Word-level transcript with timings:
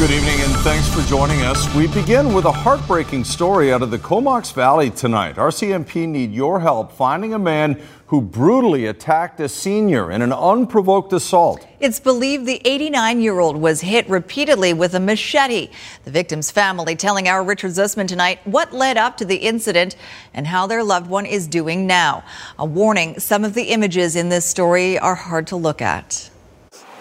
Good 0.00 0.12
evening 0.12 0.40
and 0.40 0.56
thanks 0.62 0.88
for 0.88 1.06
joining 1.06 1.42
us. 1.42 1.74
We 1.74 1.86
begin 1.86 2.32
with 2.32 2.46
a 2.46 2.50
heartbreaking 2.50 3.22
story 3.24 3.70
out 3.70 3.82
of 3.82 3.90
the 3.90 3.98
Comox 3.98 4.50
Valley 4.50 4.88
tonight. 4.88 5.36
RCMP 5.36 6.08
need 6.08 6.32
your 6.32 6.58
help 6.58 6.90
finding 6.90 7.34
a 7.34 7.38
man 7.38 7.78
who 8.06 8.22
brutally 8.22 8.86
attacked 8.86 9.40
a 9.40 9.46
senior 9.46 10.10
in 10.10 10.22
an 10.22 10.32
unprovoked 10.32 11.12
assault. 11.12 11.66
It's 11.80 12.00
believed 12.00 12.46
the 12.46 12.62
89 12.64 13.20
year 13.20 13.40
old 13.40 13.58
was 13.58 13.82
hit 13.82 14.08
repeatedly 14.08 14.72
with 14.72 14.94
a 14.94 15.00
machete. 15.00 15.68
The 16.04 16.10
victim's 16.10 16.50
family 16.50 16.96
telling 16.96 17.28
our 17.28 17.44
Richard 17.44 17.72
Zussman 17.72 18.08
tonight 18.08 18.38
what 18.46 18.72
led 18.72 18.96
up 18.96 19.18
to 19.18 19.26
the 19.26 19.36
incident 19.36 19.96
and 20.32 20.46
how 20.46 20.66
their 20.66 20.82
loved 20.82 21.10
one 21.10 21.26
is 21.26 21.46
doing 21.46 21.86
now. 21.86 22.24
A 22.58 22.64
warning 22.64 23.20
some 23.20 23.44
of 23.44 23.52
the 23.52 23.64
images 23.64 24.16
in 24.16 24.30
this 24.30 24.46
story 24.46 24.98
are 24.98 25.14
hard 25.14 25.46
to 25.48 25.56
look 25.56 25.82
at. 25.82 26.30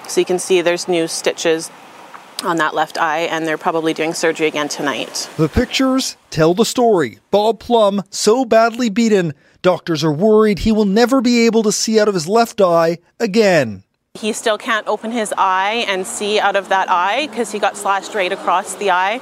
So 0.10 0.20
you 0.20 0.26
can 0.26 0.38
see 0.38 0.60
there's 0.60 0.90
new 0.90 1.08
stitches 1.08 1.72
on 2.44 2.58
that 2.58 2.74
left 2.74 2.98
eye, 2.98 3.22
and 3.22 3.48
they're 3.48 3.58
probably 3.58 3.94
doing 3.94 4.14
surgery 4.14 4.48
again 4.48 4.68
tonight. 4.68 5.30
The 5.38 5.50
pictures 5.50 6.18
tell 6.30 6.54
the 6.54 6.66
story. 6.66 7.20
Bob 7.32 7.60
Plum, 7.60 8.04
so 8.10 8.46
badly 8.46 8.90
beaten, 8.90 9.34
doctors 9.62 10.04
are 10.04 10.12
worried 10.12 10.60
he 10.60 10.72
will 10.72 10.86
never 10.86 11.22
be 11.22 11.46
able 11.46 11.64
to 11.64 11.72
see 11.72 12.00
out 12.00 12.08
of 12.08 12.14
his 12.14 12.28
left 12.28 12.62
eye 12.62 12.98
again. 13.20 13.84
He 14.16 14.34
still 14.34 14.58
can't 14.58 14.88
open 14.88 15.12
his 15.12 15.34
eye 15.38 15.86
and 15.88 16.06
see 16.06 16.40
out 16.40 16.56
of 16.56 16.70
that 16.70 16.90
eye 16.90 17.28
because 17.28 17.52
he 17.52 17.60
got 17.60 17.78
slashed 17.78 18.16
right 18.16 18.32
across 18.32 18.76
the 18.76 18.92
eye. 18.92 19.22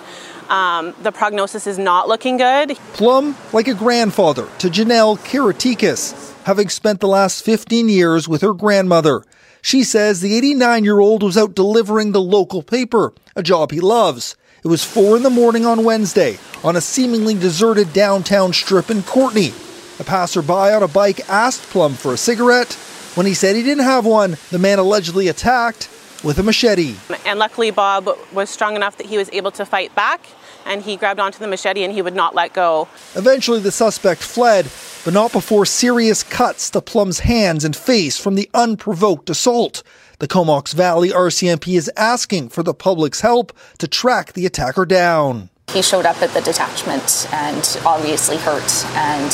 Um, 0.49 0.95
the 1.01 1.11
prognosis 1.11 1.67
is 1.67 1.77
not 1.77 2.07
looking 2.07 2.37
good. 2.37 2.77
Plum, 2.93 3.35
like 3.51 3.67
a 3.67 3.73
grandfather 3.73 4.47
to 4.59 4.69
Janelle 4.69 5.19
Kiratikis, 5.19 6.33
having 6.43 6.69
spent 6.69 7.01
the 7.01 7.07
last 7.07 7.43
15 7.43 7.89
years 7.89 8.27
with 8.29 8.41
her 8.41 8.53
grandmother. 8.53 9.23
She 9.67 9.83
says 9.83 10.21
the 10.21 10.33
89 10.37 10.85
year 10.85 11.01
old 11.01 11.23
was 11.23 11.37
out 11.37 11.53
delivering 11.53 12.13
the 12.13 12.21
local 12.21 12.63
paper, 12.63 13.11
a 13.35 13.43
job 13.43 13.71
he 13.71 13.81
loves. 13.81 14.37
It 14.63 14.69
was 14.69 14.85
4 14.85 15.17
in 15.17 15.23
the 15.23 15.29
morning 15.29 15.65
on 15.65 15.83
Wednesday 15.83 16.39
on 16.63 16.77
a 16.77 16.79
seemingly 16.79 17.33
deserted 17.33 17.91
downtown 17.91 18.53
strip 18.53 18.89
in 18.89 19.03
Courtenay. 19.03 19.51
A 19.99 20.05
passerby 20.05 20.53
on 20.53 20.83
a 20.83 20.87
bike 20.87 21.29
asked 21.29 21.63
Plum 21.63 21.95
for 21.95 22.13
a 22.13 22.17
cigarette. 22.17 22.75
When 23.15 23.25
he 23.25 23.33
said 23.33 23.57
he 23.57 23.61
didn't 23.61 23.83
have 23.83 24.05
one, 24.05 24.37
the 24.51 24.57
man 24.57 24.79
allegedly 24.79 25.27
attacked 25.27 25.89
with 26.23 26.39
a 26.39 26.43
machete. 26.43 26.95
And 27.25 27.37
luckily, 27.37 27.69
Bob 27.69 28.07
was 28.31 28.49
strong 28.49 28.77
enough 28.77 28.95
that 28.95 29.07
he 29.07 29.17
was 29.17 29.29
able 29.33 29.51
to 29.51 29.65
fight 29.65 29.93
back 29.95 30.21
and 30.67 30.81
he 30.81 30.95
grabbed 30.95 31.19
onto 31.19 31.39
the 31.39 31.47
machete 31.47 31.83
and 31.83 31.93
he 31.93 32.01
would 32.01 32.15
not 32.15 32.35
let 32.35 32.53
go. 32.53 32.87
Eventually, 33.15 33.59
the 33.59 33.71
suspect 33.71 34.21
fled, 34.21 34.69
but 35.03 35.13
not 35.13 35.31
before 35.31 35.65
serious 35.65 36.23
cuts 36.23 36.69
to 36.71 36.81
Plum's 36.81 37.19
hands 37.19 37.63
and 37.63 37.75
face 37.75 38.19
from 38.19 38.35
the 38.35 38.49
unprovoked 38.53 39.29
assault. 39.29 39.83
The 40.19 40.27
Comox 40.27 40.73
Valley 40.73 41.09
RCMP 41.09 41.77
is 41.77 41.91
asking 41.95 42.49
for 42.49 42.63
the 42.63 42.73
public's 42.73 43.21
help 43.21 43.55
to 43.77 43.87
track 43.87 44.33
the 44.33 44.45
attacker 44.45 44.85
down. 44.85 45.49
He 45.73 45.81
showed 45.81 46.05
up 46.05 46.21
at 46.21 46.29
the 46.31 46.41
detachment 46.41 47.27
and 47.31 47.79
obviously 47.85 48.37
hurt, 48.37 48.85
and 48.95 49.31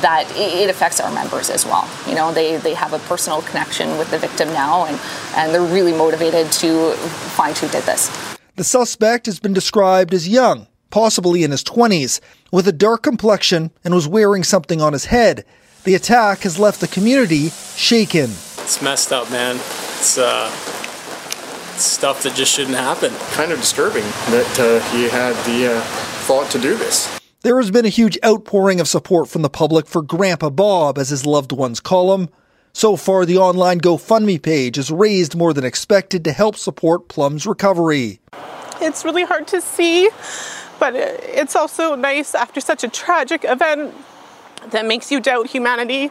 that 0.00 0.26
it 0.34 0.70
affects 0.70 0.98
our 0.98 1.12
members 1.12 1.50
as 1.50 1.66
well. 1.66 1.88
You 2.08 2.14
know, 2.14 2.32
they, 2.32 2.56
they 2.56 2.74
have 2.74 2.94
a 2.94 2.98
personal 3.00 3.42
connection 3.42 3.98
with 3.98 4.10
the 4.10 4.18
victim 4.18 4.48
now, 4.48 4.86
and, 4.86 4.98
and 5.36 5.52
they're 5.52 5.60
really 5.60 5.92
motivated 5.92 6.50
to 6.52 6.92
find 7.36 7.56
who 7.56 7.68
did 7.68 7.84
this. 7.84 8.08
The 8.56 8.64
suspect 8.64 9.26
has 9.26 9.38
been 9.38 9.52
described 9.52 10.14
as 10.14 10.26
young, 10.26 10.66
possibly 10.94 11.42
in 11.42 11.50
his 11.50 11.64
20s, 11.64 12.20
with 12.52 12.68
a 12.68 12.72
dark 12.72 13.02
complexion 13.02 13.72
and 13.82 13.92
was 13.92 14.06
wearing 14.06 14.44
something 14.44 14.80
on 14.80 14.92
his 14.92 15.06
head. 15.06 15.44
The 15.82 15.96
attack 15.96 16.42
has 16.42 16.56
left 16.56 16.80
the 16.80 16.86
community 16.86 17.48
shaken. 17.74 18.30
It's 18.62 18.80
messed 18.80 19.12
up, 19.12 19.28
man. 19.28 19.56
It's 19.56 20.16
uh, 20.16 20.48
stuff 21.78 22.22
that 22.22 22.36
just 22.36 22.54
shouldn't 22.54 22.76
happen. 22.76 23.12
Kind 23.32 23.50
of 23.50 23.58
disturbing 23.58 24.04
that 24.04 24.60
uh, 24.60 24.88
he 24.96 25.08
had 25.08 25.34
the 25.44 25.74
uh, 25.74 25.80
thought 26.28 26.48
to 26.52 26.60
do 26.60 26.76
this. 26.76 27.18
There 27.42 27.60
has 27.60 27.72
been 27.72 27.86
a 27.86 27.88
huge 27.88 28.16
outpouring 28.24 28.78
of 28.78 28.86
support 28.86 29.28
from 29.28 29.42
the 29.42 29.50
public 29.50 29.88
for 29.88 30.00
Grandpa 30.00 30.50
Bob, 30.50 30.96
as 30.96 31.08
his 31.08 31.26
loved 31.26 31.50
ones 31.50 31.80
call 31.80 32.14
him. 32.14 32.28
So 32.72 32.94
far, 32.96 33.26
the 33.26 33.38
online 33.38 33.80
GoFundMe 33.80 34.40
page 34.40 34.76
has 34.76 34.92
raised 34.92 35.34
more 35.34 35.52
than 35.52 35.64
expected 35.64 36.22
to 36.22 36.30
help 36.30 36.54
support 36.54 37.08
Plum's 37.08 37.48
recovery. 37.48 38.20
It's 38.80 39.04
really 39.04 39.24
hard 39.24 39.48
to 39.48 39.60
see 39.60 40.08
but 40.84 40.94
it's 40.94 41.56
also 41.56 41.94
nice 41.94 42.34
after 42.34 42.60
such 42.60 42.84
a 42.84 42.88
tragic 42.88 43.42
event 43.44 43.94
that 44.68 44.84
makes 44.84 45.10
you 45.10 45.18
doubt 45.18 45.46
humanity, 45.46 46.10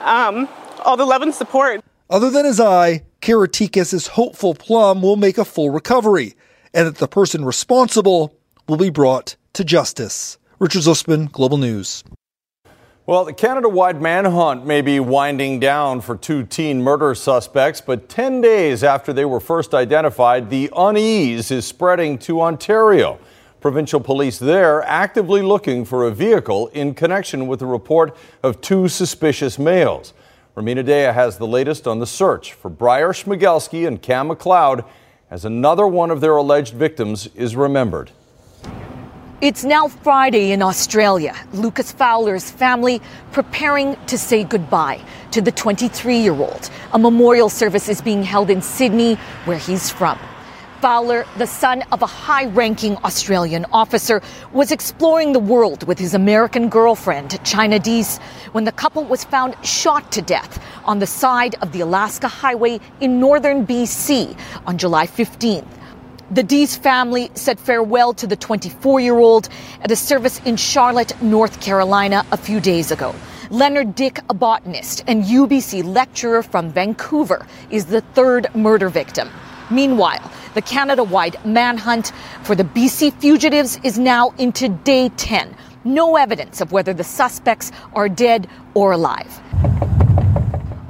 um, 0.00 0.48
all 0.82 0.96
the 0.96 1.04
love 1.04 1.20
and 1.20 1.34
support. 1.34 1.84
Other 2.08 2.30
than 2.30 2.46
his 2.46 2.58
eye, 2.58 3.02
Karatikis 3.20 3.92
is 3.92 4.06
hopeful 4.06 4.54
Plum 4.54 5.02
will 5.02 5.16
make 5.16 5.36
a 5.36 5.44
full 5.44 5.68
recovery 5.68 6.36
and 6.72 6.86
that 6.86 6.96
the 6.96 7.08
person 7.08 7.44
responsible 7.44 8.34
will 8.66 8.78
be 8.78 8.88
brought 8.88 9.36
to 9.52 9.62
justice. 9.62 10.38
Richard 10.58 10.82
Zussman, 10.82 11.30
Global 11.30 11.58
News. 11.58 12.02
Well, 13.04 13.26
the 13.26 13.34
Canada 13.34 13.68
wide 13.68 14.00
manhunt 14.00 14.64
may 14.64 14.80
be 14.80 15.00
winding 15.00 15.60
down 15.60 16.00
for 16.00 16.16
two 16.16 16.44
teen 16.44 16.80
murder 16.80 17.14
suspects, 17.14 17.82
but 17.82 18.08
10 18.08 18.40
days 18.40 18.82
after 18.82 19.12
they 19.12 19.26
were 19.26 19.40
first 19.40 19.74
identified, 19.74 20.48
the 20.48 20.70
unease 20.74 21.50
is 21.50 21.66
spreading 21.66 22.16
to 22.20 22.40
Ontario. 22.40 23.18
Provincial 23.64 23.98
police 23.98 24.38
there 24.38 24.82
actively 24.82 25.40
looking 25.40 25.86
for 25.86 26.04
a 26.04 26.10
vehicle 26.10 26.68
in 26.74 26.92
connection 26.92 27.46
with 27.46 27.60
the 27.60 27.66
report 27.66 28.14
of 28.42 28.60
two 28.60 28.88
suspicious 28.88 29.58
males. 29.58 30.12
Rumina 30.54 30.84
Daya 30.84 31.14
has 31.14 31.38
the 31.38 31.46
latest 31.46 31.88
on 31.88 31.98
the 31.98 32.06
search 32.06 32.52
for 32.52 32.68
Bryer 32.68 33.14
Schmegelsky 33.14 33.88
and 33.88 34.02
Kam 34.02 34.28
McLeod 34.28 34.84
as 35.30 35.46
another 35.46 35.86
one 35.86 36.10
of 36.10 36.20
their 36.20 36.36
alleged 36.36 36.74
victims 36.74 37.26
is 37.34 37.56
remembered. 37.56 38.10
It's 39.40 39.64
now 39.64 39.88
Friday 39.88 40.52
in 40.52 40.60
Australia. 40.60 41.34
Lucas 41.54 41.90
Fowler's 41.90 42.50
family 42.50 43.00
preparing 43.32 43.96
to 44.08 44.18
say 44.18 44.44
goodbye 44.44 45.00
to 45.30 45.40
the 45.40 45.52
23 45.52 46.18
year 46.18 46.34
old. 46.34 46.68
A 46.92 46.98
memorial 46.98 47.48
service 47.48 47.88
is 47.88 48.02
being 48.02 48.22
held 48.22 48.50
in 48.50 48.60
Sydney, 48.60 49.14
where 49.46 49.56
he's 49.56 49.88
from. 49.88 50.18
Fowler, 50.84 51.24
the 51.38 51.46
son 51.46 51.82
of 51.92 52.02
a 52.02 52.06
high 52.06 52.44
ranking 52.44 52.98
Australian 52.98 53.64
officer, 53.72 54.20
was 54.52 54.70
exploring 54.70 55.32
the 55.32 55.38
world 55.38 55.86
with 55.88 55.98
his 55.98 56.12
American 56.12 56.68
girlfriend, 56.68 57.30
Chynna 57.42 57.82
Deese, 57.82 58.18
when 58.52 58.64
the 58.64 58.72
couple 58.72 59.02
was 59.02 59.24
found 59.24 59.56
shot 59.66 60.12
to 60.12 60.20
death 60.20 60.62
on 60.84 60.98
the 60.98 61.06
side 61.06 61.54
of 61.62 61.72
the 61.72 61.80
Alaska 61.80 62.28
Highway 62.28 62.80
in 63.00 63.18
northern 63.18 63.66
BC 63.66 64.38
on 64.66 64.76
July 64.76 65.06
15th. 65.06 65.66
The 66.30 66.42
Deese 66.42 66.76
family 66.76 67.30
said 67.32 67.58
farewell 67.58 68.12
to 68.12 68.26
the 68.26 68.36
24 68.36 69.00
year 69.00 69.16
old 69.18 69.48
at 69.80 69.90
a 69.90 69.96
service 69.96 70.38
in 70.44 70.58
Charlotte, 70.58 71.14
North 71.22 71.62
Carolina, 71.62 72.26
a 72.30 72.36
few 72.36 72.60
days 72.60 72.90
ago. 72.90 73.14
Leonard 73.48 73.94
Dyck, 73.94 74.18
a 74.28 74.34
botanist 74.34 75.02
and 75.06 75.24
UBC 75.24 75.82
lecturer 75.82 76.42
from 76.42 76.68
Vancouver, 76.68 77.46
is 77.70 77.86
the 77.86 78.02
third 78.02 78.54
murder 78.54 78.90
victim. 78.90 79.30
Meanwhile, 79.70 80.30
the 80.54 80.62
Canada 80.62 81.02
wide 81.02 81.36
manhunt 81.44 82.12
for 82.42 82.54
the 82.54 82.64
BC 82.64 83.14
fugitives 83.20 83.78
is 83.82 83.98
now 83.98 84.30
into 84.38 84.68
day 84.68 85.08
10. 85.10 85.56
No 85.84 86.16
evidence 86.16 86.60
of 86.60 86.72
whether 86.72 86.94
the 86.94 87.04
suspects 87.04 87.72
are 87.94 88.08
dead 88.08 88.48
or 88.74 88.92
alive. 88.92 89.40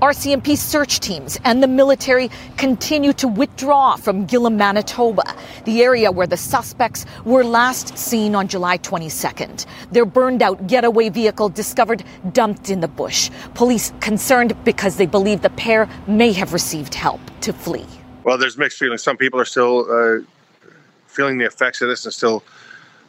RCMP 0.05 0.55
search 0.59 1.01
teams 1.01 1.39
and 1.45 1.63
the 1.63 1.67
military 1.67 2.31
continue 2.59 3.15
to 3.15 3.27
withdraw 3.27 3.97
from 3.97 4.27
Gillam, 4.27 4.57
Manitoba, 4.57 5.23
the 5.65 5.83
area 5.83 6.13
where 6.13 6.27
the 6.27 6.37
suspects 6.37 7.07
were 7.25 7.43
last 7.43 7.97
seen 7.97 8.35
on 8.35 8.47
July 8.47 8.77
22nd. 8.77 9.65
Their 9.93 10.05
burned 10.05 10.43
out 10.43 10.67
getaway 10.67 11.09
vehicle 11.09 11.49
discovered 11.49 12.05
dumped 12.33 12.69
in 12.69 12.81
the 12.81 12.89
bush. 12.89 13.31
Police 13.55 13.95
concerned 14.01 14.55
because 14.63 14.97
they 14.97 15.07
believe 15.07 15.41
the 15.41 15.49
pair 15.49 15.89
may 16.07 16.33
have 16.33 16.53
received 16.53 16.95
help 16.95 17.21
to 17.41 17.55
flee. 17.55 17.87
Well, 18.25 18.39
there's 18.39 18.57
mixed 18.57 18.79
feelings. 18.79 19.03
Some 19.03 19.17
people 19.17 19.39
are 19.39 19.45
still 19.45 19.87
uh, 19.91 20.25
feeling 21.07 21.39
the 21.39 21.45
effects 21.45 21.83
of 21.83 21.89
this 21.89 22.05
and 22.05 22.15
still 22.15 22.43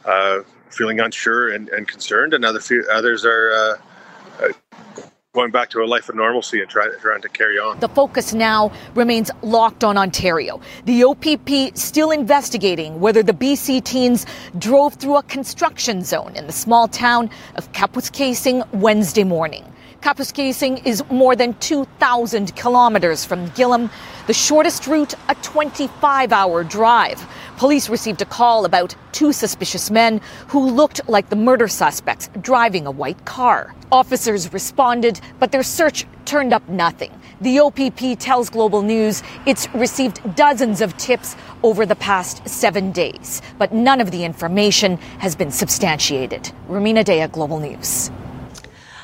uh, 0.04 0.40
feeling 0.70 1.00
unsure 1.00 1.52
and, 1.52 1.68
and, 1.70 1.88
concerned, 1.88 2.34
and 2.34 2.44
other 2.44 2.60
few, 2.60 2.86
others 2.92 3.24
are 3.24 3.50
uh, 3.52 4.44
uh, 4.44 5.02
going 5.32 5.50
back 5.50 5.70
to 5.70 5.82
a 5.82 5.86
life 5.86 6.08
of 6.08 6.14
normalcy 6.14 6.60
and 6.60 6.68
try, 6.68 6.88
trying 7.00 7.22
to 7.22 7.28
carry 7.28 7.58
on. 7.58 7.78
The 7.80 7.88
focus 7.88 8.34
now 8.34 8.72
remains 8.94 9.30
locked 9.42 9.84
on 9.84 9.96
Ontario. 9.96 10.60
The 10.84 11.04
OPP 11.04 11.76
still 11.76 12.10
investigating 12.10 13.00
whether 13.00 13.22
the 13.22 13.32
BC 13.32 13.84
teens 13.84 14.26
drove 14.58 14.94
through 14.94 15.16
a 15.16 15.22
construction 15.24 16.02
zone 16.02 16.34
in 16.36 16.46
the 16.46 16.52
small 16.52 16.88
town 16.88 17.30
of 17.56 17.72
Kapuskasing 17.72 18.66
Wednesday 18.72 19.24
morning. 19.24 19.64
Kapuskasing 20.06 20.86
is 20.86 21.02
more 21.10 21.34
than 21.34 21.54
2,000 21.54 22.54
kilometers 22.54 23.24
from 23.24 23.50
Gillam, 23.50 23.90
the 24.28 24.32
shortest 24.32 24.86
route, 24.86 25.14
a 25.28 25.34
25 25.42 26.30
hour 26.32 26.62
drive. 26.62 27.26
Police 27.56 27.88
received 27.88 28.22
a 28.22 28.24
call 28.24 28.64
about 28.64 28.94
two 29.10 29.32
suspicious 29.32 29.90
men 29.90 30.20
who 30.46 30.70
looked 30.70 31.00
like 31.08 31.28
the 31.28 31.34
murder 31.34 31.66
suspects 31.66 32.30
driving 32.40 32.86
a 32.86 32.90
white 32.92 33.24
car. 33.24 33.74
Officers 33.90 34.52
responded, 34.52 35.20
but 35.40 35.50
their 35.50 35.64
search 35.64 36.06
turned 36.24 36.52
up 36.52 36.68
nothing. 36.68 37.10
The 37.40 37.58
OPP 37.58 38.16
tells 38.20 38.48
Global 38.48 38.82
News 38.82 39.24
it's 39.44 39.66
received 39.74 40.20
dozens 40.36 40.82
of 40.82 40.96
tips 40.98 41.34
over 41.64 41.84
the 41.84 41.96
past 41.96 42.48
seven 42.48 42.92
days, 42.92 43.42
but 43.58 43.74
none 43.74 44.00
of 44.00 44.12
the 44.12 44.22
information 44.22 44.98
has 45.18 45.34
been 45.34 45.50
substantiated. 45.50 46.52
Rumina 46.68 47.04
Daya, 47.04 47.28
Global 47.28 47.58
News. 47.58 48.12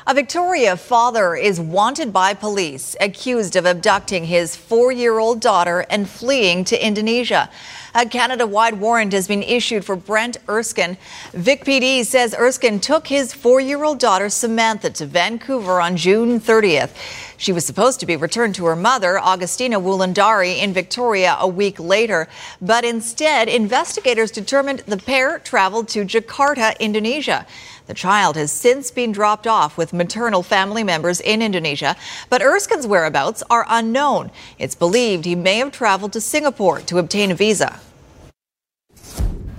A 0.05 0.13
Victoria 0.13 0.75
father 0.75 1.33
is 1.33 1.61
wanted 1.61 2.11
by 2.11 2.33
police, 2.33 2.93
accused 2.99 3.55
of 3.55 3.65
abducting 3.65 4.25
his 4.25 4.53
four 4.53 4.91
year 4.91 5.17
old 5.17 5.39
daughter 5.39 5.85
and 5.89 6.09
fleeing 6.09 6.65
to 6.65 6.85
Indonesia. 6.85 7.49
A 7.95 8.05
Canada 8.05 8.45
wide 8.45 8.81
warrant 8.81 9.13
has 9.13 9.29
been 9.29 9.43
issued 9.43 9.85
for 9.85 9.95
Brent 9.95 10.39
Erskine. 10.49 10.97
Vic 11.31 11.63
PD 11.63 12.03
says 12.03 12.35
Erskine 12.37 12.81
took 12.81 13.07
his 13.07 13.31
four 13.31 13.61
year 13.61 13.85
old 13.85 13.97
daughter 13.99 14.27
Samantha 14.27 14.89
to 14.89 15.05
Vancouver 15.05 15.79
on 15.79 15.95
June 15.95 16.41
30th. 16.41 16.89
She 17.37 17.53
was 17.53 17.65
supposed 17.65 18.01
to 18.01 18.05
be 18.05 18.17
returned 18.17 18.55
to 18.55 18.65
her 18.65 18.75
mother, 18.75 19.19
Augustina 19.19 19.79
Wulandari, 19.79 20.61
in 20.61 20.73
Victoria 20.73 21.37
a 21.39 21.47
week 21.47 21.79
later. 21.79 22.27
But 22.61 22.83
instead, 22.83 23.47
investigators 23.47 24.31
determined 24.31 24.79
the 24.79 24.97
pair 24.97 25.39
traveled 25.39 25.87
to 25.89 26.03
Jakarta, 26.03 26.77
Indonesia. 26.79 27.45
The 27.85 27.93
child 27.93 28.37
has 28.37 28.49
since 28.49 28.91
been 28.91 29.11
dropped 29.11 29.45
off 29.45 29.77
with 29.77 29.91
maternal 29.91 30.41
family 30.41 30.85
members 30.85 31.19
in 31.19 31.41
Indonesia, 31.41 31.97
but 32.29 32.41
Erskine's 32.41 32.87
whereabouts 32.87 33.43
are 33.49 33.65
unknown. 33.67 34.31
It's 34.57 34.73
believed 34.73 35.25
he 35.25 35.35
may 35.35 35.57
have 35.57 35.73
traveled 35.73 36.13
to 36.13 36.21
Singapore 36.21 36.79
to 36.81 36.97
obtain 36.97 37.29
a 37.29 37.35
visa. 37.35 37.81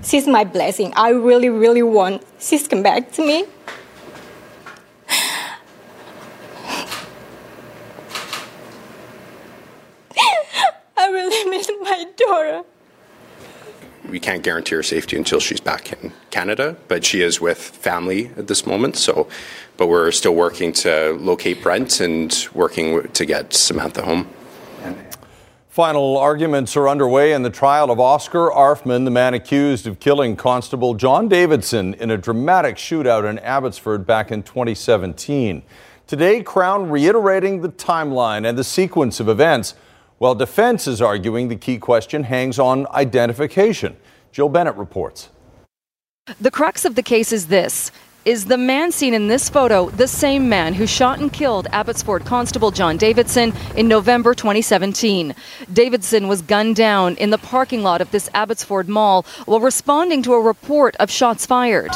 She's 0.03 0.27
my 0.27 0.45
blessing. 0.45 0.95
I 0.97 1.11
really, 1.11 1.51
really 1.51 1.83
want 1.83 2.23
she's 2.39 2.67
come 2.67 2.83
back 2.83 3.13
to 3.13 3.27
me. 3.27 3.45
I 10.97 11.09
really 11.11 11.51
miss 11.51 11.71
my 11.83 12.07
daughter 12.17 12.65
we 14.09 14.21
can't 14.21 14.43
guarantee 14.43 14.77
her 14.77 14.83
safety 14.83 15.17
until 15.17 15.41
she's 15.41 15.61
back 15.61 15.93
in 15.93 16.13
Canada, 16.31 16.77
but 16.89 17.05
she 17.05 17.23
is 17.23 17.41
with 17.41 17.59
family 17.59 18.27
at 18.37 18.47
this 18.47 18.67
moment. 18.67 18.97
So, 18.97 19.29
but 19.77 19.87
we're 19.87 20.11
still 20.13 20.35
working 20.35 20.73
to 20.73 21.13
locate 21.21 21.63
Brent 21.63 22.01
and 22.01 22.49
working 22.55 23.09
to 23.09 23.25
get 23.25 23.53
Samantha 23.55 24.03
home. 24.03 24.29
Final 25.69 26.17
arguments 26.17 26.77
are 26.77 26.89
underway 26.89 27.33
in 27.33 27.43
the 27.43 27.51
trial 27.51 27.91
of 27.91 27.99
Oscar 27.99 28.49
Arfman, 28.51 29.05
the 29.05 29.11
man 29.11 29.35
accused 29.35 29.89
of 29.89 29.99
killing 29.99 30.37
Constable 30.37 30.95
John 30.95 31.27
Davidson 31.27 31.95
in 31.95 32.13
a 32.13 32.17
dramatic 32.17 32.77
shootout 32.77 33.29
in 33.29 33.41
Abbotsford 33.41 34.07
back 34.07 34.31
in 34.31 34.45
2017. 34.45 35.65
Today, 36.07 36.45
Crown 36.45 36.91
reiterating 36.91 37.63
the 37.63 37.71
timeline 37.71 38.49
and 38.49 38.57
the 38.57 38.63
sequence 38.63 39.19
of 39.19 39.29
events 39.29 39.75
while 40.25 40.35
defense 40.35 40.87
is 40.87 41.03
arguing 41.03 41.49
the 41.49 41.57
key 41.57 41.77
question 41.77 42.23
hangs 42.23 42.59
on 42.59 42.87
identification. 42.93 43.95
Jill 44.33 44.49
Bennett 44.49 44.75
reports. 44.77 45.29
The 46.41 46.51
crux 46.51 46.87
of 46.87 46.95
the 46.95 47.03
case 47.03 47.31
is 47.31 47.49
this. 47.49 47.93
Is 48.25 48.47
the 48.47 48.57
man 48.57 48.91
seen 48.91 49.13
in 49.13 49.29
this 49.29 49.51
photo 49.51 49.91
the 49.91 50.09
same 50.09 50.49
man 50.49 50.73
who 50.73 50.87
shot 50.87 51.19
and 51.19 51.31
killed 51.31 51.67
Abbotsford 51.73 52.25
Constable 52.25 52.71
John 52.71 52.97
Davidson 52.97 53.53
in 53.77 53.87
November 53.87 54.33
2017? 54.33 55.35
Davidson 55.71 56.27
was 56.27 56.41
gunned 56.41 56.77
down 56.77 57.17
in 57.17 57.29
the 57.29 57.37
parking 57.37 57.83
lot 57.83 58.01
of 58.01 58.11
this 58.11 58.31
Abbotsford 58.33 58.89
mall 58.89 59.27
while 59.45 59.61
responding 59.61 60.23
to 60.23 60.33
a 60.33 60.41
report 60.41 60.97
of 60.97 61.11
shots 61.11 61.45
fired. 61.45 61.91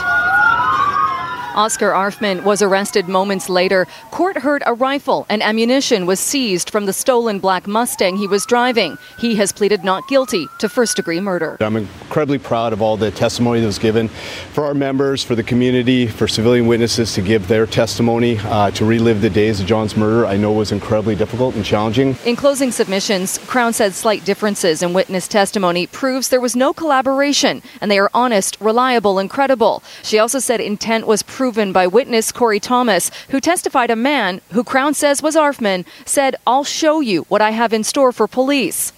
Oscar 1.59 1.91
Arfman 1.91 2.45
was 2.45 2.63
arrested 2.63 3.09
moments 3.09 3.49
later. 3.49 3.89
Court 4.13 4.37
heard 4.37 4.63
a 4.65 4.75
rifle 4.75 5.27
and 5.29 5.43
ammunition 5.43 6.07
was 6.07 6.21
seized 6.21 6.71
from 6.71 6.87
the 6.87 6.93
stolen 6.93 7.41
black 7.41 7.67
Mustang 7.67 8.17
he 8.17 8.29
was 8.29 8.47
driving. 8.47 8.97
He 9.19 9.35
has 9.35 9.51
pleaded 9.51 9.83
not 9.83 10.07
guilty 10.07 10.47
to 10.61 10.69
first 10.69 10.95
degree 10.95 11.19
murder. 11.19 11.57
I'm 11.59 11.75
incredibly 11.75 12.39
proud 12.39 12.73
of 12.73 12.81
all 12.81 12.97
the 12.97 13.11
testimony 13.11 13.59
that 13.59 13.67
was 13.67 13.81
given 13.81 14.07
for 14.07 14.67
our 14.67 14.73
members, 14.73 15.25
for 15.25 15.35
the 15.35 15.43
community, 15.43 16.07
for 16.07 16.29
civilian 16.29 16.69
witnesses 16.69 17.13
to 17.15 17.23
give 17.23 17.49
their 17.49 17.67
testimony, 17.67 18.39
uh, 18.39 18.71
to 18.71 18.85
relive 18.85 19.21
the 19.21 19.29
days 19.29 19.59
of 19.59 19.67
John's 19.67 19.97
murder. 19.97 20.27
I 20.27 20.37
know 20.37 20.53
was 20.53 20.71
incredibly 20.71 21.17
difficult 21.17 21.57
and 21.57 21.65
challenging. 21.65 22.17
In 22.25 22.37
closing 22.37 22.71
submissions, 22.71 23.37
Crown 23.49 23.73
said 23.73 23.95
slight 23.95 24.25
differences 24.25 24.81
in 24.81 24.93
witness 24.93 25.27
testimony 25.27 25.89
proves 25.89 26.29
there 26.29 26.41
was 26.41 26.55
no 26.55 26.73
collaboration 26.73 27.65
and 27.81 27.91
they 27.91 27.99
are 27.99 28.13
honest, 28.15 28.57
reliable, 28.61 29.19
and 29.19 29.29
credible. 29.29 29.83
She 30.05 30.21
also 30.21 30.39
said 30.39 30.61
intent 30.61 31.09
was 31.09 31.25
proven 31.25 31.48
proven 31.49 31.73
by 31.73 31.87
witness 31.87 32.31
Corey 32.31 32.61
Thomas, 32.61 33.11
who 33.31 33.41
testified 33.41 33.91
a 33.91 33.97
man, 33.97 34.43
who 34.53 34.63
Crown 34.63 34.93
says 34.93 35.23
was 35.23 35.35
Arfman, 35.35 35.87
said, 36.05 36.37
I'll 36.47 36.63
show 36.63 37.01
you 37.01 37.23
what 37.31 37.41
I 37.41 37.53
have 37.53 37.73
in 37.73 37.85
store 37.85 38.13
for 38.13 38.29
police. 38.29 38.93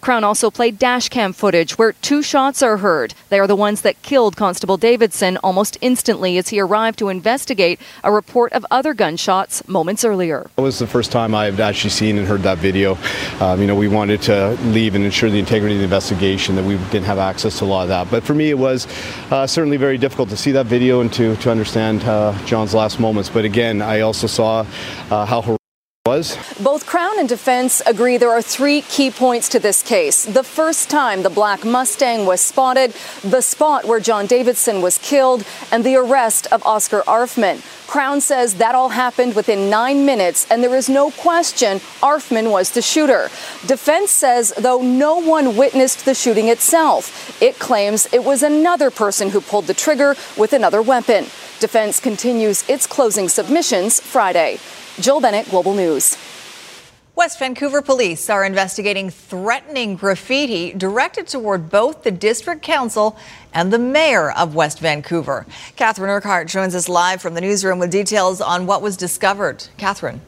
Crown 0.00 0.24
also 0.24 0.50
played 0.50 0.78
dashcam 0.78 1.34
footage 1.34 1.78
where 1.78 1.92
two 1.92 2.22
shots 2.22 2.62
are 2.62 2.78
heard. 2.78 3.14
They 3.28 3.38
are 3.38 3.46
the 3.46 3.56
ones 3.56 3.82
that 3.82 4.00
killed 4.02 4.36
Constable 4.36 4.76
Davidson 4.76 5.36
almost 5.38 5.78
instantly 5.80 6.38
as 6.38 6.48
he 6.48 6.60
arrived 6.60 6.98
to 6.98 7.08
investigate 7.08 7.80
a 8.02 8.10
report 8.12 8.52
of 8.52 8.66
other 8.70 8.94
gunshots 8.94 9.66
moments 9.68 10.04
earlier. 10.04 10.50
It 10.56 10.60
was 10.60 10.78
the 10.78 10.86
first 10.86 11.12
time 11.12 11.34
I've 11.34 11.60
actually 11.60 11.90
seen 11.90 12.18
and 12.18 12.26
heard 12.26 12.42
that 12.42 12.58
video. 12.58 12.98
Um, 13.40 13.60
you 13.60 13.66
know, 13.66 13.74
we 13.76 13.88
wanted 13.88 14.22
to 14.22 14.58
leave 14.66 14.94
and 14.94 15.04
ensure 15.04 15.30
the 15.30 15.38
integrity 15.38 15.74
of 15.74 15.78
the 15.78 15.84
investigation, 15.84 16.56
that 16.56 16.64
we 16.64 16.76
didn't 16.90 17.04
have 17.04 17.18
access 17.18 17.58
to 17.58 17.64
a 17.64 17.66
lot 17.66 17.82
of 17.82 17.88
that. 17.88 18.10
But 18.10 18.24
for 18.24 18.34
me, 18.34 18.50
it 18.50 18.58
was 18.58 18.86
uh, 19.30 19.46
certainly 19.46 19.76
very 19.76 19.98
difficult 19.98 20.28
to 20.30 20.36
see 20.36 20.52
that 20.52 20.66
video 20.66 21.00
and 21.00 21.12
to, 21.14 21.36
to 21.36 21.50
understand 21.50 22.02
uh, 22.04 22.36
John's 22.44 22.74
last 22.74 23.00
moments. 23.00 23.28
But 23.28 23.44
again, 23.44 23.82
I 23.82 24.00
also 24.00 24.26
saw 24.26 24.66
uh, 25.10 25.26
how 25.26 25.56
was. 26.04 26.36
Both 26.60 26.84
Crown 26.84 27.20
and 27.20 27.28
defense 27.28 27.80
agree 27.86 28.16
there 28.16 28.32
are 28.32 28.42
three 28.42 28.82
key 28.82 29.12
points 29.12 29.48
to 29.50 29.60
this 29.60 29.84
case. 29.84 30.24
The 30.24 30.42
first 30.42 30.90
time 30.90 31.22
the 31.22 31.30
black 31.30 31.64
Mustang 31.64 32.26
was 32.26 32.40
spotted, 32.40 32.92
the 33.22 33.40
spot 33.40 33.84
where 33.84 34.00
John 34.00 34.26
Davidson 34.26 34.82
was 34.82 34.98
killed, 34.98 35.46
and 35.70 35.84
the 35.84 35.94
arrest 35.94 36.48
of 36.50 36.60
Oscar 36.66 37.02
Arfman. 37.02 37.62
Crown 37.86 38.20
says 38.20 38.54
that 38.54 38.74
all 38.74 38.88
happened 38.88 39.36
within 39.36 39.70
nine 39.70 40.04
minutes, 40.04 40.50
and 40.50 40.60
there 40.60 40.74
is 40.74 40.88
no 40.88 41.12
question 41.12 41.78
Arfman 42.00 42.50
was 42.50 42.72
the 42.72 42.82
shooter. 42.82 43.28
Defense 43.68 44.10
says, 44.10 44.52
though 44.58 44.82
no 44.82 45.18
one 45.18 45.56
witnessed 45.56 46.04
the 46.04 46.14
shooting 46.14 46.48
itself, 46.48 47.40
it 47.40 47.60
claims 47.60 48.08
it 48.12 48.24
was 48.24 48.42
another 48.42 48.90
person 48.90 49.30
who 49.30 49.40
pulled 49.40 49.68
the 49.68 49.74
trigger 49.74 50.16
with 50.36 50.52
another 50.52 50.82
weapon. 50.82 51.26
Defense 51.60 52.00
continues 52.00 52.68
its 52.68 52.88
closing 52.88 53.28
submissions 53.28 54.00
Friday. 54.00 54.58
Jill 55.00 55.22
Bennett, 55.22 55.48
Global 55.48 55.72
News. 55.72 56.18
West 57.14 57.38
Vancouver 57.38 57.80
police 57.80 58.28
are 58.28 58.44
investigating 58.44 59.08
threatening 59.08 59.96
graffiti 59.96 60.74
directed 60.74 61.26
toward 61.26 61.70
both 61.70 62.02
the 62.02 62.10
district 62.10 62.62
council 62.62 63.16
and 63.54 63.72
the 63.72 63.78
mayor 63.78 64.30
of 64.32 64.54
West 64.54 64.80
Vancouver. 64.80 65.46
Catherine 65.76 66.10
Urquhart 66.10 66.46
joins 66.46 66.74
us 66.74 66.90
live 66.90 67.22
from 67.22 67.32
the 67.32 67.40
newsroom 67.40 67.78
with 67.78 67.90
details 67.90 68.42
on 68.42 68.66
what 68.66 68.82
was 68.82 68.98
discovered. 68.98 69.66
Catherine. 69.78 70.20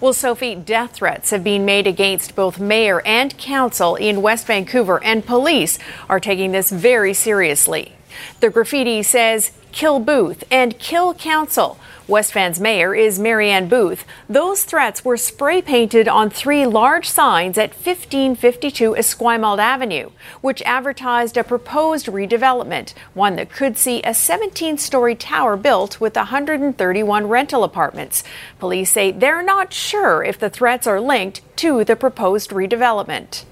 Well, 0.00 0.12
Sophie, 0.12 0.56
death 0.56 0.94
threats 0.94 1.30
have 1.30 1.44
been 1.44 1.64
made 1.64 1.86
against 1.86 2.34
both 2.34 2.58
mayor 2.58 3.00
and 3.02 3.36
council 3.38 3.94
in 3.94 4.22
West 4.22 4.46
Vancouver, 4.46 5.02
and 5.02 5.24
police 5.24 5.78
are 6.08 6.20
taking 6.20 6.50
this 6.50 6.70
very 6.70 7.14
seriously. 7.14 7.97
The 8.40 8.50
graffiti 8.50 9.02
says, 9.02 9.52
kill 9.72 10.00
Booth 10.00 10.44
and 10.50 10.78
kill 10.78 11.14
council. 11.14 11.78
West 12.08 12.32
Van's 12.32 12.58
mayor 12.58 12.94
is 12.94 13.18
Mary-Ann 13.18 13.68
Booth. 13.68 14.06
Those 14.30 14.64
threats 14.64 15.04
were 15.04 15.18
spray 15.18 15.60
painted 15.60 16.08
on 16.08 16.30
three 16.30 16.64
large 16.64 17.06
signs 17.06 17.58
at 17.58 17.74
1552 17.74 18.94
Esquimalt 18.96 19.58
Avenue, 19.58 20.10
which 20.40 20.62
advertised 20.62 21.36
a 21.36 21.44
proposed 21.44 22.06
redevelopment, 22.06 22.94
one 23.12 23.36
that 23.36 23.52
could 23.52 23.76
see 23.76 24.02
a 24.02 24.14
17 24.14 24.78
story 24.78 25.14
tower 25.14 25.54
built 25.54 26.00
with 26.00 26.16
131 26.16 27.28
rental 27.28 27.62
apartments. 27.62 28.24
Police 28.58 28.90
say 28.90 29.10
they're 29.10 29.42
not 29.42 29.74
sure 29.74 30.24
if 30.24 30.38
the 30.38 30.48
threats 30.48 30.86
are 30.86 31.02
linked 31.02 31.42
to 31.58 31.84
the 31.84 31.94
proposed 31.94 32.50
redevelopment. 32.50 33.44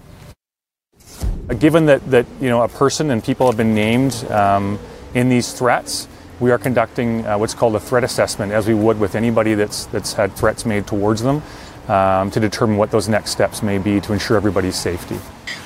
Given 1.55 1.87
that, 1.87 2.11
that 2.11 2.26
you 2.41 2.49
know 2.49 2.62
a 2.62 2.69
person 2.69 3.11
and 3.11 3.23
people 3.23 3.47
have 3.47 3.57
been 3.57 3.75
named 3.75 4.25
um, 4.31 4.81
in 5.15 5.29
these 5.29 5.53
threats, 5.53 6.09
we 6.41 6.50
are 6.50 6.59
conducting 6.59 7.25
uh, 7.25 7.38
what's 7.38 7.55
called 7.55 7.76
a 7.76 7.81
threat 7.81 8.03
assessment, 8.03 8.53
as 8.53 8.67
we 8.67 8.75
would 8.75 8.99
with 8.99 9.15
anybody 9.15 9.55
that's, 9.55 9.87
that's 9.87 10.12
had 10.12 10.35
threats 10.35 10.67
made 10.67 10.87
towards 10.87 11.23
them, 11.23 11.43
um, 11.88 12.31
to 12.33 12.41
determine 12.41 12.76
what 12.76 12.91
those 12.91 13.09
next 13.09 13.31
steps 13.31 13.62
may 13.62 13.79
be 13.79 14.00
to 14.00 14.12
ensure 14.12 14.37
everybody's 14.37 14.76
safety. 14.76 15.19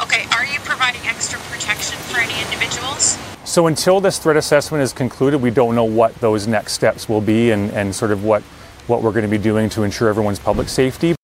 Okay, 0.02 0.26
are 0.32 0.44
you 0.44 0.58
providing 0.60 1.00
extra 1.06 1.40
protection 1.40 1.98
for 1.98 2.20
any 2.20 2.40
individuals? 2.44 3.18
So 3.44 3.66
until 3.66 4.00
this 4.00 4.18
threat 4.18 4.36
assessment 4.36 4.82
is 4.82 4.92
concluded, 4.92 5.40
we 5.40 5.50
don't 5.50 5.74
know 5.74 5.84
what 5.84 6.14
those 6.16 6.46
next 6.46 6.74
steps 6.74 7.08
will 7.08 7.22
be 7.22 7.50
and, 7.52 7.70
and 7.72 7.94
sort 7.94 8.12
of 8.12 8.22
what, 8.22 8.42
what 8.86 9.02
we're 9.02 9.12
going 9.12 9.24
to 9.24 9.30
be 9.30 9.38
doing 9.38 9.70
to 9.70 9.82
ensure 9.82 10.08
everyone's 10.08 10.38
public 10.38 10.68
safety. 10.68 11.16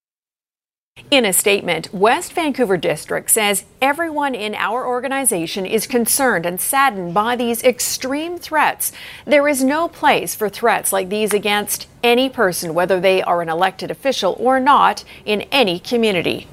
In 1.08 1.24
a 1.24 1.32
statement, 1.32 1.94
West 1.94 2.32
Vancouver 2.32 2.76
District 2.76 3.30
says 3.30 3.64
everyone 3.80 4.34
in 4.34 4.56
our 4.56 4.84
organization 4.84 5.64
is 5.64 5.86
concerned 5.86 6.44
and 6.44 6.60
saddened 6.60 7.14
by 7.14 7.36
these 7.36 7.62
extreme 7.62 8.38
threats. 8.38 8.90
There 9.24 9.46
is 9.46 9.62
no 9.62 9.86
place 9.86 10.34
for 10.34 10.48
threats 10.48 10.92
like 10.92 11.08
these 11.08 11.32
against 11.32 11.86
any 12.02 12.28
person, 12.28 12.74
whether 12.74 12.98
they 12.98 13.22
are 13.22 13.40
an 13.40 13.48
elected 13.48 13.88
official 13.88 14.36
or 14.40 14.58
not, 14.58 15.04
in 15.24 15.42
any 15.52 15.78
community. 15.78 16.48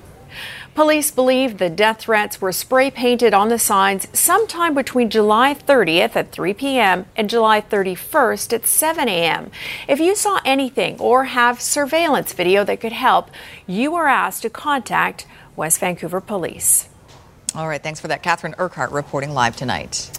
Police 0.75 1.11
believe 1.11 1.59
the 1.59 1.69
death 1.69 1.99
threats 1.99 2.41
were 2.41 2.51
spray 2.51 2.89
painted 2.89 3.31
on 3.31 3.49
the 3.49 3.59
signs 3.59 4.07
sometime 4.11 4.73
between 4.73 5.11
July 5.11 5.53
30th 5.53 6.15
at 6.15 6.31
3 6.31 6.51
p.m. 6.55 7.05
and 7.15 7.29
July 7.29 7.61
31st 7.61 8.53
at 8.53 8.65
7 8.65 9.07
a.m. 9.07 9.51
If 9.87 9.99
you 9.99 10.15
saw 10.15 10.41
anything 10.43 10.99
or 10.99 11.25
have 11.25 11.61
surveillance 11.61 12.33
video 12.33 12.63
that 12.63 12.81
could 12.81 12.91
help, 12.91 13.29
you 13.67 13.93
are 13.93 14.07
asked 14.07 14.41
to 14.41 14.49
contact 14.49 15.27
West 15.55 15.79
Vancouver 15.79 16.19
Police. 16.19 16.89
All 17.53 17.67
right, 17.67 17.81
thanks 17.81 17.99
for 17.99 18.07
that. 18.07 18.23
Catherine 18.23 18.55
Urquhart 18.57 18.91
reporting 18.91 19.29
live 19.29 19.55
tonight. 19.55 20.09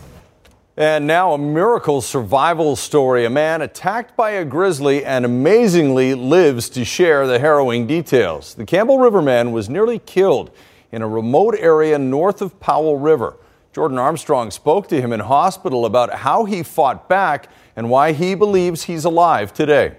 And 0.76 1.06
now 1.06 1.32
a 1.32 1.38
miracle 1.38 2.00
survival 2.00 2.74
story. 2.74 3.24
A 3.24 3.30
man 3.30 3.62
attacked 3.62 4.16
by 4.16 4.30
a 4.30 4.44
grizzly 4.44 5.04
and 5.04 5.24
amazingly 5.24 6.14
lives 6.14 6.68
to 6.70 6.84
share 6.84 7.28
the 7.28 7.38
harrowing 7.38 7.86
details. 7.86 8.54
The 8.54 8.66
Campbell 8.66 8.98
River 8.98 9.22
man 9.22 9.52
was 9.52 9.68
nearly 9.68 10.00
killed 10.00 10.50
in 10.90 11.00
a 11.00 11.06
remote 11.06 11.54
area 11.56 11.96
north 11.96 12.42
of 12.42 12.58
Powell 12.58 12.98
River. 12.98 13.36
Jordan 13.72 13.98
Armstrong 13.98 14.50
spoke 14.50 14.88
to 14.88 15.00
him 15.00 15.12
in 15.12 15.20
hospital 15.20 15.86
about 15.86 16.12
how 16.12 16.44
he 16.44 16.64
fought 16.64 17.08
back 17.08 17.48
and 17.76 17.88
why 17.88 18.12
he 18.12 18.34
believes 18.34 18.84
he's 18.84 19.04
alive 19.04 19.52
today. 19.52 19.96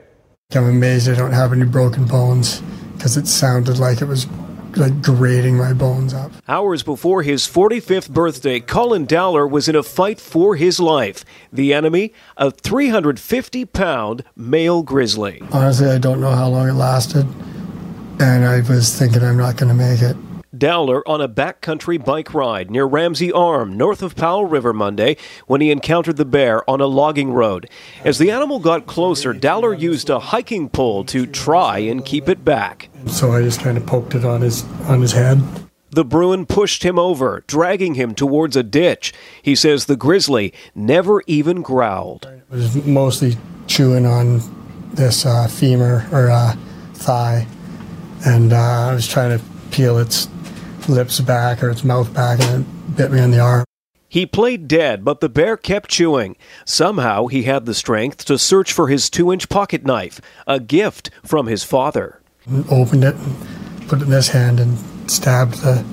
I'm 0.54 0.68
amazed 0.68 1.10
I 1.10 1.16
don't 1.16 1.32
have 1.32 1.54
any 1.54 1.66
broken 1.66 2.06
bones 2.06 2.62
because 2.94 3.16
it 3.16 3.28
sounded 3.28 3.80
like 3.80 4.02
it 4.02 4.06
was 4.06 4.28
like 4.78 5.02
grating 5.02 5.58
my 5.58 5.74
bones 5.74 6.14
up. 6.14 6.32
Hours 6.48 6.84
before 6.84 7.24
his 7.24 7.48
45th 7.48 8.10
birthday, 8.10 8.60
Colin 8.60 9.06
Dowler 9.06 9.48
was 9.48 9.68
in 9.68 9.76
a 9.76 9.84
fight 9.84 10.20
for 10.20 10.56
his 10.56 10.80
life. 10.80 11.24
The 11.52 11.74
enemy, 11.74 12.14
a 12.38 12.52
350 12.52 13.66
pound 13.66 14.24
male 14.36 14.84
grizzly. 14.84 15.42
Honestly, 15.52 15.88
I 15.88 15.98
don't 15.98 16.22
know 16.22 16.32
how 16.32 16.50
long 16.50 16.70
it 16.70 16.74
lasted, 16.74 17.26
and 18.20 18.46
I 18.46 18.62
was 18.62 18.98
thinking 18.98 19.24
I'm 19.24 19.38
not 19.38 19.58
going 19.58 19.70
to 19.70 19.76
make 19.76 20.02
it. 20.02 20.16
Dowler 20.58 21.08
on 21.08 21.22
a 21.22 21.30
backcountry 21.30 22.04
bike 22.04 22.34
ride 22.34 22.72
near 22.72 22.86
Ramsey 22.86 23.32
Arm, 23.32 23.78
north 23.78 24.02
of 24.02 24.16
Powell 24.16 24.46
River 24.46 24.74
Monday, 24.74 25.18
when 25.48 25.62
he 25.62 25.72
encountered 25.72 26.18
the 26.18 26.26
bear 26.26 26.68
on 26.70 26.82
a 26.82 26.88
logging 26.88 27.32
road. 27.32 27.70
As 28.04 28.18
the 28.18 28.32
animal 28.32 28.60
got 28.60 28.86
closer, 28.86 29.34
Dowler 29.34 29.74
used 29.74 30.10
a 30.10 30.20
hiking 30.20 30.70
pole 30.70 31.04
to 31.06 31.26
try 31.26 31.80
and 31.80 32.06
keep 32.06 32.30
it 32.30 32.46
back. 32.46 32.90
So 33.08 33.32
I 33.32 33.42
just 33.42 33.60
kind 33.60 33.78
of 33.78 33.86
poked 33.86 34.16
it 34.16 34.26
on 34.26 34.42
his 34.42 34.64
on 34.88 35.02
his 35.02 35.12
head. 35.12 35.42
The 35.92 36.04
Bruin 36.04 36.46
pushed 36.46 36.84
him 36.84 37.00
over, 37.00 37.44
dragging 37.48 37.94
him 37.94 38.16
towards 38.16 38.58
a 38.58 38.64
ditch. 38.64 39.14
He 39.42 39.56
says 39.56 39.86
the 39.86 39.96
grizzly 39.96 40.54
never 40.74 41.24
even 41.26 41.62
growled. 41.62 42.26
It 42.26 42.44
was 42.50 42.86
mostly 42.86 43.38
chewing 43.68 44.06
on 44.06 44.42
this 44.94 45.26
uh, 45.26 45.48
femur 45.48 46.06
or 46.12 46.30
uh, 46.30 46.56
thigh, 46.94 47.48
and 48.26 48.52
uh, 48.52 48.58
I 48.58 48.94
was 48.94 49.08
trying 49.08 49.38
to 49.38 49.44
peel 49.72 49.98
its 49.98 50.28
lips 50.90 51.20
back 51.20 51.64
or 51.64 51.70
its 51.70 51.84
mouth 51.84 52.14
back, 52.14 52.40
and 52.42 52.66
it 52.66 52.96
bit 52.96 53.12
me 53.12 53.20
on 53.20 53.32
the 53.32 53.40
arm. 53.40 53.66
He 54.08 54.26
played 54.26 54.68
dead, 54.68 55.04
but 55.04 55.20
the 55.20 55.30
bear 55.30 55.58
kept 55.58 55.90
chewing. 55.90 56.38
Somehow 56.64 57.28
he 57.28 57.44
had 57.44 57.66
the 57.66 57.74
strength 57.74 58.24
to 58.26 58.38
search 58.38 58.72
for 58.72 58.88
his 58.88 59.10
two 59.10 59.32
inch 59.32 59.50
pocket 59.50 59.86
knife, 59.86 60.22
a 60.48 60.60
gift 60.60 61.10
from 61.24 61.48
his 61.48 61.64
father. 61.64 62.22
Opened 62.70 63.04
it, 63.04 63.16
and 63.16 63.88
put 63.90 64.02
it 64.02 64.06
in 64.06 64.12
his 64.12 64.30
hand, 64.30 64.60
and 64.60 64.78
stabbed 65.10 65.56
the 65.56 65.84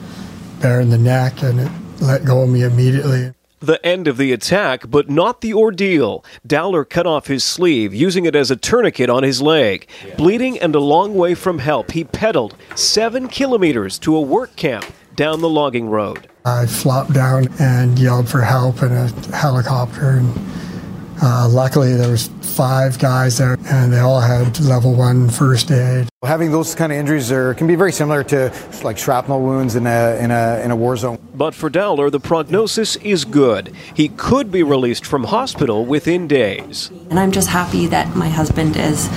bear 0.61 0.80
in 0.80 0.90
the 0.90 0.99
neck, 0.99 1.42
and 1.42 1.61
it 1.61 1.70
let 2.00 2.25
go 2.25 2.42
of 2.42 2.50
me 2.50 2.62
immediately. 2.62 3.32
The 3.62 3.85
end 3.87 4.09
of 4.09 4.16
the 4.16 4.33
attack, 4.33 4.90
but 4.90 5.09
not 5.09 5.40
the 5.40 5.54
ordeal. 5.54 6.25
Dowler 6.45 6.85
cut 6.85 7.07
off 7.07 7.28
his 7.28 7.45
sleeve, 7.45 7.95
using 7.95 8.25
it 8.25 8.35
as 8.35 8.50
a 8.50 8.57
tourniquet 8.57 9.09
on 9.09 9.23
his 9.23 9.40
leg. 9.40 9.88
Bleeding 10.16 10.59
and 10.59 10.75
a 10.75 10.81
long 10.81 11.14
way 11.14 11.37
from 11.37 11.61
help, 11.61 11.92
he 11.92 12.02
pedaled 12.02 12.57
seven 12.75 13.28
kilometers 13.28 14.00
to 14.00 14.16
a 14.16 14.21
work 14.21 14.57
camp 14.57 14.85
down 15.14 15.40
the 15.40 15.49
logging 15.49 15.88
road. 15.88 16.28
I 16.45 16.66
flopped 16.66 17.12
down 17.12 17.47
and 17.61 17.97
yelled 18.00 18.28
for 18.28 18.40
help 18.40 18.83
in 18.83 18.90
a 18.90 19.07
helicopter, 19.33 20.11
and 20.11 20.35
uh, 21.22 21.48
luckily 21.48 21.94
there 21.94 22.10
was 22.10 22.28
five 22.42 22.98
guys 22.98 23.38
there, 23.38 23.56
and 23.66 23.92
they 23.92 24.00
all 24.00 24.20
had 24.20 24.58
level 24.60 24.94
one 24.94 25.30
first 25.30 25.70
aid. 25.70 26.08
Having 26.24 26.50
those 26.50 26.74
kind 26.74 26.92
of 26.92 26.98
injuries 26.98 27.30
are, 27.30 27.54
can 27.54 27.66
be 27.66 27.76
very 27.76 27.92
similar 27.92 28.24
to 28.24 28.52
like 28.82 28.98
shrapnel 28.98 29.40
wounds 29.40 29.76
in 29.76 29.86
a, 29.86 30.16
in 30.20 30.30
a, 30.30 30.60
in 30.64 30.70
a 30.70 30.76
war 30.76 30.96
zone. 30.96 31.18
But 31.34 31.54
for 31.54 31.70
Dowler, 31.70 32.10
the 32.10 32.20
prognosis 32.20 32.96
is 32.96 33.24
good. 33.24 33.72
He 33.94 34.08
could 34.08 34.50
be 34.50 34.62
released 34.62 35.06
from 35.06 35.24
hospital 35.24 35.86
within 35.86 36.26
days. 36.26 36.90
And 37.08 37.18
I'm 37.18 37.32
just 37.32 37.48
happy 37.48 37.86
that 37.86 38.14
my 38.16 38.28
husband 38.28 38.76
is 38.76 39.08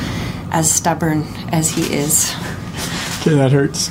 as 0.52 0.72
stubborn 0.72 1.24
as 1.52 1.72
he 1.72 1.94
is. 1.94 2.34
Okay, 3.22 3.36
that 3.36 3.52
hurts. 3.52 3.90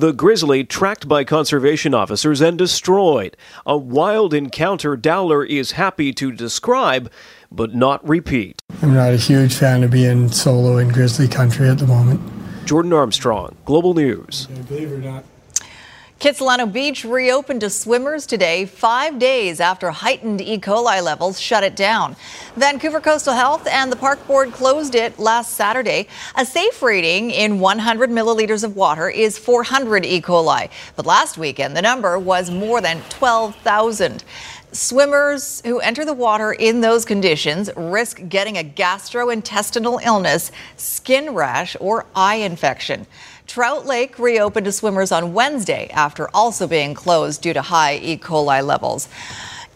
The 0.00 0.14
grizzly 0.14 0.64
tracked 0.64 1.08
by 1.08 1.24
conservation 1.24 1.92
officers 1.92 2.40
and 2.40 2.56
destroyed. 2.56 3.36
A 3.66 3.76
wild 3.76 4.32
encounter 4.32 4.96
Dowler 4.96 5.44
is 5.44 5.72
happy 5.72 6.10
to 6.14 6.32
describe, 6.32 7.12
but 7.52 7.74
not 7.74 8.08
repeat. 8.08 8.62
I'm 8.80 8.94
not 8.94 9.12
a 9.12 9.18
huge 9.18 9.52
fan 9.52 9.84
of 9.84 9.90
being 9.90 10.32
solo 10.32 10.78
in 10.78 10.88
grizzly 10.88 11.28
country 11.28 11.68
at 11.68 11.76
the 11.76 11.86
moment. 11.86 12.18
Jordan 12.64 12.94
Armstrong, 12.94 13.56
Global 13.66 13.92
News. 13.92 14.46
Believe 14.68 14.90
it 14.90 14.94
or 14.94 14.98
not. 15.00 15.24
Kitsilano 16.20 16.70
Beach 16.70 17.02
reopened 17.02 17.62
to 17.62 17.70
swimmers 17.70 18.26
today, 18.26 18.66
five 18.66 19.18
days 19.18 19.58
after 19.58 19.90
heightened 19.90 20.42
E. 20.42 20.58
coli 20.58 21.02
levels 21.02 21.40
shut 21.40 21.64
it 21.64 21.74
down. 21.74 22.14
Vancouver 22.56 23.00
Coastal 23.00 23.32
Health 23.32 23.66
and 23.66 23.90
the 23.90 23.96
Park 23.96 24.26
Board 24.26 24.52
closed 24.52 24.94
it 24.94 25.18
last 25.18 25.54
Saturday. 25.54 26.08
A 26.36 26.44
safe 26.44 26.82
rating 26.82 27.30
in 27.30 27.58
100 27.58 28.10
milliliters 28.10 28.64
of 28.64 28.76
water 28.76 29.08
is 29.08 29.38
400 29.38 30.04
E. 30.04 30.20
coli, 30.20 30.68
but 30.94 31.06
last 31.06 31.38
weekend 31.38 31.74
the 31.74 31.80
number 31.80 32.18
was 32.18 32.50
more 32.50 32.82
than 32.82 33.00
12,000. 33.08 34.22
Swimmers 34.72 35.62
who 35.64 35.80
enter 35.80 36.04
the 36.04 36.12
water 36.12 36.52
in 36.52 36.82
those 36.82 37.06
conditions 37.06 37.70
risk 37.76 38.20
getting 38.28 38.58
a 38.58 38.62
gastrointestinal 38.62 40.04
illness, 40.04 40.52
skin 40.76 41.32
rash, 41.32 41.78
or 41.80 42.04
eye 42.14 42.36
infection. 42.36 43.06
Trout 43.50 43.84
Lake 43.84 44.16
reopened 44.20 44.66
to 44.66 44.70
swimmers 44.70 45.10
on 45.10 45.32
Wednesday 45.32 45.88
after 45.92 46.30
also 46.32 46.68
being 46.68 46.94
closed 46.94 47.42
due 47.42 47.52
to 47.52 47.60
high 47.60 47.96
E. 47.96 48.16
coli 48.16 48.64
levels. 48.64 49.08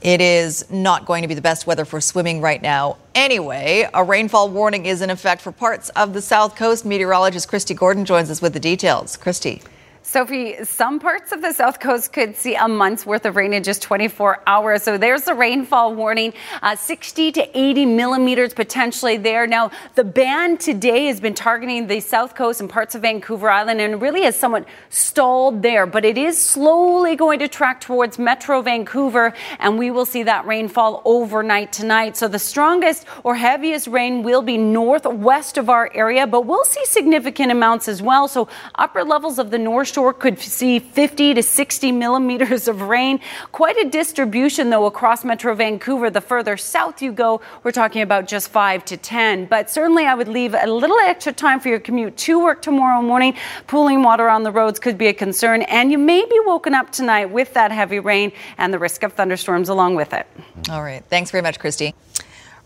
It 0.00 0.21
is 0.21 0.71
not 0.71 1.07
going 1.07 1.23
to 1.23 1.28
be 1.28 1.35
the 1.35 1.43
best 1.43 1.66
weather 1.66 1.85
for 1.85 2.00
swimming 2.00 2.40
right 2.40 2.62
now. 2.62 2.99
Anyway, 3.16 3.88
a 3.93 4.04
rainfall 4.04 4.49
warning 4.49 4.87
is 4.87 5.02
in 5.02 5.11
effect 5.11 5.43
for 5.43 5.50
parts 5.50 5.88
of 5.88 6.12
the 6.12 6.23
South 6.23 6.54
Coast. 6.54 6.85
Meteorologist 6.85 7.49
Christy 7.49 7.75
Gordon 7.75 8.04
joins 8.04 8.31
us 8.31 8.40
with 8.40 8.52
the 8.52 8.61
details. 8.61 9.16
Christy. 9.16 9.61
Sophie, 10.06 10.62
some 10.64 11.00
parts 11.00 11.32
of 11.32 11.40
the 11.40 11.54
South 11.54 11.80
Coast 11.80 12.12
could 12.12 12.37
see 12.37 12.54
a 12.54 12.68
month's 12.68 13.06
worth 13.06 13.25
of 13.25 13.37
rain 13.37 13.54
in 13.54 13.62
just 13.62 13.80
24 13.80 14.42
hours. 14.46 14.82
So 14.82 14.99
there's 14.99 15.23
the 15.23 15.32
rainfall 15.32 15.94
warning 15.94 16.34
uh, 16.61 16.76
60 16.76 17.32
to 17.32 17.58
80 17.58 17.87
millimeters 17.87 18.52
potentially 18.52 19.16
there. 19.16 19.46
Now, 19.46 19.70
the 19.94 20.04
ban 20.04 20.58
today 20.58 21.06
has 21.06 21.20
been 21.20 21.32
targeting 21.32 21.87
the 21.87 22.00
South 22.00 22.34
Coast 22.34 22.61
and 22.61 22.68
parts 22.68 22.94
of 22.94 23.00
Vancouver 23.00 23.49
Island 23.49 23.80
and 23.80 24.00
really 24.02 24.25
has 24.25 24.37
somewhat 24.37 24.68
stalled 24.90 25.62
there, 25.62 25.87
but 25.87 26.04
it 26.04 26.18
is 26.18 26.38
slowly 26.38 27.16
going 27.16 27.38
to 27.38 27.49
track 27.49 27.80
towards 27.80 28.18
Metro 28.18 28.61
Vancouver, 28.61 29.32
and 29.58 29.78
we 29.78 29.90
will 29.90 30.06
see 30.06 30.23
that 30.25 30.46
rainfall 30.46 31.00
overnight 31.06 31.73
tonight. 31.73 32.18
So 32.18 32.28
the 32.28 32.38
strongest 32.38 33.06
or 33.25 33.37
heaviest 33.37 33.87
rain 33.87 34.23
will 34.23 34.42
be 34.42 34.58
northwest 34.58 35.56
of 35.56 35.70
our 35.70 35.90
area, 35.94 36.26
but 36.26 36.44
we'll 36.44 36.64
see 36.64 36.84
significant 36.84 37.50
amounts 37.50 37.88
as 37.88 38.02
well. 38.02 38.28
So 38.28 38.49
upper 38.75 39.02
levels 39.02 39.38
of 39.38 39.50
the 39.50 39.58
North 39.58 39.93
Could 39.94 40.40
see 40.40 40.80
50 40.80 41.34
to 41.34 41.42
60 41.42 41.92
millimeters 41.92 42.66
of 42.66 42.82
rain. 42.82 43.20
Quite 43.52 43.76
a 43.76 43.88
distribution, 43.88 44.70
though, 44.70 44.86
across 44.86 45.24
Metro 45.24 45.54
Vancouver. 45.54 46.10
The 46.10 46.20
further 46.20 46.56
south 46.56 47.00
you 47.00 47.12
go, 47.12 47.40
we're 47.62 47.70
talking 47.70 48.02
about 48.02 48.26
just 48.26 48.48
5 48.48 48.84
to 48.86 48.96
10. 48.96 49.46
But 49.46 49.70
certainly, 49.70 50.06
I 50.06 50.14
would 50.14 50.26
leave 50.26 50.52
a 50.54 50.66
little 50.66 50.98
extra 50.98 51.32
time 51.32 51.60
for 51.60 51.68
your 51.68 51.78
commute 51.78 52.16
to 52.16 52.42
work 52.42 52.60
tomorrow 52.60 53.02
morning. 53.02 53.36
Pooling 53.68 54.02
water 54.02 54.28
on 54.28 54.42
the 54.42 54.50
roads 54.50 54.80
could 54.80 54.98
be 54.98 55.06
a 55.06 55.14
concern, 55.14 55.62
and 55.62 55.92
you 55.92 55.98
may 55.98 56.24
be 56.24 56.40
woken 56.44 56.74
up 56.74 56.90
tonight 56.90 57.26
with 57.26 57.54
that 57.54 57.70
heavy 57.70 58.00
rain 58.00 58.32
and 58.58 58.74
the 58.74 58.78
risk 58.80 59.04
of 59.04 59.12
thunderstorms 59.12 59.68
along 59.68 59.94
with 59.94 60.12
it. 60.12 60.26
All 60.70 60.82
right. 60.82 61.04
Thanks 61.08 61.30
very 61.30 61.42
much, 61.42 61.60
Christy. 61.60 61.94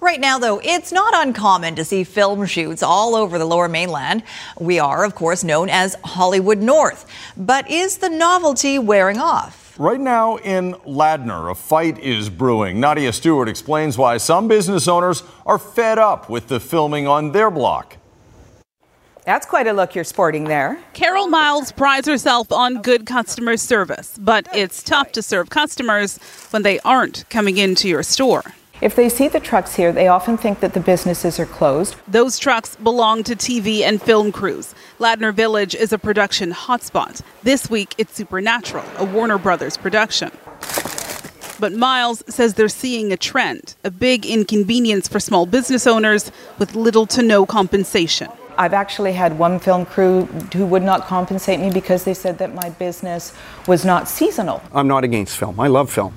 Right 0.01 0.21
now, 0.21 0.39
though, 0.39 0.61
it's 0.63 0.93
not 0.93 1.13
uncommon 1.27 1.75
to 1.75 1.85
see 1.85 2.05
film 2.05 2.47
shoots 2.47 2.85
all 2.85 3.17
over 3.17 3.37
the 3.37 3.45
lower 3.45 3.69
mainland. 3.69 4.23
We 4.61 4.79
are, 4.79 5.05
of 5.05 5.17
course, 5.17 5.43
known 5.43 5.69
as 5.69 5.97
Hollywood 6.05 6.59
North. 6.59 7.05
But 7.37 7.69
is 7.69 7.99
the 7.99 8.09
novelty 8.09 8.79
wearing 8.79 9.19
off? 9.19 9.77
Right 9.77 9.99
now 9.99 10.37
in 10.37 10.75
Ladner, 10.87 11.51
a 11.51 11.55
fight 11.57 11.99
is 11.99 12.31
brewing. 12.31 12.79
Nadia 12.79 13.13
Stewart 13.13 13.49
explains 13.49 13.99
why 13.99 14.19
some 14.19 14.47
business 14.47 14.87
owners 14.87 15.25
are 15.45 15.59
fed 15.59 15.99
up 15.99 16.31
with 16.31 16.47
the 16.47 16.61
filming 16.61 17.09
on 17.09 17.33
their 17.33 17.51
block. 17.51 17.97
That's 19.25 19.47
quite 19.47 19.67
a 19.67 19.73
look 19.73 19.97
you're 19.97 20.05
sporting 20.05 20.45
there. 20.45 20.79
Carol 20.95 21.27
Miles 21.27 21.73
prides 21.73 22.07
herself 22.07 22.53
on 22.53 22.83
good 22.83 23.05
customer 23.05 23.57
service, 23.57 24.17
but 24.19 24.49
it's 24.55 24.83
tough 24.83 25.11
to 25.13 25.23
serve 25.23 25.51
customers 25.51 26.19
when 26.51 26.63
they 26.63 26.79
aren't 26.81 27.29
coming 27.31 27.59
into 27.59 27.89
your 27.89 28.03
store. 28.03 28.45
If 28.81 28.95
they 28.95 29.09
see 29.09 29.27
the 29.27 29.41
trucks 29.41 29.75
here, 29.75 29.91
they 29.91 30.07
often 30.07 30.37
think 30.37 30.61
that 30.61 30.73
the 30.73 30.79
businesses 30.79 31.41
are 31.41 31.47
closed. 31.47 31.97
Those 32.07 32.39
trucks 32.39 32.77
belong 32.77 33.25
to 33.25 33.35
TV 33.35 33.81
and 33.81 34.01
film 34.01 34.31
crews. 34.31 34.73
Ladner 35.01 35.35
Village 35.35 35.75
is 35.75 35.93
a 35.93 35.99
production 35.99 36.53
hotspot. 36.53 37.23
This 37.43 37.69
week, 37.69 37.97
it's 37.99 38.15
Supernatural, 38.15 38.85
a 38.97 39.05
Warner 39.05 39.37
Brothers 39.37 39.77
production. 39.77 40.31
But 41.59 41.73
Miles 41.73 42.23
says 42.29 42.55
they're 42.55 42.69
seeing 42.69 43.11
a 43.11 43.17
trend, 43.17 43.75
a 43.83 43.91
big 43.91 44.25
inconvenience 44.25 45.09
for 45.09 45.19
small 45.19 45.45
business 45.45 45.85
owners 45.85 46.31
with 46.61 46.77
little 46.77 47.07
to 47.07 47.23
no 47.23 47.47
compensation. 47.47 48.29
I've 48.57 48.75
actually 48.75 49.13
had 49.13 49.41
one 49.41 49.59
film 49.59 49.87
crew 49.87 50.27
who 50.53 50.67
would 50.67 50.85
not 50.85 51.07
compensate 51.07 51.59
me 51.59 51.73
because 51.73 52.05
they 52.05 52.15
said 52.15 52.39
that 52.39 52.55
my 52.55 52.71
business 52.71 53.33
was 53.67 53.85
not 53.85 54.09
seasonal. 54.09 54.63
I'm 54.73 54.87
not 54.87 55.03
against 55.03 55.37
film. 55.37 55.59
I 55.59 55.67
love 55.67 55.91
film. 55.91 56.15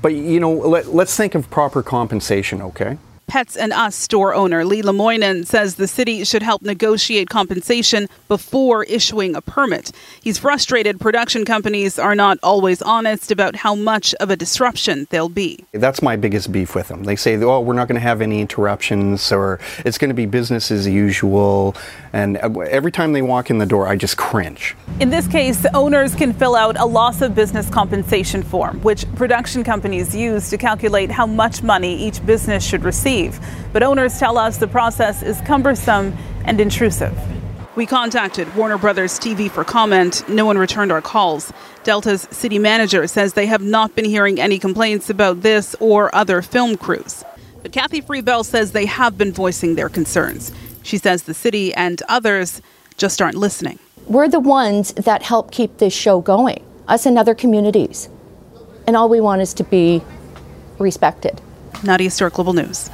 But, 0.00 0.14
you 0.14 0.40
know, 0.40 0.52
let, 0.52 0.86
us 0.86 1.16
think 1.16 1.34
of 1.34 1.50
proper 1.50 1.82
compensation, 1.82 2.62
okay? 2.62 2.98
Pets 3.28 3.58
and 3.58 3.74
Us 3.74 3.94
store 3.94 4.34
owner 4.34 4.64
Lee 4.64 4.80
Lemoynin 4.80 5.46
says 5.46 5.74
the 5.74 5.86
city 5.86 6.24
should 6.24 6.42
help 6.42 6.62
negotiate 6.62 7.28
compensation 7.28 8.08
before 8.26 8.84
issuing 8.84 9.36
a 9.36 9.42
permit. 9.42 9.92
He's 10.22 10.38
frustrated 10.38 10.98
production 10.98 11.44
companies 11.44 11.98
are 11.98 12.14
not 12.14 12.38
always 12.42 12.80
honest 12.80 13.30
about 13.30 13.54
how 13.54 13.74
much 13.74 14.14
of 14.14 14.30
a 14.30 14.36
disruption 14.36 15.06
they'll 15.10 15.28
be. 15.28 15.62
That's 15.72 16.00
my 16.00 16.16
biggest 16.16 16.50
beef 16.50 16.74
with 16.74 16.88
them. 16.88 17.04
They 17.04 17.16
say, 17.16 17.36
oh, 17.36 17.60
we're 17.60 17.74
not 17.74 17.86
going 17.86 17.96
to 17.96 18.00
have 18.00 18.22
any 18.22 18.40
interruptions 18.40 19.30
or 19.30 19.60
it's 19.84 19.98
going 19.98 20.08
to 20.08 20.14
be 20.14 20.24
business 20.24 20.70
as 20.70 20.86
usual. 20.86 21.76
And 22.14 22.38
uh, 22.38 22.60
every 22.60 22.90
time 22.90 23.12
they 23.12 23.22
walk 23.22 23.50
in 23.50 23.58
the 23.58 23.66
door, 23.66 23.86
I 23.86 23.96
just 23.96 24.16
cringe. 24.16 24.74
In 25.00 25.10
this 25.10 25.28
case, 25.28 25.66
owners 25.74 26.14
can 26.14 26.32
fill 26.32 26.56
out 26.56 26.80
a 26.80 26.86
loss 26.86 27.20
of 27.20 27.34
business 27.34 27.68
compensation 27.68 28.42
form, 28.42 28.80
which 28.80 29.04
production 29.16 29.64
companies 29.64 30.16
use 30.16 30.48
to 30.48 30.56
calculate 30.56 31.10
how 31.10 31.26
much 31.26 31.62
money 31.62 31.94
each 31.94 32.24
business 32.24 32.64
should 32.64 32.84
receive 32.84 33.17
leave. 33.18 33.40
But 33.72 33.82
owners 33.82 34.18
tell 34.18 34.38
us 34.38 34.58
the 34.58 34.68
process 34.68 35.22
is 35.22 35.40
cumbersome 35.42 36.16
and 36.44 36.60
intrusive. 36.60 37.16
We 37.76 37.86
contacted 37.86 38.52
Warner 38.56 38.78
Brothers 38.78 39.18
TV 39.18 39.50
for 39.50 39.62
comment. 39.62 40.28
No 40.28 40.44
one 40.44 40.58
returned 40.58 40.90
our 40.90 41.00
calls. 41.00 41.52
Delta's 41.84 42.26
city 42.30 42.58
manager 42.58 43.06
says 43.06 43.34
they 43.34 43.46
have 43.46 43.62
not 43.62 43.94
been 43.94 44.04
hearing 44.04 44.40
any 44.40 44.58
complaints 44.58 45.10
about 45.10 45.42
this 45.42 45.76
or 45.78 46.12
other 46.14 46.42
film 46.42 46.76
crews. 46.76 47.24
But 47.62 47.72
Kathy 47.72 48.02
Freebell 48.02 48.44
says 48.44 48.72
they 48.72 48.86
have 48.86 49.16
been 49.16 49.32
voicing 49.32 49.76
their 49.76 49.88
concerns. 49.88 50.52
She 50.82 50.98
says 50.98 51.24
the 51.24 51.34
city 51.34 51.72
and 51.74 52.02
others 52.08 52.62
just 52.96 53.22
aren't 53.22 53.36
listening. 53.36 53.78
We're 54.06 54.28
the 54.28 54.40
ones 54.40 54.92
that 54.94 55.22
help 55.22 55.52
keep 55.52 55.78
this 55.78 55.92
show 55.92 56.20
going, 56.20 56.64
us 56.88 57.06
and 57.06 57.18
other 57.18 57.34
communities. 57.34 58.08
And 58.86 58.96
all 58.96 59.08
we 59.08 59.20
want 59.20 59.42
is 59.42 59.54
to 59.54 59.64
be 59.64 60.02
respected. 60.78 61.40
Nadia 61.84 62.10
Stewart, 62.10 62.32
Global 62.32 62.54
News. 62.54 62.90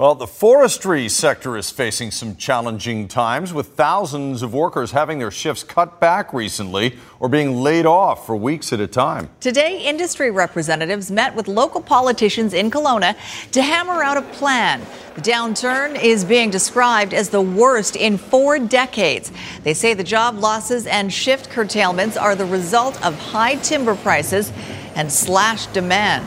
Well, 0.00 0.14
the 0.14 0.26
forestry 0.26 1.10
sector 1.10 1.58
is 1.58 1.70
facing 1.70 2.10
some 2.10 2.36
challenging 2.36 3.06
times 3.06 3.52
with 3.52 3.74
thousands 3.74 4.40
of 4.40 4.54
workers 4.54 4.92
having 4.92 5.18
their 5.18 5.30
shifts 5.30 5.62
cut 5.62 6.00
back 6.00 6.32
recently 6.32 6.96
or 7.18 7.28
being 7.28 7.56
laid 7.56 7.84
off 7.84 8.24
for 8.24 8.34
weeks 8.34 8.72
at 8.72 8.80
a 8.80 8.86
time. 8.86 9.28
Today, 9.40 9.82
industry 9.82 10.30
representatives 10.30 11.10
met 11.10 11.34
with 11.34 11.48
local 11.48 11.82
politicians 11.82 12.54
in 12.54 12.70
Kelowna 12.70 13.14
to 13.50 13.60
hammer 13.60 14.02
out 14.02 14.16
a 14.16 14.22
plan. 14.22 14.80
The 15.16 15.20
downturn 15.20 16.02
is 16.02 16.24
being 16.24 16.48
described 16.48 17.12
as 17.12 17.28
the 17.28 17.42
worst 17.42 17.94
in 17.94 18.16
four 18.16 18.58
decades. 18.58 19.30
They 19.64 19.74
say 19.74 19.92
the 19.92 20.02
job 20.02 20.38
losses 20.38 20.86
and 20.86 21.12
shift 21.12 21.50
curtailments 21.50 22.16
are 22.16 22.34
the 22.34 22.46
result 22.46 22.96
of 23.04 23.18
high 23.18 23.56
timber 23.56 23.96
prices 23.96 24.50
and 24.94 25.12
slashed 25.12 25.74
demand. 25.74 26.24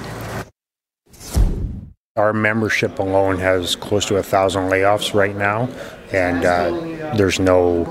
Our 2.15 2.31
membership 2.31 2.99
alone 2.99 3.39
has 3.39 3.75
close 3.75 4.05
to 4.05 4.17
a 4.17 4.21
thousand 4.21 4.69
layoffs 4.69 5.15
right 5.15 5.35
now, 5.35 5.67
and 6.11 6.45
uh, 6.45 7.15
there's 7.17 7.39
no 7.39 7.85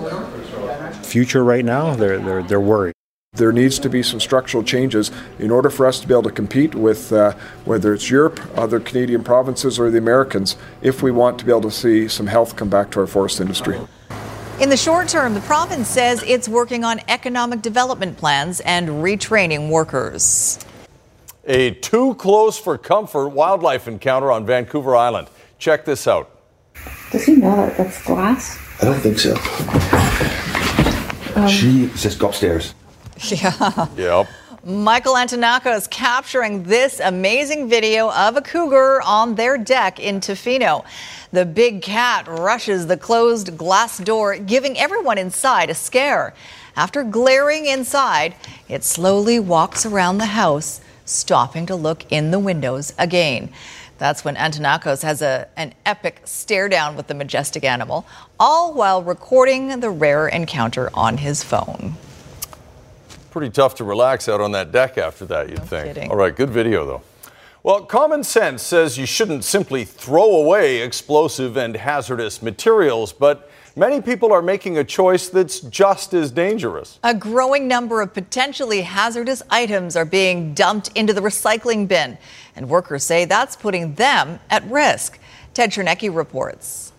future 1.02 1.42
right 1.42 1.64
now. 1.64 1.96
They're, 1.96 2.20
they're, 2.20 2.42
they're 2.44 2.60
worried. 2.60 2.94
There 3.32 3.50
needs 3.50 3.80
to 3.80 3.90
be 3.90 4.00
some 4.04 4.20
structural 4.20 4.62
changes 4.62 5.10
in 5.40 5.50
order 5.50 5.70
for 5.70 5.86
us 5.86 5.98
to 5.98 6.06
be 6.06 6.14
able 6.14 6.22
to 6.22 6.30
compete 6.30 6.76
with 6.76 7.12
uh, 7.12 7.32
whether 7.64 7.92
it's 7.92 8.10
Europe, 8.10 8.38
other 8.56 8.78
Canadian 8.78 9.24
provinces, 9.24 9.80
or 9.80 9.90
the 9.90 9.98
Americans 9.98 10.54
if 10.82 11.02
we 11.02 11.10
want 11.10 11.36
to 11.40 11.44
be 11.44 11.50
able 11.50 11.62
to 11.62 11.72
see 11.72 12.06
some 12.06 12.28
health 12.28 12.54
come 12.54 12.70
back 12.70 12.92
to 12.92 13.00
our 13.00 13.08
forest 13.08 13.40
industry. 13.40 13.76
In 14.60 14.68
the 14.68 14.76
short 14.76 15.08
term, 15.08 15.34
the 15.34 15.40
province 15.40 15.88
says 15.88 16.22
it's 16.24 16.48
working 16.48 16.84
on 16.84 17.00
economic 17.08 17.60
development 17.60 18.18
plans 18.18 18.60
and 18.60 18.88
retraining 18.88 19.68
workers. 19.68 20.60
A 21.44 21.72
too 21.72 22.14
close 22.14 22.56
for 22.56 22.78
comfort 22.78 23.30
wildlife 23.30 23.88
encounter 23.88 24.30
on 24.30 24.46
Vancouver 24.46 24.94
Island. 24.94 25.28
Check 25.58 25.84
this 25.84 26.06
out. 26.06 26.30
Does 27.10 27.24
he 27.24 27.34
know 27.36 27.56
that 27.56 27.76
that's 27.76 28.04
glass? 28.04 28.58
I 28.80 28.84
don't 28.84 29.00
think 29.00 29.18
so. 29.18 29.34
Um, 31.34 31.48
she 31.48 31.88
says 31.88 32.16
go 32.16 32.28
upstairs. 32.28 32.74
Yeah. 33.24 33.86
Yep. 33.96 34.28
Michael 34.64 35.14
Antonacco 35.14 35.76
is 35.76 35.86
capturing 35.88 36.64
this 36.64 36.98
amazing 36.98 37.68
video 37.68 38.10
of 38.10 38.36
a 38.36 38.42
cougar 38.42 39.00
on 39.02 39.34
their 39.34 39.58
deck 39.58 40.00
in 40.00 40.18
Tofino. 40.20 40.84
The 41.32 41.44
big 41.44 41.82
cat 41.82 42.26
rushes 42.26 42.86
the 42.86 42.96
closed 42.96 43.56
glass 43.56 43.98
door, 43.98 44.36
giving 44.38 44.78
everyone 44.78 45.18
inside 45.18 45.70
a 45.70 45.74
scare. 45.74 46.34
After 46.74 47.04
glaring 47.04 47.66
inside, 47.66 48.34
it 48.68 48.82
slowly 48.82 49.38
walks 49.38 49.84
around 49.84 50.18
the 50.18 50.26
house 50.26 50.80
stopping 51.04 51.66
to 51.66 51.76
look 51.76 52.10
in 52.10 52.30
the 52.30 52.38
windows 52.38 52.92
again. 52.98 53.50
That's 53.98 54.24
when 54.24 54.34
Antonakos 54.34 55.02
has 55.02 55.22
a, 55.22 55.46
an 55.56 55.74
epic 55.86 56.22
stare 56.24 56.68
down 56.68 56.96
with 56.96 57.06
the 57.06 57.14
majestic 57.14 57.62
animal, 57.62 58.04
all 58.40 58.74
while 58.74 59.02
recording 59.02 59.78
the 59.80 59.90
rare 59.90 60.26
encounter 60.26 60.90
on 60.92 61.18
his 61.18 61.44
phone. 61.44 61.94
Pretty 63.30 63.50
tough 63.50 63.76
to 63.76 63.84
relax 63.84 64.28
out 64.28 64.40
on 64.40 64.52
that 64.52 64.72
deck 64.72 64.98
after 64.98 65.24
that, 65.26 65.48
you'd 65.48 65.58
no 65.58 65.64
think. 65.64 65.94
Kidding. 65.94 66.10
All 66.10 66.16
right, 66.16 66.34
good 66.34 66.50
video, 66.50 66.84
though. 66.84 67.02
Well, 67.62 67.84
common 67.84 68.24
sense 68.24 68.60
says 68.62 68.98
you 68.98 69.06
shouldn't 69.06 69.44
simply 69.44 69.84
throw 69.84 70.34
away 70.34 70.82
explosive 70.82 71.56
and 71.56 71.76
hazardous 71.76 72.42
materials, 72.42 73.12
but 73.12 73.48
Many 73.74 74.02
people 74.02 74.32
are 74.32 74.42
making 74.42 74.76
a 74.76 74.84
choice 74.84 75.30
that's 75.30 75.60
just 75.60 76.12
as 76.12 76.30
dangerous. 76.30 76.98
A 77.02 77.14
growing 77.14 77.68
number 77.68 78.02
of 78.02 78.12
potentially 78.12 78.82
hazardous 78.82 79.42
items 79.48 79.96
are 79.96 80.04
being 80.04 80.52
dumped 80.52 80.90
into 80.94 81.14
the 81.14 81.22
recycling 81.22 81.88
bin, 81.88 82.18
and 82.54 82.68
workers 82.68 83.02
say 83.02 83.24
that's 83.24 83.56
putting 83.56 83.94
them 83.94 84.40
at 84.50 84.62
risk. 84.64 85.18
Ted 85.54 85.70
Chernecki 85.70 86.14
reports. 86.14 86.92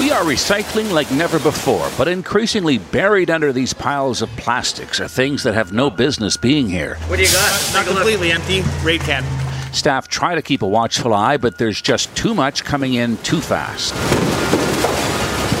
We 0.00 0.10
are 0.10 0.24
recycling 0.24 0.90
like 0.92 1.10
never 1.12 1.38
before, 1.38 1.88
but 1.96 2.08
increasingly 2.08 2.78
buried 2.78 3.30
under 3.30 3.52
these 3.52 3.72
piles 3.72 4.22
of 4.22 4.28
plastics 4.30 4.98
are 5.00 5.06
things 5.06 5.44
that 5.44 5.54
have 5.54 5.72
no 5.72 5.88
business 5.88 6.36
being 6.36 6.68
here. 6.68 6.96
What 7.06 7.18
do 7.18 7.22
you 7.22 7.32
got? 7.32 7.72
Not, 7.72 7.86
not 7.86 7.94
completely 7.94 8.32
empty. 8.32 8.62
Raid 8.82 9.02
can. 9.02 9.45
Staff 9.76 10.08
try 10.08 10.34
to 10.34 10.40
keep 10.40 10.62
a 10.62 10.66
watchful 10.66 11.12
eye, 11.12 11.36
but 11.36 11.58
there's 11.58 11.80
just 11.82 12.14
too 12.16 12.34
much 12.34 12.64
coming 12.64 12.94
in 12.94 13.18
too 13.18 13.42
fast. 13.42 13.92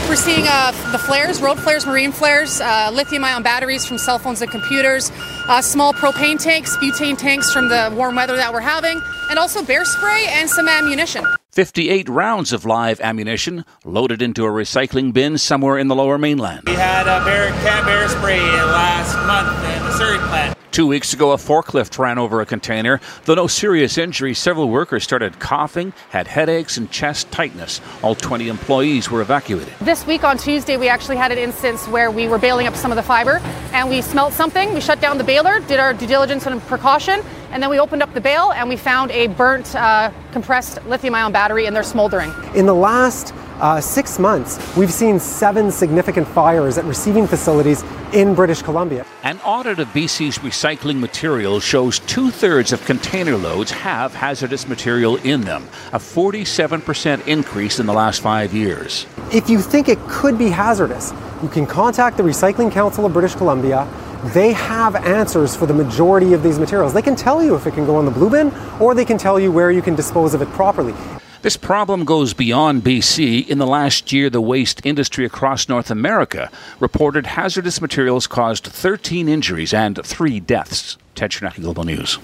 We're 0.08 0.16
seeing 0.16 0.46
uh, 0.48 0.70
the 0.90 0.98
flares, 0.98 1.42
road 1.42 1.58
flares, 1.58 1.84
marine 1.84 2.12
flares, 2.12 2.60
uh, 2.62 2.90
lithium 2.94 3.24
ion 3.24 3.42
batteries 3.42 3.84
from 3.84 3.98
cell 3.98 4.18
phones 4.18 4.40
and 4.40 4.50
computers, 4.50 5.12
uh, 5.48 5.60
small 5.60 5.92
propane 5.92 6.42
tanks, 6.42 6.74
butane 6.78 7.18
tanks 7.18 7.52
from 7.52 7.68
the 7.68 7.92
warm 7.94 8.14
weather 8.14 8.36
that 8.36 8.54
we're 8.54 8.60
having, 8.60 9.02
and 9.28 9.38
also 9.38 9.62
bear 9.62 9.84
spray 9.84 10.26
and 10.30 10.48
some 10.48 10.66
ammunition. 10.66 11.22
58 11.52 12.08
rounds 12.08 12.54
of 12.54 12.64
live 12.64 13.00
ammunition 13.02 13.66
loaded 13.84 14.22
into 14.22 14.46
a 14.46 14.50
recycling 14.50 15.12
bin 15.12 15.36
somewhere 15.36 15.76
in 15.76 15.88
the 15.88 15.94
lower 15.94 16.16
mainland. 16.16 16.62
We 16.66 16.74
had 16.74 17.02
a 17.02 17.22
bear, 17.24 17.50
cat 17.50 17.84
bear 17.84 18.08
spray 18.08 18.40
last 18.40 19.14
month 19.26 19.58
in 19.76 19.84
the 19.84 19.98
Surrey 19.98 20.18
plant. 20.28 20.55
Two 20.76 20.86
weeks 20.86 21.14
ago, 21.14 21.32
a 21.32 21.38
forklift 21.38 21.98
ran 21.98 22.18
over 22.18 22.42
a 22.42 22.44
container. 22.44 23.00
Though 23.24 23.36
no 23.36 23.46
serious 23.46 23.96
injuries, 23.96 24.38
several 24.38 24.68
workers 24.68 25.04
started 25.04 25.40
coughing, 25.40 25.94
had 26.10 26.26
headaches, 26.26 26.76
and 26.76 26.90
chest 26.90 27.32
tightness. 27.32 27.80
All 28.02 28.14
20 28.14 28.50
employees 28.50 29.10
were 29.10 29.22
evacuated. 29.22 29.72
This 29.80 30.06
week 30.06 30.22
on 30.22 30.36
Tuesday, 30.36 30.76
we 30.76 30.90
actually 30.90 31.16
had 31.16 31.32
an 31.32 31.38
instance 31.38 31.88
where 31.88 32.10
we 32.10 32.28
were 32.28 32.36
baling 32.36 32.66
up 32.66 32.76
some 32.76 32.92
of 32.92 32.96
the 32.96 33.02
fiber 33.02 33.40
and 33.72 33.88
we 33.88 34.02
smelt 34.02 34.34
something. 34.34 34.74
We 34.74 34.82
shut 34.82 35.00
down 35.00 35.16
the 35.16 35.24
baler, 35.24 35.60
did 35.60 35.80
our 35.80 35.94
due 35.94 36.06
diligence 36.06 36.44
and 36.44 36.60
precaution, 36.66 37.22
and 37.52 37.62
then 37.62 37.70
we 37.70 37.78
opened 37.78 38.02
up 38.02 38.12
the 38.12 38.20
bale 38.20 38.52
and 38.52 38.68
we 38.68 38.76
found 38.76 39.10
a 39.12 39.28
burnt, 39.28 39.74
uh, 39.74 40.12
compressed 40.32 40.84
lithium 40.84 41.14
ion 41.14 41.32
battery 41.32 41.64
and 41.64 41.74
they're 41.74 41.84
smoldering. 41.84 42.30
In 42.54 42.66
the 42.66 42.74
last 42.74 43.32
uh, 43.60 43.80
six 43.80 44.18
months, 44.18 44.58
we've 44.76 44.92
seen 44.92 45.18
seven 45.18 45.70
significant 45.70 46.28
fires 46.28 46.78
at 46.78 46.84
receiving 46.84 47.26
facilities 47.26 47.84
in 48.12 48.34
British 48.34 48.62
Columbia. 48.62 49.04
An 49.22 49.38
audit 49.40 49.78
of 49.78 49.88
BC's 49.88 50.38
recycling 50.38 50.98
material 50.98 51.60
shows 51.60 51.98
two 52.00 52.30
thirds 52.30 52.72
of 52.72 52.84
container 52.84 53.36
loads 53.36 53.70
have 53.70 54.14
hazardous 54.14 54.68
material 54.68 55.16
in 55.16 55.40
them, 55.40 55.64
a 55.92 55.98
47% 55.98 57.26
increase 57.26 57.80
in 57.80 57.86
the 57.86 57.92
last 57.92 58.20
five 58.20 58.54
years. 58.54 59.06
If 59.32 59.50
you 59.50 59.60
think 59.60 59.88
it 59.88 59.98
could 60.08 60.38
be 60.38 60.50
hazardous, 60.50 61.12
you 61.42 61.48
can 61.48 61.66
contact 61.66 62.16
the 62.16 62.22
Recycling 62.22 62.70
Council 62.70 63.04
of 63.04 63.12
British 63.12 63.34
Columbia. 63.34 63.88
They 64.34 64.52
have 64.52 64.96
answers 64.96 65.54
for 65.54 65.66
the 65.66 65.74
majority 65.74 66.32
of 66.32 66.42
these 66.42 66.58
materials. 66.58 66.92
They 66.94 67.02
can 67.02 67.16
tell 67.16 67.42
you 67.42 67.54
if 67.54 67.66
it 67.66 67.74
can 67.74 67.86
go 67.86 67.98
in 68.00 68.04
the 68.04 68.10
blue 68.10 68.30
bin 68.30 68.52
or 68.80 68.94
they 68.94 69.04
can 69.04 69.18
tell 69.18 69.38
you 69.38 69.52
where 69.52 69.70
you 69.70 69.82
can 69.82 69.94
dispose 69.94 70.34
of 70.34 70.42
it 70.42 70.48
properly. 70.50 70.94
This 71.42 71.56
problem 71.56 72.04
goes 72.04 72.32
beyond 72.34 72.82
BC. 72.82 73.46
In 73.46 73.58
the 73.58 73.66
last 73.66 74.12
year, 74.12 74.30
the 74.30 74.40
waste 74.40 74.80
industry 74.84 75.24
across 75.24 75.68
North 75.68 75.90
America 75.90 76.50
reported 76.80 77.26
hazardous 77.26 77.80
materials 77.80 78.26
caused 78.26 78.64
13 78.64 79.28
injuries 79.28 79.74
and 79.74 80.00
three 80.04 80.40
deaths. 80.40 80.96
Ted 81.14 81.30
Chernecki, 81.30 81.60
Global 81.60 81.84
News. 81.84 82.18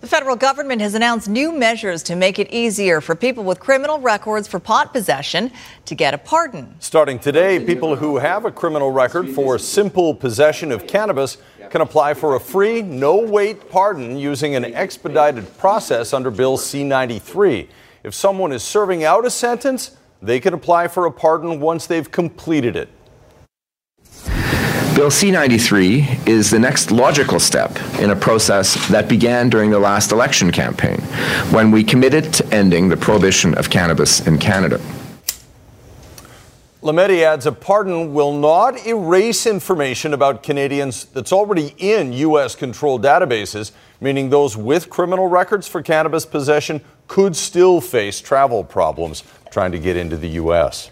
The 0.00 0.06
federal 0.06 0.36
government 0.36 0.80
has 0.80 0.94
announced 0.94 1.28
new 1.28 1.50
measures 1.50 2.04
to 2.04 2.14
make 2.14 2.38
it 2.38 2.48
easier 2.52 3.00
for 3.00 3.16
people 3.16 3.42
with 3.42 3.58
criminal 3.58 3.98
records 3.98 4.46
for 4.46 4.60
pot 4.60 4.92
possession 4.92 5.50
to 5.86 5.96
get 5.96 6.14
a 6.14 6.18
pardon. 6.18 6.76
Starting 6.78 7.18
today, 7.18 7.58
people 7.58 7.96
who 7.96 8.18
have 8.18 8.44
a 8.44 8.52
criminal 8.52 8.92
record 8.92 9.28
for 9.28 9.58
simple 9.58 10.14
possession 10.14 10.70
of 10.70 10.86
cannabis 10.86 11.38
can 11.70 11.80
apply 11.80 12.14
for 12.14 12.36
a 12.36 12.40
free, 12.40 12.80
no 12.80 13.16
wait 13.16 13.68
pardon 13.70 14.16
using 14.16 14.54
an 14.54 14.66
expedited 14.66 15.58
process 15.58 16.12
under 16.12 16.30
Bill 16.30 16.56
C 16.56 16.84
93. 16.84 17.68
If 18.04 18.14
someone 18.14 18.52
is 18.52 18.62
serving 18.62 19.02
out 19.02 19.26
a 19.26 19.30
sentence, 19.30 19.96
they 20.22 20.38
can 20.38 20.54
apply 20.54 20.86
for 20.86 21.06
a 21.06 21.10
pardon 21.10 21.58
once 21.58 21.88
they've 21.88 22.08
completed 22.08 22.76
it. 22.76 22.88
Bill 24.98 25.12
C 25.12 25.30
93 25.30 26.08
is 26.26 26.50
the 26.50 26.58
next 26.58 26.90
logical 26.90 27.38
step 27.38 27.70
in 28.00 28.10
a 28.10 28.16
process 28.16 28.88
that 28.88 29.08
began 29.08 29.48
during 29.48 29.70
the 29.70 29.78
last 29.78 30.10
election 30.10 30.50
campaign 30.50 30.98
when 31.52 31.70
we 31.70 31.84
committed 31.84 32.34
to 32.34 32.52
ending 32.52 32.88
the 32.88 32.96
prohibition 32.96 33.54
of 33.54 33.70
cannabis 33.70 34.26
in 34.26 34.38
Canada. 34.38 34.80
Lametti 36.82 37.22
adds 37.22 37.46
a 37.46 37.52
pardon 37.52 38.12
will 38.12 38.36
not 38.36 38.84
erase 38.88 39.46
information 39.46 40.12
about 40.12 40.42
Canadians 40.42 41.04
that's 41.04 41.32
already 41.32 41.76
in 41.78 42.12
U.S. 42.14 42.56
controlled 42.56 43.04
databases, 43.04 43.70
meaning 44.00 44.30
those 44.30 44.56
with 44.56 44.90
criminal 44.90 45.28
records 45.28 45.68
for 45.68 45.80
cannabis 45.80 46.26
possession 46.26 46.80
could 47.06 47.36
still 47.36 47.80
face 47.80 48.20
travel 48.20 48.64
problems 48.64 49.22
trying 49.52 49.70
to 49.70 49.78
get 49.78 49.96
into 49.96 50.16
the 50.16 50.30
U.S. 50.30 50.90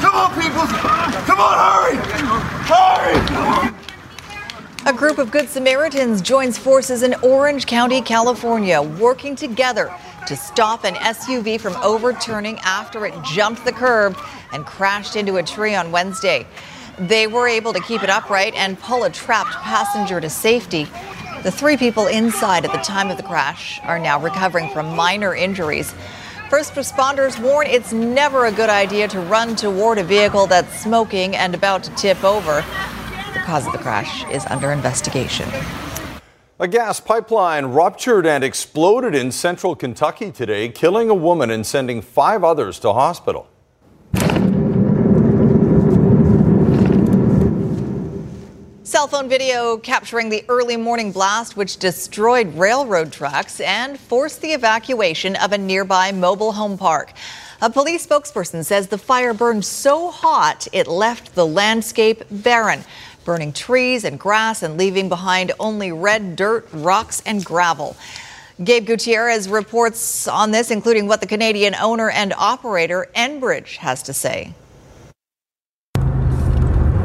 Come 0.00 0.14
on, 0.14 0.34
people! 0.34 0.66
Come 1.26 1.40
on, 1.40 1.56
hurry! 1.58 1.96
Hurry! 2.68 3.74
A 4.84 4.92
group 4.92 5.18
of 5.18 5.30
Good 5.30 5.48
Samaritans 5.48 6.22
joins 6.22 6.58
forces 6.58 7.02
in 7.02 7.14
Orange 7.22 7.66
County, 7.66 8.02
California, 8.02 8.82
working 8.82 9.36
together 9.36 9.94
to 10.26 10.36
stop 10.36 10.84
an 10.84 10.94
SUV 10.94 11.60
from 11.60 11.76
overturning 11.76 12.58
after 12.64 13.06
it 13.06 13.14
jumped 13.24 13.64
the 13.64 13.72
curb 13.72 14.16
and 14.52 14.66
crashed 14.66 15.16
into 15.16 15.36
a 15.36 15.42
tree 15.42 15.74
on 15.74 15.92
Wednesday. 15.92 16.46
They 16.98 17.26
were 17.26 17.48
able 17.48 17.72
to 17.72 17.80
keep 17.80 18.02
it 18.02 18.10
upright 18.10 18.54
and 18.54 18.78
pull 18.78 19.04
a 19.04 19.10
trapped 19.10 19.54
passenger 19.54 20.20
to 20.20 20.28
safety. 20.28 20.88
The 21.42 21.50
three 21.50 21.76
people 21.76 22.06
inside 22.06 22.64
at 22.64 22.72
the 22.72 22.78
time 22.78 23.10
of 23.10 23.16
the 23.16 23.22
crash 23.22 23.80
are 23.84 23.98
now 23.98 24.20
recovering 24.20 24.68
from 24.70 24.94
minor 24.94 25.34
injuries. 25.34 25.94
First 26.52 26.74
responders 26.74 27.42
warn 27.42 27.66
it's 27.66 27.94
never 27.94 28.44
a 28.44 28.52
good 28.52 28.68
idea 28.68 29.08
to 29.08 29.20
run 29.20 29.56
toward 29.56 29.96
a 29.96 30.04
vehicle 30.04 30.46
that's 30.46 30.82
smoking 30.82 31.34
and 31.34 31.54
about 31.54 31.82
to 31.84 31.90
tip 31.94 32.22
over. 32.22 32.56
The 33.32 33.38
cause 33.38 33.64
of 33.66 33.72
the 33.72 33.78
crash 33.78 34.22
is 34.30 34.44
under 34.50 34.70
investigation. 34.70 35.48
A 36.60 36.68
gas 36.68 37.00
pipeline 37.00 37.64
ruptured 37.64 38.26
and 38.26 38.44
exploded 38.44 39.14
in 39.14 39.32
central 39.32 39.74
Kentucky 39.74 40.30
today, 40.30 40.68
killing 40.68 41.08
a 41.08 41.14
woman 41.14 41.50
and 41.50 41.64
sending 41.64 42.02
five 42.02 42.44
others 42.44 42.78
to 42.80 42.92
hospital. 42.92 43.48
Cell 48.92 49.06
phone 49.06 49.26
video 49.26 49.78
capturing 49.78 50.28
the 50.28 50.44
early 50.50 50.76
morning 50.76 51.12
blast, 51.12 51.56
which 51.56 51.78
destroyed 51.78 52.54
railroad 52.54 53.10
tracks 53.10 53.58
and 53.60 53.98
forced 53.98 54.42
the 54.42 54.52
evacuation 54.52 55.34
of 55.36 55.52
a 55.52 55.56
nearby 55.56 56.12
mobile 56.12 56.52
home 56.52 56.76
park. 56.76 57.14
A 57.62 57.70
police 57.70 58.06
spokesperson 58.06 58.62
says 58.62 58.88
the 58.88 58.98
fire 58.98 59.32
burned 59.32 59.64
so 59.64 60.10
hot 60.10 60.68
it 60.74 60.86
left 60.86 61.34
the 61.34 61.46
landscape 61.46 62.22
barren, 62.30 62.84
burning 63.24 63.54
trees 63.54 64.04
and 64.04 64.20
grass 64.20 64.62
and 64.62 64.76
leaving 64.76 65.08
behind 65.08 65.52
only 65.58 65.90
red 65.90 66.36
dirt, 66.36 66.68
rocks, 66.70 67.22
and 67.24 67.42
gravel. 67.42 67.96
Gabe 68.62 68.84
Gutierrez 68.84 69.48
reports 69.48 70.28
on 70.28 70.50
this, 70.50 70.70
including 70.70 71.06
what 71.06 71.22
the 71.22 71.26
Canadian 71.26 71.74
owner 71.76 72.10
and 72.10 72.34
operator 72.34 73.08
Enbridge 73.16 73.76
has 73.76 74.02
to 74.02 74.12
say. 74.12 74.52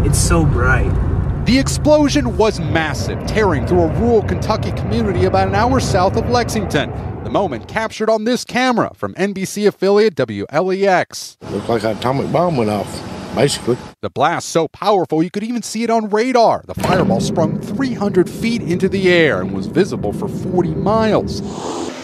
It's 0.03 0.19
so 0.19 0.45
bright. 0.45 1.06
The 1.47 1.57
explosion 1.57 2.35
was 2.35 2.59
massive, 2.59 3.25
tearing 3.25 3.65
through 3.65 3.83
a 3.83 3.99
rural 4.01 4.21
Kentucky 4.21 4.73
community 4.73 5.23
about 5.23 5.47
an 5.47 5.55
hour 5.55 5.79
south 5.79 6.17
of 6.17 6.29
Lexington. 6.29 6.91
The 7.23 7.29
moment 7.29 7.69
captured 7.69 8.09
on 8.09 8.25
this 8.25 8.43
camera 8.43 8.91
from 8.93 9.13
NBC 9.13 9.65
affiliate 9.65 10.15
WLEX. 10.15 11.37
Looked 11.49 11.69
like 11.69 11.85
an 11.85 11.95
atomic 11.95 12.33
bomb 12.33 12.57
went 12.57 12.69
off, 12.69 12.91
basically. 13.33 13.77
The 14.01 14.09
blast 14.09 14.49
so 14.49 14.67
powerful 14.67 15.23
you 15.23 15.31
could 15.31 15.45
even 15.45 15.61
see 15.61 15.83
it 15.83 15.89
on 15.89 16.09
radar. 16.09 16.65
The 16.67 16.73
fireball 16.73 17.21
sprung 17.21 17.61
300 17.61 18.29
feet 18.29 18.61
into 18.61 18.89
the 18.89 19.09
air 19.09 19.39
and 19.39 19.53
was 19.53 19.67
visible 19.67 20.11
for 20.11 20.27
40 20.27 20.75
miles. 20.75 21.39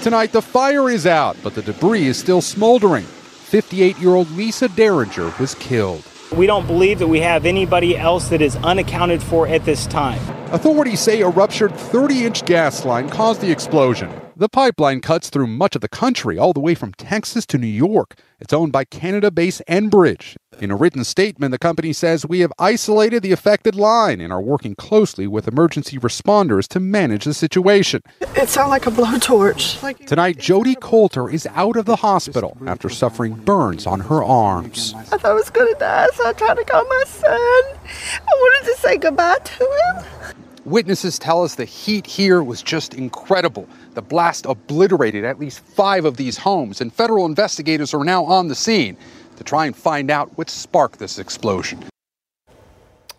Tonight, 0.01 0.31
the 0.31 0.41
fire 0.41 0.89
is 0.89 1.05
out, 1.05 1.35
but 1.43 1.53
the 1.53 1.61
debris 1.63 2.05
is 2.05 2.17
still 2.17 2.39
smoldering. 2.39 3.03
58 3.03 3.97
year 3.97 4.15
old 4.15 4.31
Lisa 4.31 4.69
Derringer 4.69 5.33
was 5.37 5.53
killed. 5.55 6.07
We 6.33 6.47
don't 6.47 6.65
believe 6.65 6.99
that 6.99 7.07
we 7.07 7.19
have 7.19 7.45
anybody 7.45 7.97
else 7.97 8.29
that 8.29 8.41
is 8.41 8.55
unaccounted 8.57 9.21
for 9.21 9.47
at 9.47 9.65
this 9.65 9.85
time. 9.87 10.19
Authorities 10.51 10.99
say 10.99 11.21
a 11.21 11.29
ruptured 11.29 11.75
30 11.75 12.25
inch 12.25 12.45
gas 12.45 12.85
line 12.85 13.09
caused 13.09 13.41
the 13.41 13.51
explosion. 13.51 14.09
The 14.35 14.49
pipeline 14.49 14.99
cuts 15.01 15.29
through 15.29 15.45
much 15.45 15.75
of 15.75 15.81
the 15.81 15.87
country, 15.87 16.39
all 16.39 16.53
the 16.53 16.59
way 16.59 16.73
from 16.73 16.93
Texas 16.93 17.45
to 17.45 17.59
New 17.59 17.67
York. 17.67 18.15
It's 18.39 18.51
owned 18.51 18.71
by 18.71 18.83
Canada 18.83 19.29
based 19.29 19.61
Enbridge. 19.69 20.35
In 20.59 20.71
a 20.71 20.75
written 20.75 21.03
statement, 21.03 21.51
the 21.51 21.59
company 21.59 21.93
says 21.93 22.25
we 22.25 22.39
have 22.39 22.51
isolated 22.57 23.21
the 23.21 23.31
affected 23.31 23.75
line 23.75 24.19
and 24.19 24.33
are 24.33 24.41
working 24.41 24.73
closely 24.73 25.27
with 25.27 25.47
emergency 25.47 25.99
responders 25.99 26.67
to 26.69 26.79
manage 26.79 27.25
the 27.25 27.33
situation. 27.35 28.01
It 28.21 28.49
sounded 28.49 28.71
like 28.71 28.87
a 28.87 28.91
blowtorch. 28.91 29.83
Like 29.83 30.03
Tonight, 30.07 30.39
Jody 30.39 30.75
Coulter 30.81 31.29
is 31.29 31.47
out 31.53 31.75
of 31.75 31.85
the 31.85 31.97
hospital 31.97 32.57
after 32.65 32.89
suffering 32.89 33.35
burns 33.35 33.85
on 33.85 33.99
her 33.99 34.23
arms. 34.23 34.95
I 34.95 35.03
thought 35.03 35.25
I 35.25 35.33
was 35.33 35.51
going 35.51 35.71
to 35.71 35.79
die, 35.79 36.07
so 36.15 36.27
I 36.27 36.33
tried 36.33 36.55
to 36.55 36.65
call 36.65 36.83
my 36.85 37.03
son. 37.05 37.31
I 37.31 38.33
wanted 38.33 38.73
to 38.73 38.79
say 38.79 38.97
goodbye 38.97 39.37
to 39.43 39.63
him. 39.63 40.33
Witnesses 40.65 41.19
tell 41.19 41.43
us 41.43 41.55
the 41.55 41.65
heat 41.65 42.07
here 42.07 42.41
was 42.41 42.63
just 42.63 42.93
incredible. 42.93 43.67
The 43.93 44.01
blast 44.01 44.47
obliterated 44.47 45.23
at 45.23 45.39
least 45.39 45.59
five 45.59 46.05
of 46.05 46.17
these 46.17 46.37
homes, 46.37 46.81
and 46.81 46.91
federal 46.91 47.25
investigators 47.25 47.93
are 47.93 48.03
now 48.03 48.25
on 48.25 48.47
the 48.47 48.55
scene 48.55 48.97
to 49.35 49.43
try 49.43 49.67
and 49.67 49.75
find 49.75 50.09
out 50.09 50.35
what 50.37 50.49
sparked 50.49 50.97
this 50.97 51.19
explosion. 51.19 51.83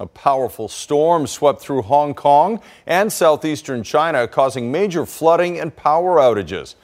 A 0.01 0.07
powerful 0.07 0.69
storm 0.69 1.29
swept 1.29 1.61
through 1.61 1.83
Hong 1.83 2.15
Kong 2.15 2.61
and 2.87 3.13
southeastern 3.13 3.85
China, 3.85 4.27
causing 4.27 4.73
major 4.73 5.07
flooding 5.07 5.61
and 5.61 5.75
power 5.75 6.17
outages. 6.17 6.75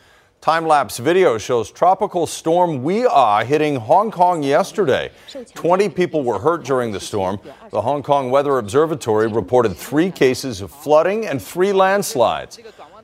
Time 0.41 0.67
lapse 0.67 0.97
video 0.97 1.37
shows 1.37 1.71
Tropical 1.71 2.27
Storm 2.27 2.83
Wei 2.83 3.07
hitting 3.45 3.77
Hong 3.77 4.11
Kong 4.11 4.43
yesterday. 4.43 5.11
20 5.55 5.91
people 5.91 6.23
were 6.23 6.39
hurt 6.39 6.65
during 6.65 6.93
the 6.93 7.01
storm. 7.01 7.39
The 7.71 7.83
Hong 7.83 8.03
Kong 8.03 8.31
Weather 8.31 8.57
Observatory 8.57 9.27
reported 9.27 9.77
three 9.77 10.11
cases 10.11 10.63
of 10.63 10.71
flooding 10.71 11.27
and 11.27 11.43
three 11.43 11.75
landslides. 11.75 12.59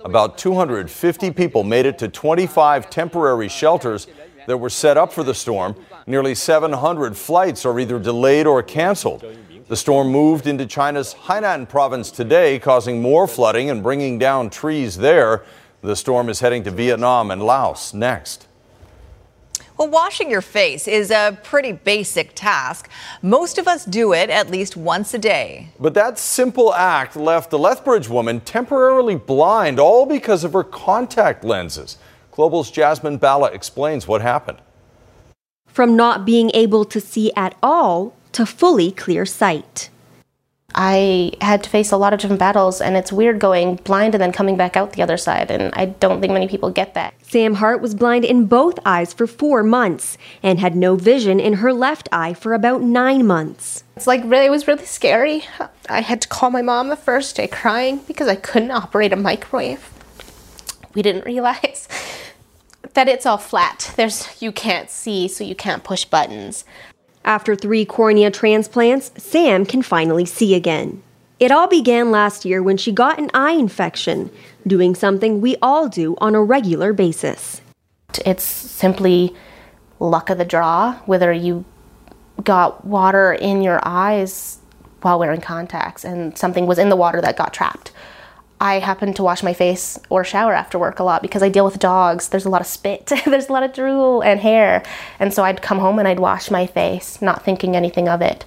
About 0.06 0.38
250 0.38 1.32
people 1.32 1.64
made 1.64 1.84
it 1.84 1.98
to 1.98 2.06
25 2.06 2.88
temporary 2.88 3.48
shelters 3.48 4.06
that 4.46 4.56
were 4.56 4.70
set 4.70 4.96
up 4.96 5.12
for 5.12 5.24
the 5.24 5.34
storm. 5.34 5.74
Nearly 6.06 6.32
700 6.32 7.16
flights 7.16 7.66
are 7.66 7.80
either 7.80 7.98
delayed 7.98 8.46
or 8.46 8.62
canceled. 8.62 9.24
The 9.66 9.74
storm 9.74 10.06
moved 10.06 10.46
into 10.46 10.64
China's 10.64 11.12
Hainan 11.12 11.68
province 11.68 12.12
today, 12.12 12.60
causing 12.60 13.02
more 13.02 13.26
flooding 13.26 13.68
and 13.68 13.82
bringing 13.82 14.16
down 14.16 14.48
trees 14.48 14.98
there. 14.98 15.44
The 15.82 15.96
storm 15.96 16.28
is 16.28 16.38
heading 16.38 16.62
to 16.62 16.70
Vietnam 16.70 17.32
and 17.32 17.42
Laos 17.42 17.92
next. 17.92 18.46
Well, 19.78 19.88
washing 19.88 20.30
your 20.30 20.40
face 20.40 20.88
is 20.88 21.10
a 21.10 21.38
pretty 21.42 21.72
basic 21.72 22.32
task. 22.34 22.88
Most 23.20 23.58
of 23.58 23.68
us 23.68 23.84
do 23.84 24.14
it 24.14 24.30
at 24.30 24.50
least 24.50 24.74
once 24.76 25.12
a 25.12 25.18
day. 25.18 25.68
But 25.78 25.92
that 25.94 26.18
simple 26.18 26.72
act 26.72 27.14
left 27.14 27.50
the 27.50 27.58
Lethbridge 27.58 28.08
woman 28.08 28.40
temporarily 28.40 29.16
blind, 29.16 29.78
all 29.78 30.06
because 30.06 30.44
of 30.44 30.54
her 30.54 30.64
contact 30.64 31.44
lenses. 31.44 31.98
Global's 32.32 32.70
Jasmine 32.70 33.18
Bala 33.18 33.50
explains 33.50 34.08
what 34.08 34.22
happened. 34.22 34.58
from 35.66 35.94
not 35.94 36.24
being 36.24 36.50
able 36.54 36.86
to 36.86 36.98
see 36.98 37.30
at 37.36 37.54
all 37.62 38.14
to 38.32 38.46
fully 38.46 38.90
clear 38.90 39.26
sight. 39.26 39.90
I 40.74 41.32
had 41.40 41.62
to 41.64 41.70
face 41.70 41.92
a 41.92 41.96
lot 41.96 42.12
of 42.12 42.20
different 42.20 42.40
battles, 42.40 42.80
and 42.80 42.96
it's 42.96 43.12
weird 43.12 43.38
going 43.38 43.76
blind 43.76 44.14
and 44.14 44.22
then 44.22 44.32
coming 44.32 44.56
back 44.56 44.76
out 44.76 44.92
the 44.92 45.02
other 45.02 45.16
side, 45.16 45.50
and 45.50 45.72
I 45.74 45.86
don't 45.86 46.20
think 46.20 46.32
many 46.32 46.48
people 46.48 46.70
get 46.70 46.94
that. 46.94 47.14
Sam 47.22 47.54
Hart 47.54 47.80
was 47.80 47.94
blind 47.94 48.24
in 48.24 48.46
both 48.46 48.78
eyes 48.84 49.14
for 49.14 49.26
four 49.26 49.62
months 49.62 50.18
and 50.42 50.58
had 50.58 50.76
no 50.76 50.96
vision 50.96 51.40
in 51.40 51.54
her 51.54 51.72
left 51.72 52.08
eye 52.12 52.34
for 52.34 52.52
about 52.52 52.82
nine 52.82 53.26
months. 53.26 53.84
It's 53.96 54.06
like 54.06 54.22
really, 54.24 54.46
it 54.46 54.50
was 54.50 54.68
really 54.68 54.84
scary. 54.84 55.44
I 55.88 56.02
had 56.02 56.20
to 56.22 56.28
call 56.28 56.50
my 56.50 56.62
mom 56.62 56.88
the 56.88 56.96
first 56.96 57.36
day 57.36 57.46
crying 57.46 58.00
because 58.06 58.28
I 58.28 58.36
couldn't 58.36 58.70
operate 58.70 59.12
a 59.12 59.16
microwave. 59.16 59.90
We 60.94 61.00
didn't 61.00 61.24
realize 61.26 61.88
that 62.92 63.08
it's 63.08 63.24
all 63.24 63.38
flat. 63.38 63.94
There's 63.96 64.42
you 64.42 64.52
can't 64.52 64.90
see, 64.90 65.26
so 65.28 65.42
you 65.42 65.54
can't 65.54 65.84
push 65.84 66.04
buttons. 66.04 66.64
After 67.26 67.56
three 67.56 67.84
cornea 67.84 68.30
transplants, 68.30 69.10
Sam 69.18 69.66
can 69.66 69.82
finally 69.82 70.24
see 70.24 70.54
again. 70.54 71.02
It 71.40 71.50
all 71.50 71.66
began 71.66 72.12
last 72.12 72.44
year 72.44 72.62
when 72.62 72.76
she 72.76 72.92
got 72.92 73.18
an 73.18 73.30
eye 73.34 73.50
infection, 73.50 74.30
doing 74.64 74.94
something 74.94 75.40
we 75.40 75.56
all 75.60 75.88
do 75.88 76.14
on 76.18 76.36
a 76.36 76.42
regular 76.42 76.92
basis. 76.92 77.60
It's 78.24 78.44
simply 78.44 79.34
luck 79.98 80.30
of 80.30 80.38
the 80.38 80.44
draw, 80.44 80.94
whether 81.06 81.32
you 81.32 81.64
got 82.44 82.84
water 82.84 83.32
in 83.32 83.60
your 83.60 83.80
eyes 83.82 84.58
while 85.02 85.18
wearing 85.18 85.40
contacts 85.40 86.04
and 86.04 86.38
something 86.38 86.66
was 86.66 86.78
in 86.78 86.90
the 86.90 86.96
water 86.96 87.20
that 87.20 87.36
got 87.36 87.52
trapped. 87.52 87.90
I 88.60 88.78
happen 88.78 89.12
to 89.14 89.22
wash 89.22 89.42
my 89.42 89.52
face 89.52 89.98
or 90.08 90.24
shower 90.24 90.54
after 90.54 90.78
work 90.78 90.98
a 90.98 91.04
lot 91.04 91.20
because 91.20 91.42
I 91.42 91.48
deal 91.48 91.64
with 91.64 91.78
dogs. 91.78 92.28
There's 92.28 92.46
a 92.46 92.50
lot 92.50 92.62
of 92.62 92.66
spit, 92.66 93.06
there's 93.24 93.48
a 93.48 93.52
lot 93.52 93.62
of 93.62 93.72
drool 93.72 94.22
and 94.22 94.40
hair. 94.40 94.82
And 95.18 95.34
so 95.34 95.44
I'd 95.44 95.62
come 95.62 95.78
home 95.78 95.98
and 95.98 96.08
I'd 96.08 96.20
wash 96.20 96.50
my 96.50 96.66
face, 96.66 97.20
not 97.20 97.44
thinking 97.44 97.76
anything 97.76 98.08
of 98.08 98.22
it. 98.22 98.44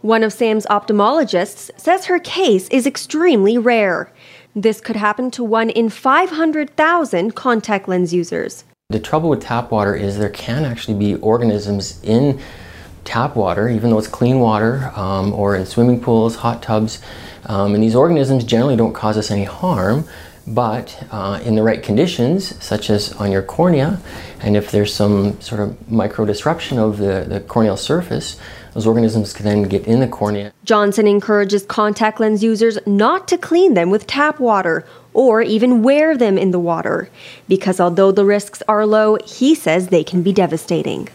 One 0.00 0.22
of 0.22 0.32
Sam's 0.32 0.66
ophthalmologists 0.66 1.70
says 1.78 2.06
her 2.06 2.18
case 2.18 2.68
is 2.68 2.86
extremely 2.86 3.56
rare. 3.56 4.12
This 4.54 4.80
could 4.80 4.96
happen 4.96 5.30
to 5.32 5.42
one 5.42 5.70
in 5.70 5.88
500,000 5.88 7.34
contact 7.34 7.88
lens 7.88 8.12
users. 8.12 8.64
The 8.90 9.00
trouble 9.00 9.30
with 9.30 9.40
tap 9.40 9.70
water 9.70 9.94
is 9.94 10.18
there 10.18 10.28
can 10.28 10.64
actually 10.64 10.98
be 10.98 11.14
organisms 11.16 12.00
in 12.02 12.38
tap 13.04 13.34
water, 13.34 13.68
even 13.68 13.90
though 13.90 13.98
it's 13.98 14.08
clean 14.08 14.40
water, 14.40 14.92
um, 14.94 15.32
or 15.32 15.56
in 15.56 15.64
swimming 15.64 16.00
pools, 16.00 16.36
hot 16.36 16.62
tubs. 16.62 17.00
Um, 17.46 17.74
and 17.74 17.82
these 17.82 17.94
organisms 17.94 18.44
generally 18.44 18.76
don't 18.76 18.92
cause 18.92 19.16
us 19.16 19.30
any 19.30 19.44
harm, 19.44 20.04
but 20.46 21.06
uh, 21.10 21.40
in 21.44 21.54
the 21.54 21.62
right 21.62 21.82
conditions, 21.82 22.62
such 22.62 22.90
as 22.90 23.12
on 23.14 23.32
your 23.32 23.42
cornea, 23.42 23.98
and 24.40 24.56
if 24.56 24.70
there's 24.70 24.92
some 24.92 25.40
sort 25.40 25.60
of 25.60 25.90
micro 25.90 26.26
disruption 26.26 26.78
of 26.78 26.98
the, 26.98 27.24
the 27.26 27.40
corneal 27.40 27.76
surface, 27.76 28.38
those 28.74 28.86
organisms 28.86 29.32
can 29.32 29.44
then 29.44 29.62
get 29.62 29.86
in 29.86 30.00
the 30.00 30.08
cornea. 30.08 30.52
Johnson 30.64 31.06
encourages 31.06 31.64
contact 31.64 32.20
lens 32.20 32.42
users 32.42 32.78
not 32.86 33.28
to 33.28 33.38
clean 33.38 33.74
them 33.74 33.90
with 33.90 34.06
tap 34.06 34.38
water 34.40 34.84
or 35.14 35.40
even 35.40 35.82
wear 35.82 36.16
them 36.16 36.36
in 36.36 36.50
the 36.50 36.58
water, 36.58 37.08
because 37.48 37.78
although 37.80 38.10
the 38.10 38.24
risks 38.24 38.62
are 38.68 38.84
low, 38.84 39.16
he 39.24 39.54
says 39.54 39.88
they 39.88 40.04
can 40.04 40.22
be 40.22 40.32
devastating. 40.32 41.08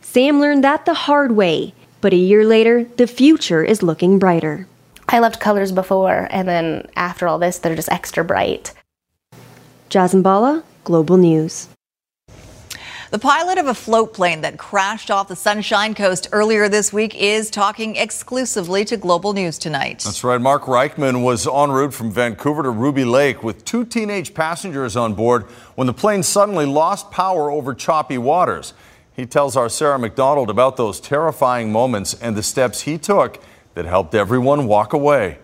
Sam 0.00 0.40
learned 0.40 0.64
that 0.64 0.86
the 0.86 0.94
hard 0.94 1.32
way, 1.32 1.74
but 2.00 2.12
a 2.12 2.16
year 2.16 2.44
later, 2.44 2.84
the 2.96 3.06
future 3.06 3.62
is 3.62 3.82
looking 3.82 4.18
brighter. 4.18 4.66
I 5.12 5.18
loved 5.18 5.40
colors 5.40 5.72
before, 5.72 6.26
and 6.30 6.48
then 6.48 6.88
after 6.96 7.28
all 7.28 7.38
this, 7.38 7.58
they're 7.58 7.76
just 7.76 7.92
extra 7.92 8.24
bright. 8.24 8.72
Jasmine 9.90 10.22
Bala, 10.22 10.64
Global 10.84 11.18
News. 11.18 11.68
The 13.10 13.18
pilot 13.18 13.58
of 13.58 13.66
a 13.66 13.74
float 13.74 14.14
plane 14.14 14.40
that 14.40 14.56
crashed 14.56 15.10
off 15.10 15.28
the 15.28 15.36
Sunshine 15.36 15.94
Coast 15.94 16.28
earlier 16.32 16.70
this 16.70 16.94
week 16.94 17.14
is 17.14 17.50
talking 17.50 17.96
exclusively 17.96 18.86
to 18.86 18.96
Global 18.96 19.34
News 19.34 19.58
tonight. 19.58 19.98
That's 20.02 20.24
right. 20.24 20.40
Mark 20.40 20.62
Reichman 20.62 21.22
was 21.22 21.46
en 21.46 21.70
route 21.70 21.92
from 21.92 22.10
Vancouver 22.10 22.62
to 22.62 22.70
Ruby 22.70 23.04
Lake 23.04 23.42
with 23.42 23.66
two 23.66 23.84
teenage 23.84 24.32
passengers 24.32 24.96
on 24.96 25.12
board 25.12 25.42
when 25.74 25.86
the 25.86 25.92
plane 25.92 26.22
suddenly 26.22 26.64
lost 26.64 27.10
power 27.10 27.50
over 27.50 27.74
choppy 27.74 28.16
waters. 28.16 28.72
He 29.12 29.26
tells 29.26 29.58
our 29.58 29.68
Sarah 29.68 29.98
McDonald 29.98 30.48
about 30.48 30.78
those 30.78 30.98
terrifying 30.98 31.70
moments 31.70 32.14
and 32.14 32.34
the 32.34 32.42
steps 32.42 32.80
he 32.80 32.96
took 32.96 33.42
that 33.74 33.84
helped 33.86 34.14
everyone 34.14 34.66
walk 34.66 34.92
away. 34.92 35.38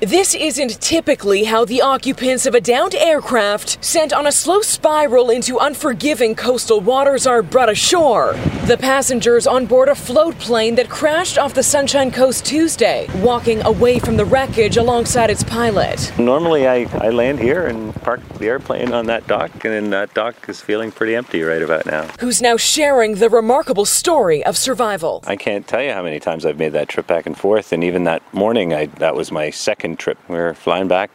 This 0.00 0.34
isn't 0.34 0.80
typically 0.80 1.44
how 1.44 1.66
the 1.66 1.82
occupants 1.82 2.46
of 2.46 2.54
a 2.54 2.60
downed 2.60 2.94
aircraft 2.94 3.84
sent 3.84 4.14
on 4.14 4.26
a 4.26 4.32
slow 4.32 4.62
spiral 4.62 5.28
into 5.28 5.58
unforgiving 5.58 6.34
coastal 6.34 6.80
waters 6.80 7.26
are 7.26 7.42
brought 7.42 7.68
ashore. 7.68 8.32
The 8.64 8.78
passengers 8.78 9.46
on 9.46 9.66
board 9.66 9.90
a 9.90 9.94
float 9.94 10.38
plane 10.38 10.74
that 10.76 10.88
crashed 10.88 11.36
off 11.36 11.52
the 11.52 11.62
Sunshine 11.62 12.10
Coast 12.10 12.46
Tuesday, 12.46 13.08
walking 13.16 13.60
away 13.66 13.98
from 13.98 14.16
the 14.16 14.24
wreckage 14.24 14.78
alongside 14.78 15.28
its 15.28 15.44
pilot. 15.44 16.10
Normally, 16.18 16.66
I, 16.66 16.86
I 16.94 17.10
land 17.10 17.38
here 17.38 17.66
and 17.66 17.94
park 17.96 18.26
the 18.38 18.46
airplane 18.46 18.94
on 18.94 19.04
that 19.06 19.26
dock, 19.26 19.50
and 19.52 19.74
then 19.74 19.90
that 19.90 20.14
dock 20.14 20.48
is 20.48 20.62
feeling 20.62 20.92
pretty 20.92 21.14
empty 21.14 21.42
right 21.42 21.60
about 21.60 21.84
now. 21.84 22.08
Who's 22.20 22.40
now 22.40 22.56
sharing 22.56 23.16
the 23.16 23.28
remarkable 23.28 23.84
story 23.84 24.42
of 24.46 24.56
survival. 24.56 25.22
I 25.26 25.36
can't 25.36 25.66
tell 25.66 25.82
you 25.82 25.92
how 25.92 26.02
many 26.02 26.20
times 26.20 26.46
I've 26.46 26.58
made 26.58 26.72
that 26.72 26.88
trip 26.88 27.06
back 27.06 27.26
and 27.26 27.36
forth, 27.36 27.70
and 27.70 27.84
even 27.84 28.04
that 28.04 28.22
morning, 28.32 28.72
I, 28.72 28.86
that 28.86 29.14
was 29.14 29.30
my 29.30 29.50
second 29.50 29.89
trip. 29.96 30.18
We 30.28 30.36
were 30.36 30.54
flying 30.54 30.88
back 30.88 31.10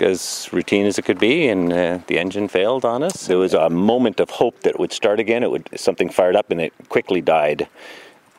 as 0.00 0.48
routine 0.52 0.86
as 0.86 0.98
it 0.98 1.04
could 1.04 1.18
be, 1.18 1.48
and 1.48 1.72
uh, 1.72 1.98
the 2.06 2.18
engine 2.18 2.48
failed 2.48 2.84
on 2.84 3.02
us. 3.02 3.26
There 3.26 3.38
was 3.38 3.54
a 3.54 3.68
moment 3.68 4.20
of 4.20 4.30
hope 4.30 4.60
that 4.60 4.70
it 4.70 4.78
would 4.78 4.92
start 4.92 5.18
again. 5.20 5.42
It 5.42 5.50
would 5.50 5.68
something 5.76 6.08
fired 6.08 6.36
up, 6.36 6.50
and 6.50 6.60
it 6.60 6.72
quickly 6.88 7.20
died. 7.20 7.68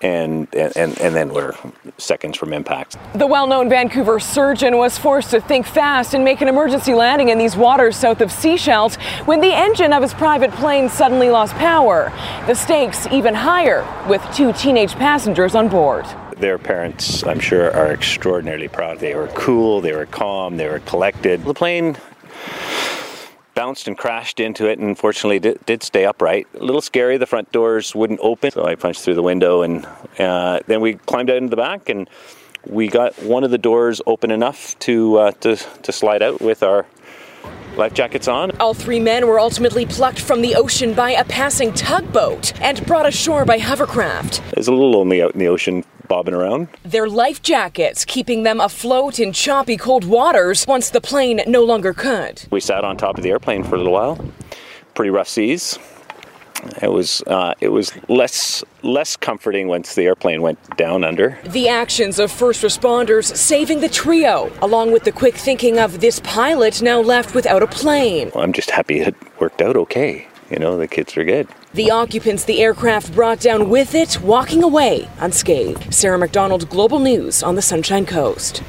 And, 0.02 0.48
and 0.56 0.98
and 1.02 1.14
then 1.14 1.34
we're 1.34 1.56
seconds 1.98 2.38
from 2.38 2.54
impact. 2.54 2.96
The 3.16 3.28
well-known 3.28 3.68
Vancouver 3.68 4.22
surgeon 4.22 4.78
was 4.78 4.98
forced 4.98 5.32
to 5.32 5.42
think 5.42 5.68
fast 5.68 6.14
and 6.14 6.24
make 6.24 6.40
an 6.40 6.48
emergency 6.48 6.94
landing 6.94 7.28
in 7.28 7.38
these 7.38 7.58
waters 7.58 7.98
south 7.98 8.22
of 8.22 8.30
Sechelt 8.30 8.96
when 9.28 9.42
the 9.42 9.52
engine 9.52 9.92
of 9.92 10.02
his 10.02 10.14
private 10.14 10.52
plane 10.52 10.88
suddenly 10.88 11.30
lost 11.30 11.54
power. 11.56 12.14
The 12.48 12.56
stakes 12.56 13.08
even 13.08 13.34
higher 13.34 13.86
with 14.08 14.26
two 14.34 14.54
teenage 14.54 14.94
passengers 14.94 15.54
on 15.54 15.68
board 15.68 16.06
their 16.40 16.58
parents, 16.58 17.24
I'm 17.24 17.40
sure, 17.40 17.76
are 17.76 17.92
extraordinarily 17.92 18.68
proud. 18.68 19.00
They 19.00 19.16
were 19.16 19.28
cool, 19.30 19.82
they 19.82 19.94
were 19.94 20.06
calm, 20.06 20.58
they 20.58 20.68
were 20.68 20.80
collected. 20.80 21.44
The 21.44 21.54
plane 21.54 21.98
bounced 23.54 23.88
and 23.88 23.98
crashed 23.98 24.40
into 24.40 24.68
it 24.68 24.80
and 24.80 24.98
fortunately 24.98 25.40
did, 25.40 25.66
did, 25.66 25.84
stay 25.84 26.06
upright. 26.06 26.48
A 26.56 26.64
little 26.64 26.82
scary, 26.82 27.18
the 27.18 27.26
front 27.26 27.52
doors 27.52 27.94
wouldn't 27.94 28.22
open, 28.24 28.52
so 28.52 28.66
I 28.66 28.76
punched 28.76 29.02
through 29.02 29.16
the 29.16 29.24
window 29.24 29.64
and 29.64 29.86
uh, 30.18 30.62
then 30.66 30.80
we 30.80 30.94
climbed 30.94 31.30
out 31.30 31.38
into 31.38 31.50
the 31.50 31.58
back 31.58 31.90
and 31.90 32.10
we 32.66 32.88
got 32.88 33.22
one 33.22 33.44
of 33.44 33.52
the 33.52 33.58
doors 33.58 34.02
open 34.06 34.32
enough 34.32 34.80
to, 34.80 35.18
uh, 35.18 35.32
to, 35.32 35.58
to 35.58 35.92
slide 35.92 36.22
out 36.22 36.42
with 36.42 36.64
our 36.64 36.86
life 37.80 37.94
jackets 37.94 38.28
on. 38.28 38.52
All 38.60 38.74
three 38.74 39.00
men 39.00 39.26
were 39.28 39.40
ultimately 39.40 39.86
plucked 39.86 40.20
from 40.20 40.42
the 40.42 40.56
ocean 40.56 40.94
by 40.94 41.12
a 41.12 41.24
passing 41.24 41.74
tugboat 41.74 42.54
and 42.62 42.86
brought 42.86 43.08
ashore 43.08 43.46
by 43.46 43.58
hovercraft. 43.58 44.44
It's 44.54 44.68
a 44.68 44.72
little 44.72 44.92
lonely 44.92 45.22
out 45.22 45.34
in 45.34 45.40
the 45.40 45.48
ocean 45.48 45.84
bobbing 46.08 46.34
around. 46.34 46.68
Their 46.84 47.08
life 47.08 47.42
jackets 47.42 48.04
keeping 48.04 48.44
them 48.44 48.60
afloat 48.60 49.20
in 49.20 49.32
choppy 49.32 49.78
cold 49.78 50.04
waters 50.04 50.66
once 50.68 50.90
the 50.90 51.02
plane 51.02 51.42
no 51.48 51.64
longer 51.64 51.94
could. 51.94 52.44
We 52.52 52.60
sat 52.60 52.84
on 52.84 52.98
top 52.98 53.18
of 53.18 53.24
the 53.24 53.30
airplane 53.30 53.64
for 53.64 53.76
a 53.76 53.78
little 53.78 53.94
while. 53.94 54.20
Pretty 54.94 55.12
rough 55.12 55.28
seas. 55.28 55.80
It 56.82 56.92
was 56.92 57.22
uh, 57.28 57.54
it 57.60 57.70
was 57.70 57.92
less 58.08 58.64
less 58.84 59.16
comforting 59.16 59.68
once 59.68 59.96
the 59.96 60.04
airplane 60.04 60.42
went 60.42 60.60
down 60.78 61.04
under. 61.04 61.38
The 61.46 61.70
actions 61.70 62.20
of 62.20 62.32
first 62.32 62.62
responders 62.64 63.36
saving 63.36 63.82
the 63.82 63.90
trio, 63.90 64.52
along 64.62 64.92
with 64.92 65.04
the 65.04 65.12
quick 65.12 65.36
thinking 65.36 65.80
of 65.80 66.00
this 66.00 66.20
pilot 66.22 66.82
now 66.82 67.00
left 67.00 67.36
without 67.36 67.64
a 67.64 67.68
plane. 67.68 68.32
Well, 68.34 68.44
I'm 68.44 68.54
just 68.54 68.72
happy 68.72 69.00
it 69.00 69.16
worked 69.40 69.62
out 69.62 69.76
okay. 69.76 70.28
You 70.50 70.58
know, 70.58 70.78
the 70.78 70.88
kids 70.88 71.16
are 71.16 71.24
good. 71.24 71.48
The 71.74 71.92
occupants 71.92 72.44
the 72.44 72.60
aircraft 72.60 73.14
brought 73.14 73.40
down 73.40 73.70
with 73.70 73.94
it 73.94 74.20
walking 74.22 74.64
away 74.64 75.08
unscathed. 75.20 75.94
Sarah 75.94 76.18
McDonald, 76.18 76.68
Global 76.70 76.98
News 77.00 77.44
on 77.44 77.56
the 77.56 77.62
Sunshine 77.62 78.06
Coast. 78.06 78.64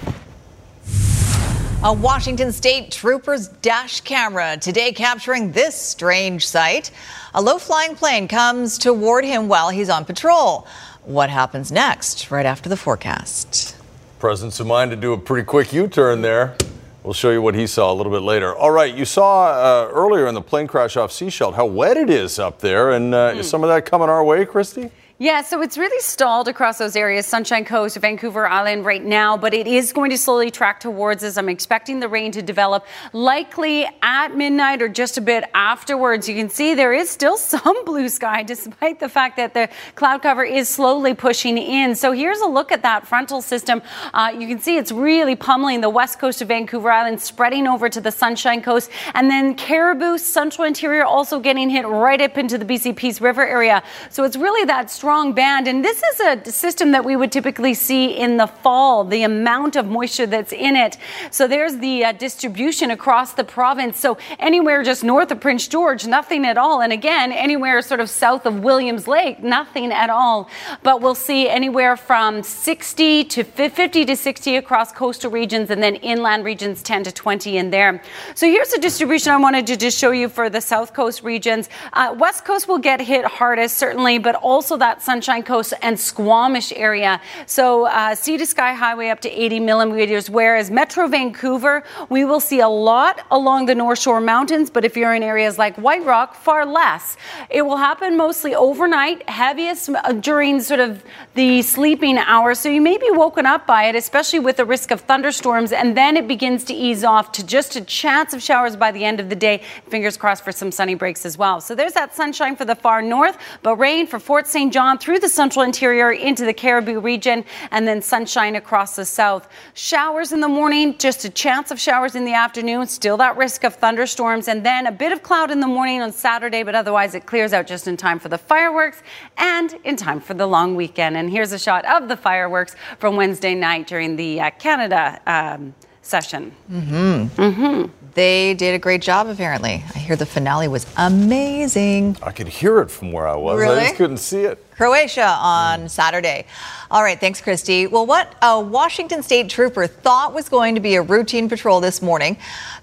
A 1.83 1.91
Washington 1.91 2.53
State 2.53 2.91
trooper's 2.93 3.49
dash 3.49 4.03
camera 4.03 4.59
today 4.59 4.93
capturing 4.93 5.51
this 5.53 5.75
strange 5.75 6.47
sight. 6.47 6.91
A 7.33 7.41
low 7.41 7.57
flying 7.57 7.97
plane 7.97 8.29
comes 8.29 8.77
toward 8.77 9.25
him 9.25 9.49
while 9.49 9.71
he's 9.71 9.89
on 9.89 10.05
patrol. 10.05 10.67
What 11.07 11.31
happens 11.31 11.73
next, 11.73 12.31
right 12.31 12.45
after 12.45 12.69
the 12.69 12.77
forecast? 12.77 13.77
Presence 14.19 14.61
of 14.61 14.67
mind 14.67 14.91
to 14.91 14.97
do 14.99 15.15
a 15.15 15.19
pretty 15.19 15.47
quick 15.47 15.73
U 15.73 15.89
turn 15.89 16.21
there. 16.21 16.55
We'll 17.03 17.15
show 17.15 17.31
you 17.31 17.41
what 17.41 17.55
he 17.55 17.67
saw 17.67 17.91
a 17.91 17.95
little 17.95 18.13
bit 18.13 18.21
later. 18.21 18.55
All 18.55 18.73
right, 18.73 18.95
you 18.95 19.07
saw 19.07 19.47
uh, 19.47 19.89
earlier 19.91 20.27
in 20.27 20.35
the 20.35 20.43
plane 20.43 20.67
crash 20.67 20.99
off 20.99 21.11
Sechelt 21.11 21.55
how 21.55 21.65
wet 21.65 21.97
it 21.97 22.11
is 22.11 22.39
up 22.39 22.59
there, 22.59 22.91
and 22.91 23.15
uh, 23.15 23.33
mm. 23.33 23.39
is 23.39 23.49
some 23.49 23.65
of 23.65 23.71
that 23.71 23.87
coming 23.87 24.11
our 24.11 24.23
way, 24.23 24.45
Christy? 24.45 24.91
Yeah, 25.23 25.43
so 25.43 25.61
it's 25.61 25.77
really 25.77 26.01
stalled 26.01 26.49
across 26.49 26.79
those 26.79 26.97
areas, 26.97 27.27
Sunshine 27.27 27.67
Coast, 27.67 27.95
Vancouver 27.99 28.49
Island 28.49 28.87
right 28.87 29.05
now, 29.05 29.37
but 29.37 29.53
it 29.53 29.67
is 29.67 29.93
going 29.93 30.09
to 30.13 30.17
slowly 30.17 30.51
track 30.51 30.81
towards 30.81 31.23
us. 31.23 31.37
I'm 31.37 31.51
expecting 31.51 32.01
the 32.01 32.09
rain 32.09 32.33
to 32.33 32.41
develop 32.41 32.87
likely 33.13 33.87
at 34.01 34.35
midnight 34.35 34.81
or 34.81 34.89
just 34.89 35.19
a 35.19 35.21
bit 35.21 35.45
afterwards. 35.53 36.27
You 36.27 36.35
can 36.37 36.49
see 36.49 36.73
there 36.73 36.95
is 36.95 37.11
still 37.11 37.37
some 37.53 37.85
blue 37.85 38.09
sky 38.09 38.43
despite 38.43 38.99
the 38.99 39.11
fact 39.11 39.37
that 39.37 39.53
the 39.53 39.69
cloud 39.95 40.23
cover 40.23 40.43
is 40.43 40.71
slowly 40.71 41.13
pushing 41.13 41.59
in. 41.59 41.97
So 41.97 42.13
here's 42.13 42.41
a 42.41 42.49
look 42.49 42.73
at 42.73 42.81
that 42.81 43.07
frontal 43.07 43.43
system. 43.43 43.83
Uh, 44.15 44.33
you 44.35 44.49
can 44.49 44.59
see 44.59 44.79
it's 44.79 44.91
really 44.91 45.37
pummeling 45.37 45.83
the 45.83 45.91
west 45.91 46.19
coast 46.19 46.41
of 46.41 46.49
Vancouver 46.49 46.91
Island, 46.91 47.21
spreading 47.21 47.67
over 47.67 47.91
to 47.91 48.01
the 48.01 48.11
Sunshine 48.11 48.63
Coast, 48.63 48.91
and 49.13 49.31
then 49.31 49.55
Cariboo, 49.55 50.17
Central 50.17 50.67
Interior 50.67 51.05
also 51.05 51.41
getting 51.41 51.69
hit 51.69 51.87
right 51.87 52.23
up 52.23 52.39
into 52.39 52.57
the 52.57 52.65
BC 52.65 52.97
Peace 52.97 53.21
River 53.21 53.47
area. 53.47 53.83
So 54.09 54.25
it's 54.25 54.39
really 54.39 54.65
that 54.65 54.91
strong 54.91 55.10
strong 55.11 55.33
band. 55.33 55.67
And 55.67 55.85
this 55.85 56.01
is 56.01 56.21
a 56.21 56.53
system 56.53 56.93
that 56.93 57.05
we 57.05 57.17
would 57.17 57.33
typically 57.33 57.75
see 57.75 58.17
in 58.17 58.37
the 58.37 58.47
fall, 58.47 59.03
the 59.03 59.25
amount 59.25 59.75
of 59.75 59.87
moisture 59.87 60.25
that's 60.25 60.53
in 60.53 60.77
it. 60.77 60.99
So 61.33 61.49
there's 61.49 61.79
the 61.79 62.05
uh, 62.05 62.13
distribution 62.13 62.93
across 62.93 63.33
the 63.33 63.43
province. 63.43 63.99
So 63.99 64.19
anywhere 64.39 64.85
just 64.85 65.03
north 65.03 65.33
of 65.33 65.41
Prince 65.41 65.67
George, 65.67 66.07
nothing 66.07 66.47
at 66.47 66.57
all. 66.57 66.81
And 66.81 66.93
again, 66.93 67.33
anywhere 67.33 67.83
sort 67.83 67.99
of 67.99 68.09
south 68.09 68.47
of 68.47 68.61
Williams 68.61 69.09
Lake, 69.09 69.43
nothing 69.43 69.91
at 69.91 70.11
all. 70.11 70.49
But 70.85 71.01
we'll 71.01 71.17
see 71.17 71.49
anywhere 71.49 71.97
from 71.97 72.45
60 72.45 73.25
to 73.25 73.43
50 73.43 74.05
to 74.05 74.15
60 74.15 74.55
across 74.55 74.93
coastal 74.93 75.33
regions 75.33 75.71
and 75.71 75.83
then 75.83 75.97
inland 75.97 76.45
regions 76.45 76.85
10 76.85 77.03
to 77.03 77.11
20 77.11 77.57
in 77.57 77.71
there. 77.71 78.01
So 78.37 78.47
here's 78.47 78.71
the 78.71 78.79
distribution 78.79 79.33
I 79.33 79.39
wanted 79.39 79.67
to 79.67 79.77
just 79.77 79.99
show 79.99 80.13
you 80.13 80.29
for 80.29 80.49
the 80.49 80.61
south 80.61 80.95
coast 80.95 81.25
regions. 81.25 81.69
Uh, 81.95 82.15
west 82.17 82.45
coast 82.45 82.69
will 82.69 82.79
get 82.79 83.01
hit 83.01 83.25
hardest, 83.25 83.77
certainly, 83.77 84.19
but 84.19 84.37
also 84.37 84.77
that 84.77 85.00
Sunshine 85.03 85.43
Coast 85.43 85.75
and 85.83 85.99
Squamish 85.99 86.73
area. 86.73 87.21
So 87.47 87.87
uh, 87.87 88.15
sea 88.15 88.37
to 88.39 88.47
sky 88.47 88.75
highway 88.75 89.09
up 89.09 89.21
to 89.21 89.31
80 89.31 89.61
millimeters, 89.61 90.29
whereas 90.31 90.71
Metro 90.71 91.07
Vancouver, 91.09 91.85
we 92.09 92.25
will 92.25 92.41
see 92.41 92.61
a 92.61 92.69
lot 92.69 93.25
along 93.31 93.67
the 93.67 93.75
North 93.75 93.99
Shore 93.99 94.21
Mountains, 94.21 94.71
but 94.71 94.85
if 94.85 94.97
you're 94.97 95.15
in 95.15 95.23
areas 95.23 95.59
like 95.59 95.77
White 95.77 96.05
Rock, 96.05 96.35
far 96.35 96.67
less. 96.67 97.17
It 97.49 97.63
will 97.63 97.77
happen 97.77 98.17
mostly 98.17 98.55
overnight, 98.55 99.29
heaviest 99.29 99.91
uh, 99.91 100.13
during 100.13 100.61
sort 100.61 100.81
of 100.81 101.03
the 101.35 101.63
sleeping 101.63 102.19
hours. 102.19 102.59
So 102.59 102.69
you 102.69 102.81
may 102.81 102.99
be 102.99 103.11
woken 103.11 103.47
up 103.47 103.67
by 103.67 103.85
it, 103.85 103.95
especially 103.95 104.39
with 104.39 104.57
the 104.57 104.65
risk 104.65 104.91
of 104.91 105.01
thunderstorms, 105.03 105.73
and 105.73 105.97
then 105.97 106.17
it 106.17 106.29
begins 106.29 106.65
to 106.65 106.75
ease 106.75 107.05
off 107.05 107.33
to 107.33 107.47
just 107.47 107.77
a 107.77 107.81
chance 107.81 108.33
of 108.33 108.43
showers 108.43 108.77
by 108.77 108.93
the 108.93 109.05
end 109.05 109.21
of 109.21 109.29
the 109.29 109.37
day. 109.37 109.63
Fingers 109.89 110.17
crossed 110.17 110.45
for 110.45 110.53
some 110.53 110.71
sunny 110.71 110.95
breaks 110.95 111.25
as 111.25 111.37
well. 111.39 111.61
So 111.61 111.75
there's 111.75 111.93
that 111.95 112.15
sunshine 112.15 112.57
for 112.57 112.65
the 112.65 112.75
far 112.75 113.03
north, 113.03 113.39
but 113.63 113.77
rain 113.77 114.07
for 114.07 114.19
Fort 114.19 114.47
St. 114.47 114.73
John 114.73 114.90
on 114.91 114.99
through 114.99 115.21
the 115.21 115.29
central 115.29 115.65
interior 115.65 116.11
into 116.11 116.45
the 116.45 116.53
Cariboo 116.53 117.01
region 117.01 117.45
and 117.71 117.87
then 117.87 118.03
sunshine 118.03 118.57
across 118.57 118.97
the 118.97 119.05
south. 119.05 119.49
Showers 119.75 120.33
in 120.33 120.41
the 120.41 120.49
morning, 120.49 120.99
just 120.99 121.25
a 121.25 121.31
chance 121.31 121.71
of 121.71 121.79
showers 121.79 122.17
in 122.17 122.25
the 122.25 122.35
afternoon, 122.35 122.87
still 122.89 123.17
that 123.19 123.37
risk 123.37 123.65
of 123.65 123.77
thunderstorms, 123.77 124.49
and 124.49 124.67
then 124.67 124.87
a 124.87 124.93
bit 124.93 125.13
of 125.13 125.23
cloud 125.23 125.51
in 125.51 125.61
the 125.61 125.67
morning 125.67 126.03
on 126.03 126.13
Saturday, 126.13 126.65
but 126.65 126.75
otherwise 126.75 127.15
it 127.15 127.25
clears 127.25 127.53
out 127.53 127.67
just 127.67 127.87
in 127.87 127.97
time 127.97 128.19
for 128.19 128.29
the 128.29 128.39
fireworks 128.39 129.03
and 129.39 129.77
in 129.85 129.95
time 129.97 130.21
for 130.21 130.35
the 130.35 130.47
long 130.47 130.75
weekend. 130.75 131.17
And 131.17 131.31
here's 131.31 131.53
a 131.53 131.59
shot 131.59 131.85
of 131.85 132.09
the 132.09 132.17
fireworks 132.17 132.75
from 132.99 133.15
Wednesday 133.15 133.55
night 133.55 133.87
during 133.87 134.17
the 134.17 134.41
uh, 134.41 134.51
Canada 134.59 135.21
um, 135.27 135.73
session. 136.03 136.53
Mm-hmm. 136.71 137.41
Mm-hmm. 137.41 138.00
They 138.15 138.55
did 138.55 138.75
a 138.75 138.79
great 138.79 139.03
job, 139.03 139.29
apparently. 139.29 139.85
I 139.95 139.99
hear 139.99 140.17
the 140.17 140.27
finale 140.27 140.69
was 140.69 140.87
amazing. 140.97 142.17
I 142.23 142.33
could 142.33 142.49
hear 142.49 142.81
it 142.81 142.91
from 142.91 143.13
where 143.13 143.29
I 143.29 143.37
was. 143.37 143.59
Really? 143.59 143.79
I 143.79 143.85
just 143.85 143.97
couldn't 143.97 144.19
see 144.19 144.43
it. 144.43 144.65
Croatia 144.77 145.37
on 145.39 145.89
Saturday. 145.89 146.47
All 146.91 147.03
right, 147.03 147.21
thanks, 147.21 147.41
Kristi. 147.41 147.89
Well, 147.89 148.07
what 148.07 148.35
a 148.43 148.59
Washington 148.59 149.23
State 149.23 149.49
trooper 149.49 149.87
thought 149.87 150.35
was 150.35 150.49
going 150.49 150.75
to 150.75 150.81
be 150.81 150.97
a 150.97 151.03
routine 151.03 151.49
patrol 151.49 151.81
this 151.81 152.03
morning 152.03 152.37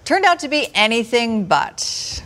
turned 0.04 0.24
out 0.24 0.38
to 0.38 0.48
be 0.48 0.68
anything 0.74 1.44
but. 1.44 2.22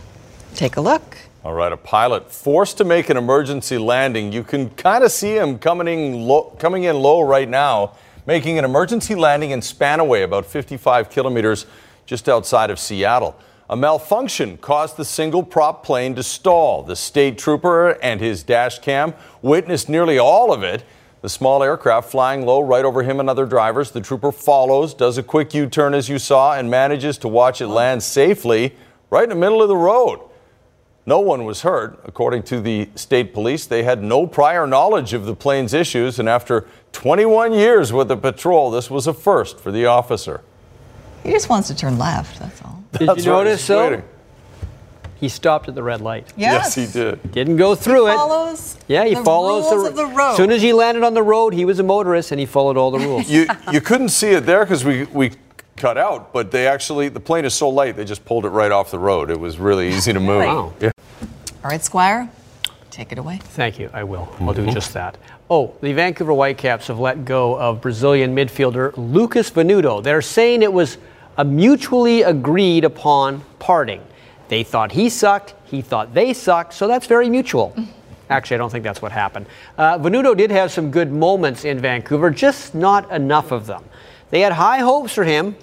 Take 0.55 0.77
a 0.77 0.81
look. 0.81 1.17
All 1.43 1.53
right, 1.53 1.73
a 1.73 1.77
pilot 1.77 2.31
forced 2.31 2.77
to 2.77 2.85
make 2.85 3.09
an 3.09 3.17
emergency 3.17 3.77
landing. 3.77 4.31
You 4.31 4.43
can 4.43 4.69
kind 4.69 5.03
of 5.03 5.11
see 5.11 5.35
him 5.35 5.59
coming 5.59 5.87
in, 5.87 6.21
low, 6.21 6.55
coming 6.57 6.83
in 6.83 6.95
low 6.95 7.21
right 7.21 7.49
now, 7.49 7.97
making 8.25 8.57
an 8.57 8.63
emergency 8.63 9.15
landing 9.15 9.51
in 9.51 9.59
Spanaway, 9.59 10.23
about 10.23 10.45
55 10.45 11.09
kilometers 11.09 11.65
just 12.05 12.27
outside 12.27 12.69
of 12.69 12.79
Seattle. 12.79 13.35
A 13.69 13.75
malfunction 13.75 14.57
caused 14.57 14.97
the 14.97 15.05
single 15.05 15.41
prop 15.41 15.83
plane 15.85 16.15
to 16.15 16.23
stall. 16.23 16.83
The 16.83 16.95
state 16.95 17.37
trooper 17.37 17.91
and 18.03 18.19
his 18.19 18.43
dash 18.43 18.79
cam 18.79 19.13
witnessed 19.41 19.89
nearly 19.89 20.19
all 20.19 20.53
of 20.53 20.63
it. 20.63 20.83
The 21.21 21.29
small 21.29 21.63
aircraft 21.63 22.11
flying 22.11 22.45
low 22.45 22.59
right 22.59 22.83
over 22.83 23.03
him 23.03 23.21
and 23.21 23.29
other 23.29 23.45
drivers. 23.45 23.91
The 23.91 24.01
trooper 24.01 24.31
follows, 24.31 24.93
does 24.93 25.17
a 25.17 25.23
quick 25.23 25.53
U 25.53 25.67
turn 25.67 25.93
as 25.93 26.09
you 26.09 26.19
saw, 26.19 26.53
and 26.53 26.69
manages 26.69 27.17
to 27.19 27.29
watch 27.29 27.61
it 27.61 27.67
land 27.67 28.03
safely 28.03 28.75
right 29.09 29.23
in 29.23 29.29
the 29.29 29.35
middle 29.35 29.61
of 29.61 29.69
the 29.69 29.77
road. 29.77 30.19
No 31.05 31.19
one 31.19 31.45
was 31.45 31.61
hurt. 31.61 31.99
According 32.03 32.43
to 32.43 32.61
the 32.61 32.89
state 32.95 33.33
police, 33.33 33.65
they 33.65 33.83
had 33.83 34.03
no 34.03 34.27
prior 34.27 34.67
knowledge 34.67 35.13
of 35.13 35.25
the 35.25 35.35
plane's 35.35 35.73
issues, 35.73 36.19
and 36.19 36.29
after 36.29 36.67
21 36.91 37.53
years 37.53 37.91
with 37.91 38.07
the 38.07 38.17
patrol, 38.17 38.71
this 38.71 38.89
was 38.89 39.07
a 39.07 39.13
first 39.13 39.59
for 39.59 39.71
the 39.71 39.85
officer. 39.85 40.41
He 41.23 41.31
just 41.31 41.49
wants 41.49 41.67
to 41.69 41.75
turn 41.75 41.97
left, 41.97 42.39
that's 42.39 42.61
all. 42.63 42.83
Did 42.99 43.07
That's 43.09 43.25
you 43.25 43.31
notice 43.31 43.59
he's 43.61 43.65
so? 43.67 43.89
waiting. 43.89 44.03
He 45.19 45.29
stopped 45.29 45.69
at 45.69 45.75
the 45.75 45.81
red 45.83 46.01
light. 46.01 46.31
Yes. 46.35 46.75
Yes, 46.75 46.93
he 46.93 46.99
did. 46.99 47.31
Didn't 47.31 47.55
go 47.55 47.75
through 47.75 48.07
it. 48.09 48.15
Follows 48.15 48.77
Yeah, 48.89 49.05
he 49.05 49.15
the 49.15 49.23
follows 49.23 49.71
rules 49.71 49.87
of 49.87 49.95
the 49.95 50.05
road. 50.07 50.31
As 50.31 50.37
soon 50.37 50.51
as 50.51 50.61
he 50.61 50.73
landed 50.73 51.01
on 51.03 51.13
the 51.13 51.23
road, 51.23 51.53
he 51.53 51.63
was 51.63 51.79
a 51.79 51.83
motorist 51.83 52.31
and 52.31 52.39
he 52.41 52.45
followed 52.45 52.75
all 52.75 52.91
the 52.91 52.99
rules. 53.07 53.29
You, 53.29 53.47
you 53.71 53.79
couldn't 53.79 54.09
see 54.09 54.31
it 54.31 54.41
there 54.45 54.65
because 54.65 54.83
we, 54.83 55.05
we 55.05 55.31
cut 55.77 55.97
out, 55.97 56.33
but 56.33 56.51
they 56.51 56.67
actually, 56.67 57.07
the 57.07 57.21
plane 57.21 57.45
is 57.45 57.53
so 57.53 57.69
light, 57.69 57.95
they 57.95 58.03
just 58.03 58.25
pulled 58.25 58.43
it 58.45 58.49
right 58.49 58.71
off 58.71 58.91
the 58.91 58.99
road. 58.99 59.29
It 59.31 59.39
was 59.39 59.57
really 59.59 59.87
easy 59.87 60.11
to 60.11 60.19
move. 60.19 60.43
Wow. 60.43 60.73
Yeah. 60.81 60.91
All 61.63 61.69
right, 61.71 61.81
Squire, 61.81 62.29
take 62.91 63.13
it 63.13 63.17
away. 63.17 63.37
Thank 63.41 63.79
you. 63.79 63.89
I 63.93 64.03
will. 64.03 64.27
I'll 64.41 64.53
Mm-hmm. 64.53 64.65
do 64.65 64.71
just 64.73 64.91
that. 64.93 65.17
Oh, 65.49 65.73
the 65.79 65.93
Vancouver 65.93 66.33
Whitecaps 66.33 66.87
have 66.87 66.99
let 66.99 67.23
go 67.23 67.57
of 67.57 67.79
Brazilian 67.79 68.35
midfielder 68.35 68.91
Lucas 68.97 69.49
Venuto. 69.51 70.03
They're 70.03 70.21
saying 70.21 70.63
it 70.63 70.73
was 70.73 70.97
a 71.37 71.45
mutually 71.45 72.21
agreed 72.21 72.83
upon 72.83 73.43
parting. 73.59 74.01
They 74.49 74.63
thought 74.63 74.91
he 74.91 75.09
sucked, 75.09 75.55
he 75.65 75.81
thought 75.81 76.13
they 76.13 76.33
sucked, 76.33 76.73
so 76.73 76.87
that's 76.87 77.07
very 77.07 77.29
mutual. 77.29 77.75
Actually, 78.29 78.55
I 78.55 78.57
don't 78.57 78.71
think 78.71 78.83
that's 78.83 79.01
what 79.01 79.11
happened. 79.11 79.45
Uh, 79.77 79.97
Venuto 79.97 80.35
did 80.35 80.51
have 80.51 80.71
some 80.71 80.91
good 80.91 81.11
moments 81.11 81.65
in 81.65 81.79
Vancouver, 81.79 82.29
just 82.29 82.73
not 82.73 83.11
enough 83.11 83.51
of 83.51 83.65
them. 83.67 83.83
They 84.29 84.41
had 84.41 84.53
high 84.53 84.79
hopes 84.79 85.13
for 85.13 85.23
him, 85.23 85.55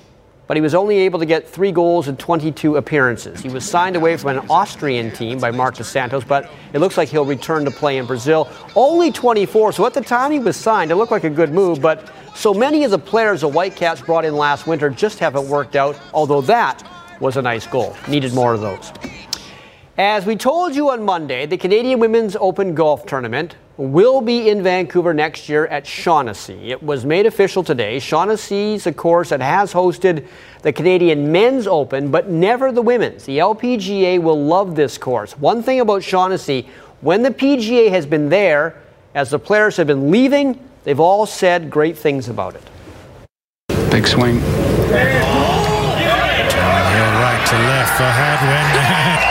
but 0.46 0.56
he 0.56 0.60
was 0.60 0.74
only 0.74 0.98
able 0.98 1.20
to 1.20 1.26
get 1.26 1.48
three 1.48 1.70
goals 1.70 2.08
in 2.08 2.16
22 2.16 2.76
appearances. 2.76 3.40
He 3.40 3.48
was 3.48 3.64
signed 3.64 3.94
away 3.94 4.16
from 4.16 4.36
an 4.36 4.46
Austrian 4.50 5.12
team 5.12 5.38
by 5.38 5.52
Marc 5.52 5.76
Dos 5.76 5.88
Santos, 5.88 6.24
but 6.24 6.50
it 6.72 6.80
looks 6.80 6.96
like 6.96 7.08
he'll 7.08 7.24
return 7.24 7.64
to 7.64 7.70
play 7.70 7.98
in 7.98 8.06
Brazil. 8.06 8.48
Only 8.74 9.12
24, 9.12 9.72
so 9.72 9.86
at 9.86 9.94
the 9.94 10.00
time 10.00 10.32
he 10.32 10.40
was 10.40 10.56
signed, 10.56 10.90
it 10.90 10.96
looked 10.96 11.12
like 11.12 11.22
a 11.22 11.30
good 11.30 11.52
move, 11.52 11.80
but 11.80 12.12
so 12.40 12.54
many 12.54 12.84
of 12.84 12.90
the 12.90 12.98
players 12.98 13.42
the 13.42 13.48
Whitecaps 13.48 14.00
brought 14.00 14.24
in 14.24 14.34
last 14.34 14.66
winter 14.66 14.88
just 14.88 15.18
haven't 15.18 15.46
worked 15.46 15.76
out, 15.76 16.00
although 16.14 16.40
that 16.40 16.82
was 17.20 17.36
a 17.36 17.42
nice 17.42 17.66
goal. 17.66 17.94
Needed 18.08 18.32
more 18.32 18.54
of 18.54 18.62
those. 18.62 18.92
As 19.98 20.24
we 20.24 20.36
told 20.36 20.74
you 20.74 20.88
on 20.88 21.04
Monday, 21.04 21.44
the 21.44 21.58
Canadian 21.58 22.00
Women's 22.00 22.36
Open 22.36 22.74
Golf 22.74 23.04
Tournament 23.04 23.56
will 23.76 24.22
be 24.22 24.48
in 24.48 24.62
Vancouver 24.62 25.12
next 25.12 25.50
year 25.50 25.66
at 25.66 25.86
Shaughnessy. 25.86 26.70
It 26.70 26.82
was 26.82 27.04
made 27.04 27.26
official 27.26 27.62
today. 27.62 27.98
Shaughnessy 27.98 28.72
is 28.72 28.86
a 28.86 28.92
course 28.94 29.28
that 29.28 29.42
has 29.42 29.74
hosted 29.74 30.26
the 30.62 30.72
Canadian 30.72 31.30
Men's 31.30 31.66
Open, 31.66 32.10
but 32.10 32.30
never 32.30 32.72
the 32.72 32.80
Women's. 32.80 33.26
The 33.26 33.36
LPGA 33.36 34.18
will 34.18 34.42
love 34.42 34.76
this 34.76 34.96
course. 34.96 35.36
One 35.36 35.62
thing 35.62 35.80
about 35.80 36.02
Shaughnessy, 36.02 36.66
when 37.02 37.22
the 37.22 37.32
PGA 37.32 37.90
has 37.90 38.06
been 38.06 38.30
there, 38.30 38.80
as 39.14 39.28
the 39.28 39.38
players 39.38 39.76
have 39.76 39.88
been 39.88 40.10
leaving, 40.10 40.58
they've 40.84 41.00
all 41.00 41.26
said 41.26 41.70
great 41.70 41.96
things 41.96 42.28
about 42.28 42.54
it. 42.54 42.62
Big 43.90 44.06
swing. 44.06 44.40
right 47.20 47.46
to 47.46 47.56
left 47.56 47.96
for 47.96 48.04
Hadwin. 48.04 49.30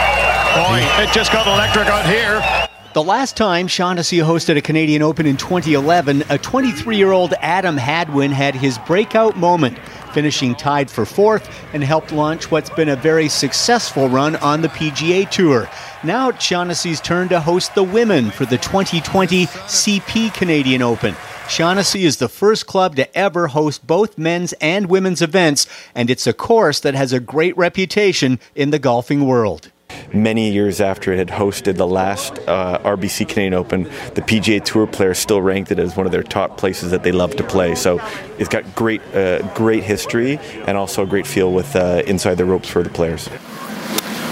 Boy, 0.56 1.02
it 1.02 1.12
just 1.12 1.32
got 1.32 1.46
electric 1.46 1.86
out 1.86 2.06
here. 2.06 2.68
The 2.92 3.04
last 3.04 3.36
time 3.36 3.68
Shaughnessy 3.68 4.18
hosted 4.18 4.56
a 4.56 4.60
Canadian 4.60 5.00
Open 5.00 5.24
in 5.24 5.36
2011, 5.36 6.24
a 6.28 6.36
23 6.38 6.96
year 6.96 7.12
old 7.12 7.34
Adam 7.34 7.76
Hadwin 7.76 8.32
had 8.32 8.56
his 8.56 8.78
breakout 8.78 9.36
moment, 9.36 9.78
finishing 10.12 10.56
tied 10.56 10.90
for 10.90 11.06
fourth 11.06 11.48
and 11.72 11.84
helped 11.84 12.10
launch 12.10 12.50
what's 12.50 12.68
been 12.70 12.88
a 12.88 12.96
very 12.96 13.28
successful 13.28 14.08
run 14.08 14.34
on 14.36 14.60
the 14.60 14.68
PGA 14.68 15.30
Tour. 15.30 15.70
Now 16.02 16.30
it's 16.30 16.44
Shaughnessy's 16.44 17.00
turn 17.00 17.28
to 17.28 17.38
host 17.38 17.76
the 17.76 17.84
women 17.84 18.32
for 18.32 18.44
the 18.44 18.58
2020 18.58 19.46
CP 19.46 20.34
Canadian 20.34 20.82
Open. 20.82 21.14
Shaughnessy 21.50 22.04
is 22.04 22.18
the 22.18 22.28
first 22.28 22.68
club 22.68 22.94
to 22.94 23.18
ever 23.18 23.48
host 23.48 23.84
both 23.84 24.16
men's 24.16 24.52
and 24.60 24.88
women's 24.88 25.20
events, 25.20 25.66
and 25.96 26.08
it's 26.08 26.28
a 26.28 26.32
course 26.32 26.78
that 26.78 26.94
has 26.94 27.12
a 27.12 27.18
great 27.18 27.56
reputation 27.56 28.38
in 28.54 28.70
the 28.70 28.78
golfing 28.78 29.26
world. 29.26 29.72
many 30.14 30.52
years 30.52 30.80
after 30.80 31.12
it 31.12 31.18
had 31.18 31.36
hosted 31.36 31.76
the 31.76 31.88
last 31.88 32.38
uh, 32.46 32.78
RBC 32.84 33.28
Canadian 33.28 33.54
Open, 33.54 33.82
the 34.14 34.22
PGA 34.22 34.64
Tour 34.64 34.86
players 34.86 35.18
still 35.18 35.42
ranked 35.42 35.72
it 35.72 35.80
as 35.80 35.96
one 35.96 36.06
of 36.06 36.12
their 36.12 36.22
top 36.22 36.56
places 36.56 36.92
that 36.92 37.02
they 37.02 37.10
love 37.10 37.34
to 37.34 37.42
play. 37.42 37.74
So 37.74 37.98
it's 38.38 38.48
got 38.48 38.76
great, 38.76 39.02
uh, 39.12 39.42
great 39.56 39.82
history 39.82 40.38
and 40.68 40.76
also 40.76 41.02
a 41.02 41.06
great 41.06 41.26
feel 41.26 41.52
with 41.52 41.74
uh, 41.74 42.04
inside 42.06 42.36
the 42.36 42.44
ropes 42.44 42.68
for 42.68 42.84
the 42.84 42.90
players. 42.90 43.28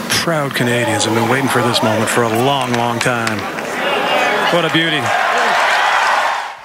Proud 0.08 0.54
Canadians 0.54 1.04
have 1.04 1.14
been 1.14 1.28
waiting 1.28 1.48
for 1.48 1.62
this 1.62 1.82
moment 1.82 2.08
for 2.08 2.22
a 2.22 2.44
long, 2.44 2.72
long 2.74 3.00
time. 3.00 3.38
What 4.54 4.64
a 4.64 4.72
beauty. 4.72 5.02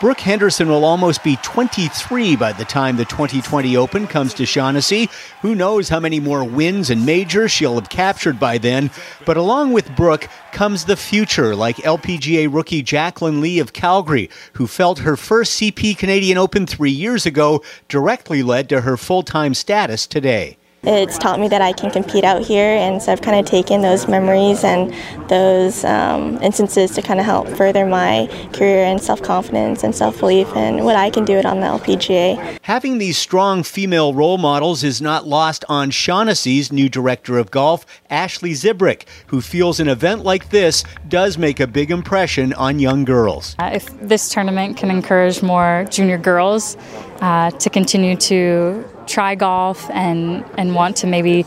Brooke 0.04 0.20
Henderson 0.20 0.68
will 0.68 0.84
almost 0.84 1.24
be 1.24 1.38
23 1.38 2.36
by 2.36 2.52
the 2.52 2.66
time 2.66 2.98
the 2.98 3.06
2020 3.06 3.78
Open 3.78 4.06
comes 4.06 4.34
to 4.34 4.46
Shaughnessy. 4.46 5.10
Who 5.44 5.56
knows 5.56 5.88
how 5.88 6.02
many 6.02 6.20
more 6.20 6.44
wins 6.44 6.90
and 6.90 7.06
majors 7.06 7.52
she'll 7.52 7.76
have 7.76 7.88
captured 7.88 8.38
by 8.38 8.58
then. 8.58 8.92
But 9.26 9.38
along 9.38 9.72
with 9.72 9.96
Brooke 9.96 10.28
comes 10.52 10.84
the 10.84 10.98
future, 10.98 11.56
like 11.56 11.78
LPGA 11.78 12.54
rookie 12.54 12.82
Jacqueline 12.82 13.40
Lee 13.40 13.60
of 13.60 13.72
Calgary, 13.72 14.30
who 14.56 14.68
felt 14.68 15.00
her 15.00 15.16
first 15.16 15.58
CP 15.58 15.98
Canadian 15.98 16.38
Open 16.38 16.68
three 16.68 16.92
years 16.92 17.26
ago 17.26 17.64
directly 17.88 18.44
led 18.44 18.68
to 18.68 18.82
her 18.82 18.98
full 18.98 19.24
time 19.24 19.54
status 19.54 20.06
today. 20.06 20.58
It's 20.86 21.18
taught 21.18 21.40
me 21.40 21.48
that 21.48 21.62
I 21.62 21.72
can 21.72 21.92
compete 21.92 22.26
out 22.26 22.42
here, 22.42 22.66
and 22.66 23.02
so 23.02 23.14
I've 23.14 23.22
kind 23.22 23.40
of 23.40 23.46
taken 23.46 23.82
those 23.82 24.10
memories 24.10 24.66
and 24.66 24.94
those 25.30 25.86
um, 25.86 26.38
instances 26.42 26.92
to 26.92 27.02
kind 27.02 27.22
of 27.22 27.26
help 27.26 27.48
further 27.48 27.86
my 27.86 28.28
career 28.52 28.84
and 28.84 29.02
self 29.02 29.22
confidence 29.22 29.84
and 29.86 29.96
self 29.96 30.20
belief 30.20 30.54
and 30.58 30.84
what 30.84 30.98
I 30.98 31.10
can 31.10 31.24
do 31.24 31.38
it 31.38 31.46
on 31.46 31.62
the 31.62 31.68
LPGA. 31.68 32.60
Having 32.64 32.98
these 32.98 33.18
strong 33.18 33.64
female 33.64 34.14
role 34.14 34.38
models 34.38 34.84
is 34.84 35.02
not 35.02 35.26
lost 35.26 35.64
on 35.70 35.90
Shaughnessy's 35.90 36.70
new 36.70 36.90
director 36.90 37.38
of 37.38 37.50
golf, 37.50 37.86
Ashley 38.10 38.52
Zibrick, 38.52 39.04
who 39.28 39.40
feels 39.40 39.80
an 39.80 39.88
event 39.88 40.26
like 40.26 40.50
this 40.50 40.84
does 41.08 41.38
make 41.38 41.62
a 41.62 41.68
big 41.68 41.92
impression 41.92 42.52
on 42.54 42.80
young 42.80 43.06
girls. 43.06 43.56
Uh, 43.58 43.72
if 43.74 43.86
this 44.02 44.28
tournament 44.28 44.76
can 44.76 44.92
encourage 44.92 45.42
more 45.42 45.86
junior 45.90 46.18
girls 46.18 46.76
uh, 47.22 47.52
to 47.52 47.70
continue 47.70 48.18
to 48.18 48.84
try 49.08 49.36
golf 49.36 49.90
and, 49.92 50.46
and 50.58 50.76
want 50.76 50.98
to 50.98 51.08
maybe 51.08 51.46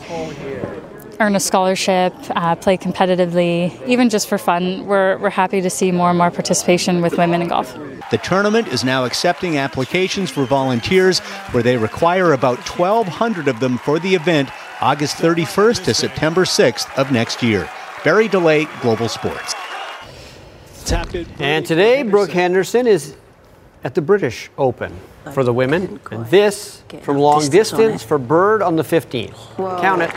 earn 1.19 1.35
a 1.35 1.39
scholarship, 1.39 2.13
uh, 2.29 2.55
play 2.55 2.77
competitively, 2.77 3.85
even 3.87 4.09
just 4.09 4.27
for 4.27 4.37
fun. 4.37 4.85
We're, 4.85 5.17
we're 5.17 5.29
happy 5.29 5.61
to 5.61 5.69
see 5.69 5.91
more 5.91 6.09
and 6.09 6.17
more 6.17 6.31
participation 6.31 7.01
with 7.01 7.17
women 7.17 7.41
in 7.41 7.47
golf. 7.47 7.73
The 8.11 8.19
tournament 8.19 8.67
is 8.67 8.83
now 8.83 9.05
accepting 9.05 9.57
applications 9.57 10.29
for 10.29 10.45
volunteers, 10.45 11.19
where 11.51 11.63
they 11.63 11.77
require 11.77 12.33
about 12.33 12.59
1,200 12.69 13.47
of 13.47 13.59
them 13.59 13.77
for 13.77 13.99
the 13.99 14.15
event 14.15 14.49
August 14.79 15.17
31st 15.17 15.85
to 15.85 15.93
September 15.93 16.45
6th 16.45 16.95
of 16.97 17.11
next 17.11 17.41
year. 17.41 17.69
Barry 18.03 18.27
DeLay, 18.27 18.67
Global 18.81 19.09
Sports. 19.09 19.55
And 21.39 21.65
today, 21.65 22.03
Brooke 22.03 22.31
Henderson 22.31 22.87
is 22.87 23.17
at 23.83 23.95
the 23.95 24.01
British 24.01 24.49
Open 24.57 24.97
for 25.33 25.43
the 25.43 25.53
women. 25.53 25.99
And 26.11 26.25
this 26.27 26.83
from 27.01 27.17
long 27.17 27.47
distance 27.49 28.03
for 28.03 28.17
Bird 28.17 28.61
on 28.61 28.75
the 28.75 28.83
15th. 28.83 29.55
Count 29.81 30.01
it. 30.01 30.11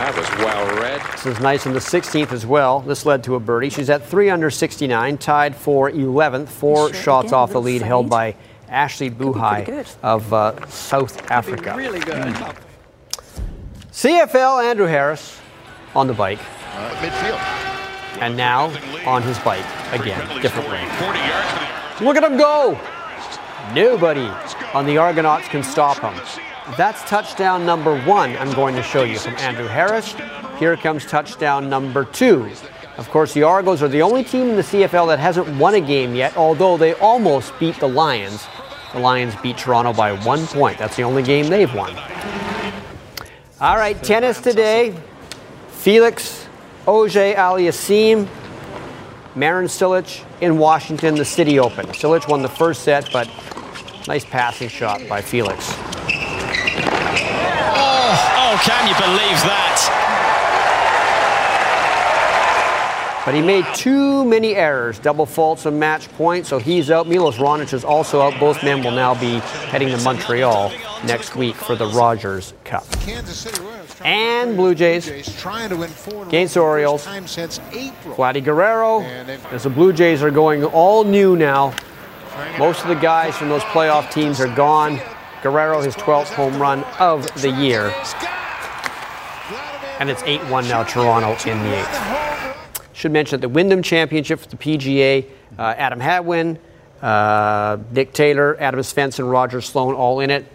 That 0.00 0.16
was 0.16 0.28
well 0.38 0.80
read. 0.80 1.02
This 1.12 1.26
is 1.26 1.40
nice 1.40 1.66
on 1.66 1.74
the 1.74 1.78
16th 1.78 2.32
as 2.32 2.46
well. 2.46 2.80
This 2.80 3.04
led 3.04 3.22
to 3.24 3.34
a 3.34 3.40
birdie. 3.40 3.68
She's 3.68 3.90
at 3.90 4.02
3 4.02 4.30
under 4.30 4.48
69, 4.50 5.18
tied 5.18 5.54
for 5.54 5.90
11th, 5.90 6.48
four 6.48 6.94
shots 6.94 7.34
off 7.34 7.52
the 7.52 7.60
lead, 7.60 7.82
held 7.82 8.08
by 8.08 8.34
Ashley 8.70 9.10
Buhai 9.10 9.86
of 10.02 10.32
uh, 10.32 10.66
South 10.68 11.30
Africa. 11.30 11.74
Really 11.76 12.00
good. 12.00 12.14
Mm. 12.14 12.56
CFL 13.92 14.64
Andrew 14.64 14.86
Harris 14.86 15.38
on 15.94 16.06
the 16.06 16.14
bike. 16.14 16.38
Uh, 16.72 16.90
midfield. 17.02 18.20
And 18.22 18.36
now 18.36 18.66
on 19.06 19.22
his 19.22 19.38
bike 19.40 19.66
again, 19.92 20.40
different 20.40 20.68
way. 20.70 20.82
Look 22.00 22.16
at 22.16 22.24
him 22.24 22.38
go! 22.38 22.80
Nobody 23.74 24.28
on 24.74 24.86
the 24.86 24.98
Argonauts 24.98 25.48
can 25.48 25.62
stop 25.62 25.98
him. 25.98 26.14
That's 26.76 27.02
touchdown 27.08 27.64
number 27.64 28.00
one, 28.02 28.36
I'm 28.36 28.52
going 28.52 28.74
to 28.74 28.82
show 28.82 29.04
you 29.04 29.18
from 29.18 29.36
Andrew 29.36 29.66
Harris. 29.66 30.14
Here 30.58 30.76
comes 30.76 31.06
touchdown 31.06 31.68
number 31.68 32.04
two. 32.04 32.50
Of 32.98 33.08
course, 33.10 33.32
the 33.32 33.44
Argos 33.44 33.82
are 33.82 33.88
the 33.88 34.02
only 34.02 34.24
team 34.24 34.50
in 34.50 34.56
the 34.56 34.62
CFL 34.62 35.06
that 35.08 35.18
hasn't 35.18 35.48
won 35.56 35.74
a 35.74 35.80
game 35.80 36.14
yet, 36.14 36.36
although 36.36 36.76
they 36.76 36.94
almost 36.94 37.58
beat 37.58 37.76
the 37.76 37.88
Lions. 37.88 38.46
The 38.92 38.98
Lions 38.98 39.34
beat 39.42 39.56
Toronto 39.56 39.92
by 39.92 40.12
one 40.24 40.46
point. 40.48 40.78
That's 40.78 40.96
the 40.96 41.04
only 41.04 41.22
game 41.22 41.48
they've 41.48 41.72
won. 41.72 41.96
All 43.60 43.76
right, 43.76 44.00
tennis 44.02 44.40
today. 44.40 44.96
Felix 45.68 46.46
Auger 46.86 47.34
Aliassime, 47.34 48.28
Marin 49.34 49.66
Cilic 49.66 50.24
in 50.40 50.58
Washington, 50.58 51.14
the 51.14 51.24
City 51.24 51.58
Open. 51.58 51.86
Cilic 51.86 52.28
won 52.28 52.42
the 52.42 52.48
first 52.48 52.82
set, 52.82 53.10
but 53.12 53.28
nice 54.06 54.24
passing 54.24 54.68
shot 54.68 55.06
by 55.08 55.20
Felix. 55.20 55.74
Oh, 57.72 58.14
oh 58.36 58.60
can 58.64 58.88
you 58.88 58.94
believe 58.94 59.40
that? 59.44 60.10
But 63.24 63.34
he 63.34 63.42
made 63.42 63.66
too 63.74 64.24
many 64.24 64.56
errors, 64.56 64.98
double 64.98 65.26
faults 65.26 65.66
and 65.66 65.78
match 65.78 66.08
point, 66.12 66.46
so 66.46 66.58
he's 66.58 66.90
out. 66.90 67.06
Milos 67.06 67.36
Raonic 67.36 67.74
is 67.74 67.84
also 67.84 68.22
out. 68.22 68.40
Both 68.40 68.64
men 68.64 68.82
will 68.82 68.92
now 68.92 69.14
be 69.14 69.40
heading 69.68 69.88
to 69.90 69.98
Montreal 69.98 70.72
next 71.04 71.36
week 71.36 71.54
for 71.54 71.76
the 71.76 71.86
Rogers 71.88 72.54
Cup. 72.64 72.86
And 74.02 74.56
Blue 74.56 74.74
Jays 74.74 75.06
against 75.08 76.56
Orioles. 76.56 77.04
Vladdy 77.06 78.42
Guerrero. 78.42 79.02
As 79.52 79.64
the 79.64 79.70
Blue 79.70 79.92
Jays 79.92 80.22
are 80.22 80.30
going 80.30 80.64
all 80.64 81.04
new 81.04 81.36
now. 81.36 81.74
Most 82.58 82.82
of 82.82 82.88
the 82.88 82.94
guys 82.94 83.36
from 83.36 83.48
those 83.48 83.62
playoff 83.62 84.10
teams 84.10 84.40
are 84.40 84.54
gone. 84.54 85.00
Guerrero, 85.42 85.80
his 85.80 85.94
12th 85.96 86.34
home 86.34 86.60
run 86.60 86.84
of 86.98 87.26
the 87.40 87.50
year. 87.50 87.94
And 89.98 90.10
it's 90.10 90.22
8 90.22 90.42
1 90.50 90.68
now, 90.68 90.82
Toronto 90.82 91.32
in 91.50 91.58
the 91.62 91.78
eighth. 91.78 92.90
Should 92.92 93.12
mention 93.12 93.40
that 93.40 93.46
the 93.46 93.48
Wyndham 93.48 93.82
Championship 93.82 94.40
for 94.40 94.48
the 94.48 94.56
PGA, 94.56 95.26
uh, 95.58 95.62
Adam 95.76 96.00
Hadwin, 96.00 96.58
uh, 97.02 97.78
Nick 97.90 98.12
Taylor, 98.12 98.56
Adam 98.60 98.80
Svensson, 98.80 99.30
Roger 99.30 99.60
Sloan 99.60 99.94
all 99.94 100.20
in 100.20 100.30
it. 100.30 100.46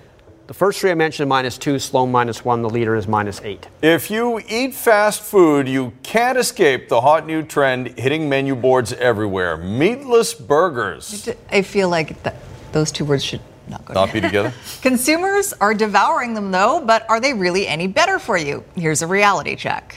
The 0.47 0.53
first 0.53 0.79
three 0.79 0.91
I 0.91 0.93
mentioned 0.93 1.27
minus 1.27 1.57
two, 1.57 1.79
Sloan 1.79 2.11
minus 2.11 2.45
one. 2.45 2.61
The 2.61 2.69
leader 2.69 2.95
is 2.95 3.07
minus 3.07 3.41
eight. 3.41 3.67
If 3.81 4.11
you 4.11 4.39
eat 4.47 4.75
fast 4.75 5.23
food, 5.23 5.67
you 5.67 5.93
can't 6.03 6.37
escape 6.37 6.87
the 6.87 7.01
hot 7.01 7.25
new 7.25 7.41
trend 7.41 7.97
hitting 7.97 8.29
menu 8.29 8.55
boards 8.55 8.93
everywhere 8.93 9.57
meatless 9.57 10.35
burgers. 10.35 11.27
I 11.51 11.63
feel 11.63 11.89
like 11.89 12.21
th- 12.21 12.35
those 12.73 12.91
two 12.91 13.05
words 13.05 13.23
should 13.23 13.41
not 13.67 13.85
go 13.85 13.95
Not 13.95 14.13
be 14.13 14.21
together? 14.21 14.53
Consumers 14.83 15.51
are 15.53 15.73
devouring 15.73 16.35
them 16.35 16.51
though, 16.51 16.79
but 16.85 17.09
are 17.09 17.19
they 17.19 17.33
really 17.33 17.67
any 17.67 17.87
better 17.87 18.19
for 18.19 18.37
you? 18.37 18.63
Here's 18.75 19.01
a 19.01 19.07
reality 19.07 19.55
check. 19.55 19.95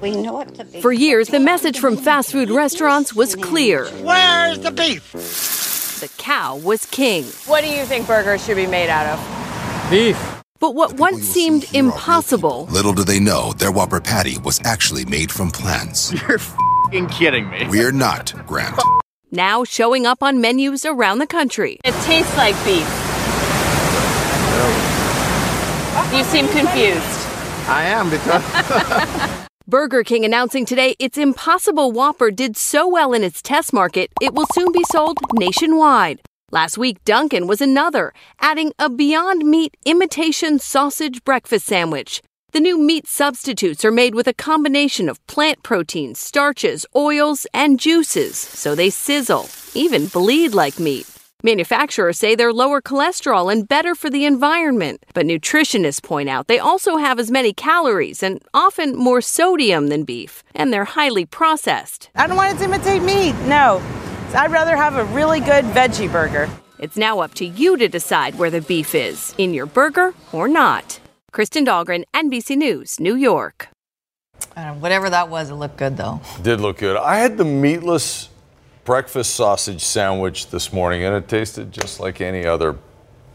We 0.00 0.10
know 0.10 0.40
it's 0.40 0.58
a 0.58 0.64
For 0.64 0.92
years, 0.92 1.28
the 1.28 1.38
message 1.38 1.78
from 1.78 1.96
fast 1.96 2.32
food 2.32 2.50
restaurants 2.50 3.14
was 3.14 3.36
clear. 3.36 3.86
Where's 4.02 4.58
the 4.58 4.72
beef? 4.72 5.12
The 6.00 6.08
cow 6.18 6.56
was 6.56 6.84
king. 6.84 7.24
What 7.46 7.62
do 7.62 7.70
you 7.70 7.84
think 7.84 8.08
burgers 8.08 8.44
should 8.44 8.56
be 8.56 8.66
made 8.66 8.90
out 8.90 9.06
of? 9.16 9.43
Beef. 9.90 10.42
But 10.60 10.74
what 10.74 10.94
once 10.94 11.24
seemed 11.24 11.66
impossible 11.74 12.64
Little 12.70 12.94
do 12.94 13.04
they 13.04 13.20
know 13.20 13.52
their 13.52 13.70
Whopper 13.70 14.00
patty 14.00 14.38
was 14.38 14.58
actually 14.64 15.04
made 15.04 15.30
from 15.30 15.50
plants. 15.50 16.10
You're 16.28 16.38
fing 16.38 17.06
kidding 17.08 17.50
me. 17.50 17.66
We're 17.68 17.92
not, 17.92 18.32
Grant. 18.46 18.80
now 19.30 19.62
showing 19.64 20.06
up 20.06 20.22
on 20.22 20.40
menus 20.40 20.86
around 20.86 21.18
the 21.18 21.26
country. 21.26 21.78
It 21.84 21.92
tastes 22.04 22.34
like 22.38 22.54
beef. 22.64 22.88
You 26.16 26.24
seem 26.24 26.48
confused. 26.48 27.20
I 27.68 27.84
am 27.84 28.08
because. 28.08 29.46
Burger 29.68 30.02
King 30.02 30.24
announcing 30.24 30.64
today 30.64 30.94
its 30.98 31.18
Impossible 31.18 31.92
Whopper 31.92 32.30
did 32.30 32.56
so 32.56 32.88
well 32.88 33.12
in 33.12 33.22
its 33.22 33.42
test 33.42 33.72
market, 33.72 34.10
it 34.20 34.34
will 34.34 34.46
soon 34.54 34.72
be 34.72 34.84
sold 34.90 35.18
nationwide. 35.34 36.20
Last 36.54 36.78
week, 36.78 37.02
Dunkin' 37.04 37.48
was 37.48 37.60
another, 37.60 38.12
adding 38.38 38.72
a 38.78 38.88
Beyond 38.88 39.44
Meat 39.44 39.76
imitation 39.84 40.60
sausage 40.60 41.24
breakfast 41.24 41.66
sandwich. 41.66 42.22
The 42.52 42.60
new 42.60 42.78
meat 42.78 43.08
substitutes 43.08 43.84
are 43.84 43.90
made 43.90 44.14
with 44.14 44.28
a 44.28 44.32
combination 44.32 45.08
of 45.08 45.18
plant 45.26 45.64
proteins, 45.64 46.20
starches, 46.20 46.86
oils, 46.94 47.44
and 47.52 47.80
juices, 47.80 48.38
so 48.38 48.76
they 48.76 48.88
sizzle, 48.88 49.48
even 49.74 50.06
bleed 50.06 50.54
like 50.54 50.78
meat. 50.78 51.10
Manufacturers 51.42 52.20
say 52.20 52.36
they're 52.36 52.52
lower 52.52 52.80
cholesterol 52.80 53.50
and 53.50 53.66
better 53.66 53.96
for 53.96 54.08
the 54.08 54.24
environment, 54.24 55.04
but 55.12 55.26
nutritionists 55.26 56.00
point 56.00 56.28
out 56.28 56.46
they 56.46 56.60
also 56.60 56.98
have 56.98 57.18
as 57.18 57.32
many 57.32 57.52
calories 57.52 58.22
and 58.22 58.40
often 58.54 58.94
more 58.94 59.20
sodium 59.20 59.88
than 59.88 60.04
beef, 60.04 60.44
and 60.54 60.72
they're 60.72 60.84
highly 60.84 61.26
processed. 61.26 62.10
I 62.14 62.28
don't 62.28 62.36
want 62.36 62.54
it 62.54 62.58
to 62.58 62.64
imitate 62.66 63.02
meat, 63.02 63.34
no. 63.48 63.82
I'd 64.34 64.50
rather 64.50 64.76
have 64.76 64.96
a 64.96 65.04
really 65.04 65.38
good 65.38 65.64
veggie 65.66 66.10
burger. 66.10 66.50
It's 66.80 66.96
now 66.96 67.20
up 67.20 67.34
to 67.34 67.44
you 67.46 67.76
to 67.76 67.86
decide 67.88 68.34
where 68.36 68.50
the 68.50 68.60
beef 68.60 68.94
is, 68.94 69.32
in 69.38 69.54
your 69.54 69.64
burger 69.66 70.12
or 70.32 70.48
not. 70.48 70.98
Kristen 71.30 71.64
Dahlgren, 71.64 72.02
NBC 72.12 72.56
News, 72.56 72.98
New 72.98 73.14
York. 73.14 73.68
I 74.56 74.64
know, 74.64 74.74
whatever 74.74 75.08
that 75.08 75.28
was, 75.28 75.50
it 75.50 75.54
looked 75.54 75.76
good 75.76 75.96
though. 75.96 76.20
Did 76.42 76.60
look 76.60 76.78
good. 76.78 76.96
I 76.96 77.16
had 77.18 77.36
the 77.38 77.44
meatless 77.44 78.28
breakfast 78.84 79.36
sausage 79.36 79.82
sandwich 79.84 80.50
this 80.50 80.72
morning, 80.72 81.04
and 81.04 81.14
it 81.14 81.28
tasted 81.28 81.70
just 81.70 82.00
like 82.00 82.20
any 82.20 82.44
other 82.44 82.76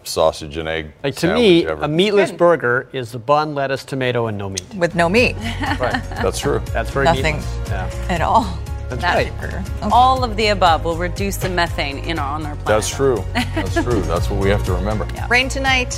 sausage 0.04 0.58
and 0.58 0.68
egg. 0.68 0.92
Like 1.02 1.16
to 1.18 1.34
me, 1.34 1.66
ever. 1.66 1.84
a 1.84 1.88
meatless 1.88 2.32
burger 2.34 2.90
is 2.92 3.14
the 3.14 3.20
bun, 3.20 3.56
lettuce, 3.56 3.86
tomato, 3.86 4.28
and 4.28 4.38
no 4.38 4.50
meat. 4.50 4.74
With 4.76 4.96
no 4.96 5.08
meat 5.08 5.36
Right. 5.80 6.02
That's 6.10 6.40
true. 6.40 6.62
That's 6.74 6.90
very 6.90 7.06
Nothing. 7.06 7.38
meatless. 7.38 7.70
Yeah. 7.70 8.06
at 8.10 8.22
all. 8.22 8.60
That's 8.90 9.02
That- 9.02 9.16
right. 9.16 9.92
All 9.92 10.24
of 10.24 10.36
the 10.36 10.48
above 10.48 10.84
will 10.84 10.98
reduce 10.98 11.38
the 11.38 11.50
methane 11.50 12.00
in 12.00 12.18
our, 12.20 12.36
on 12.36 12.46
our 12.46 12.56
planet. 12.56 12.66
That's 12.66 12.90
true. 12.90 13.24
That's 13.34 13.74
true. 13.76 14.02
That's 14.12 14.30
what 14.30 14.40
we 14.40 14.50
have 14.50 14.64
to 14.66 14.74
remember. 14.74 15.08
Rain 15.30 15.48
tonight. 15.50 15.94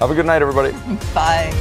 Have 0.00 0.10
a 0.10 0.14
good 0.14 0.26
night, 0.26 0.42
everybody. 0.42 0.72
Bye. 1.14 1.52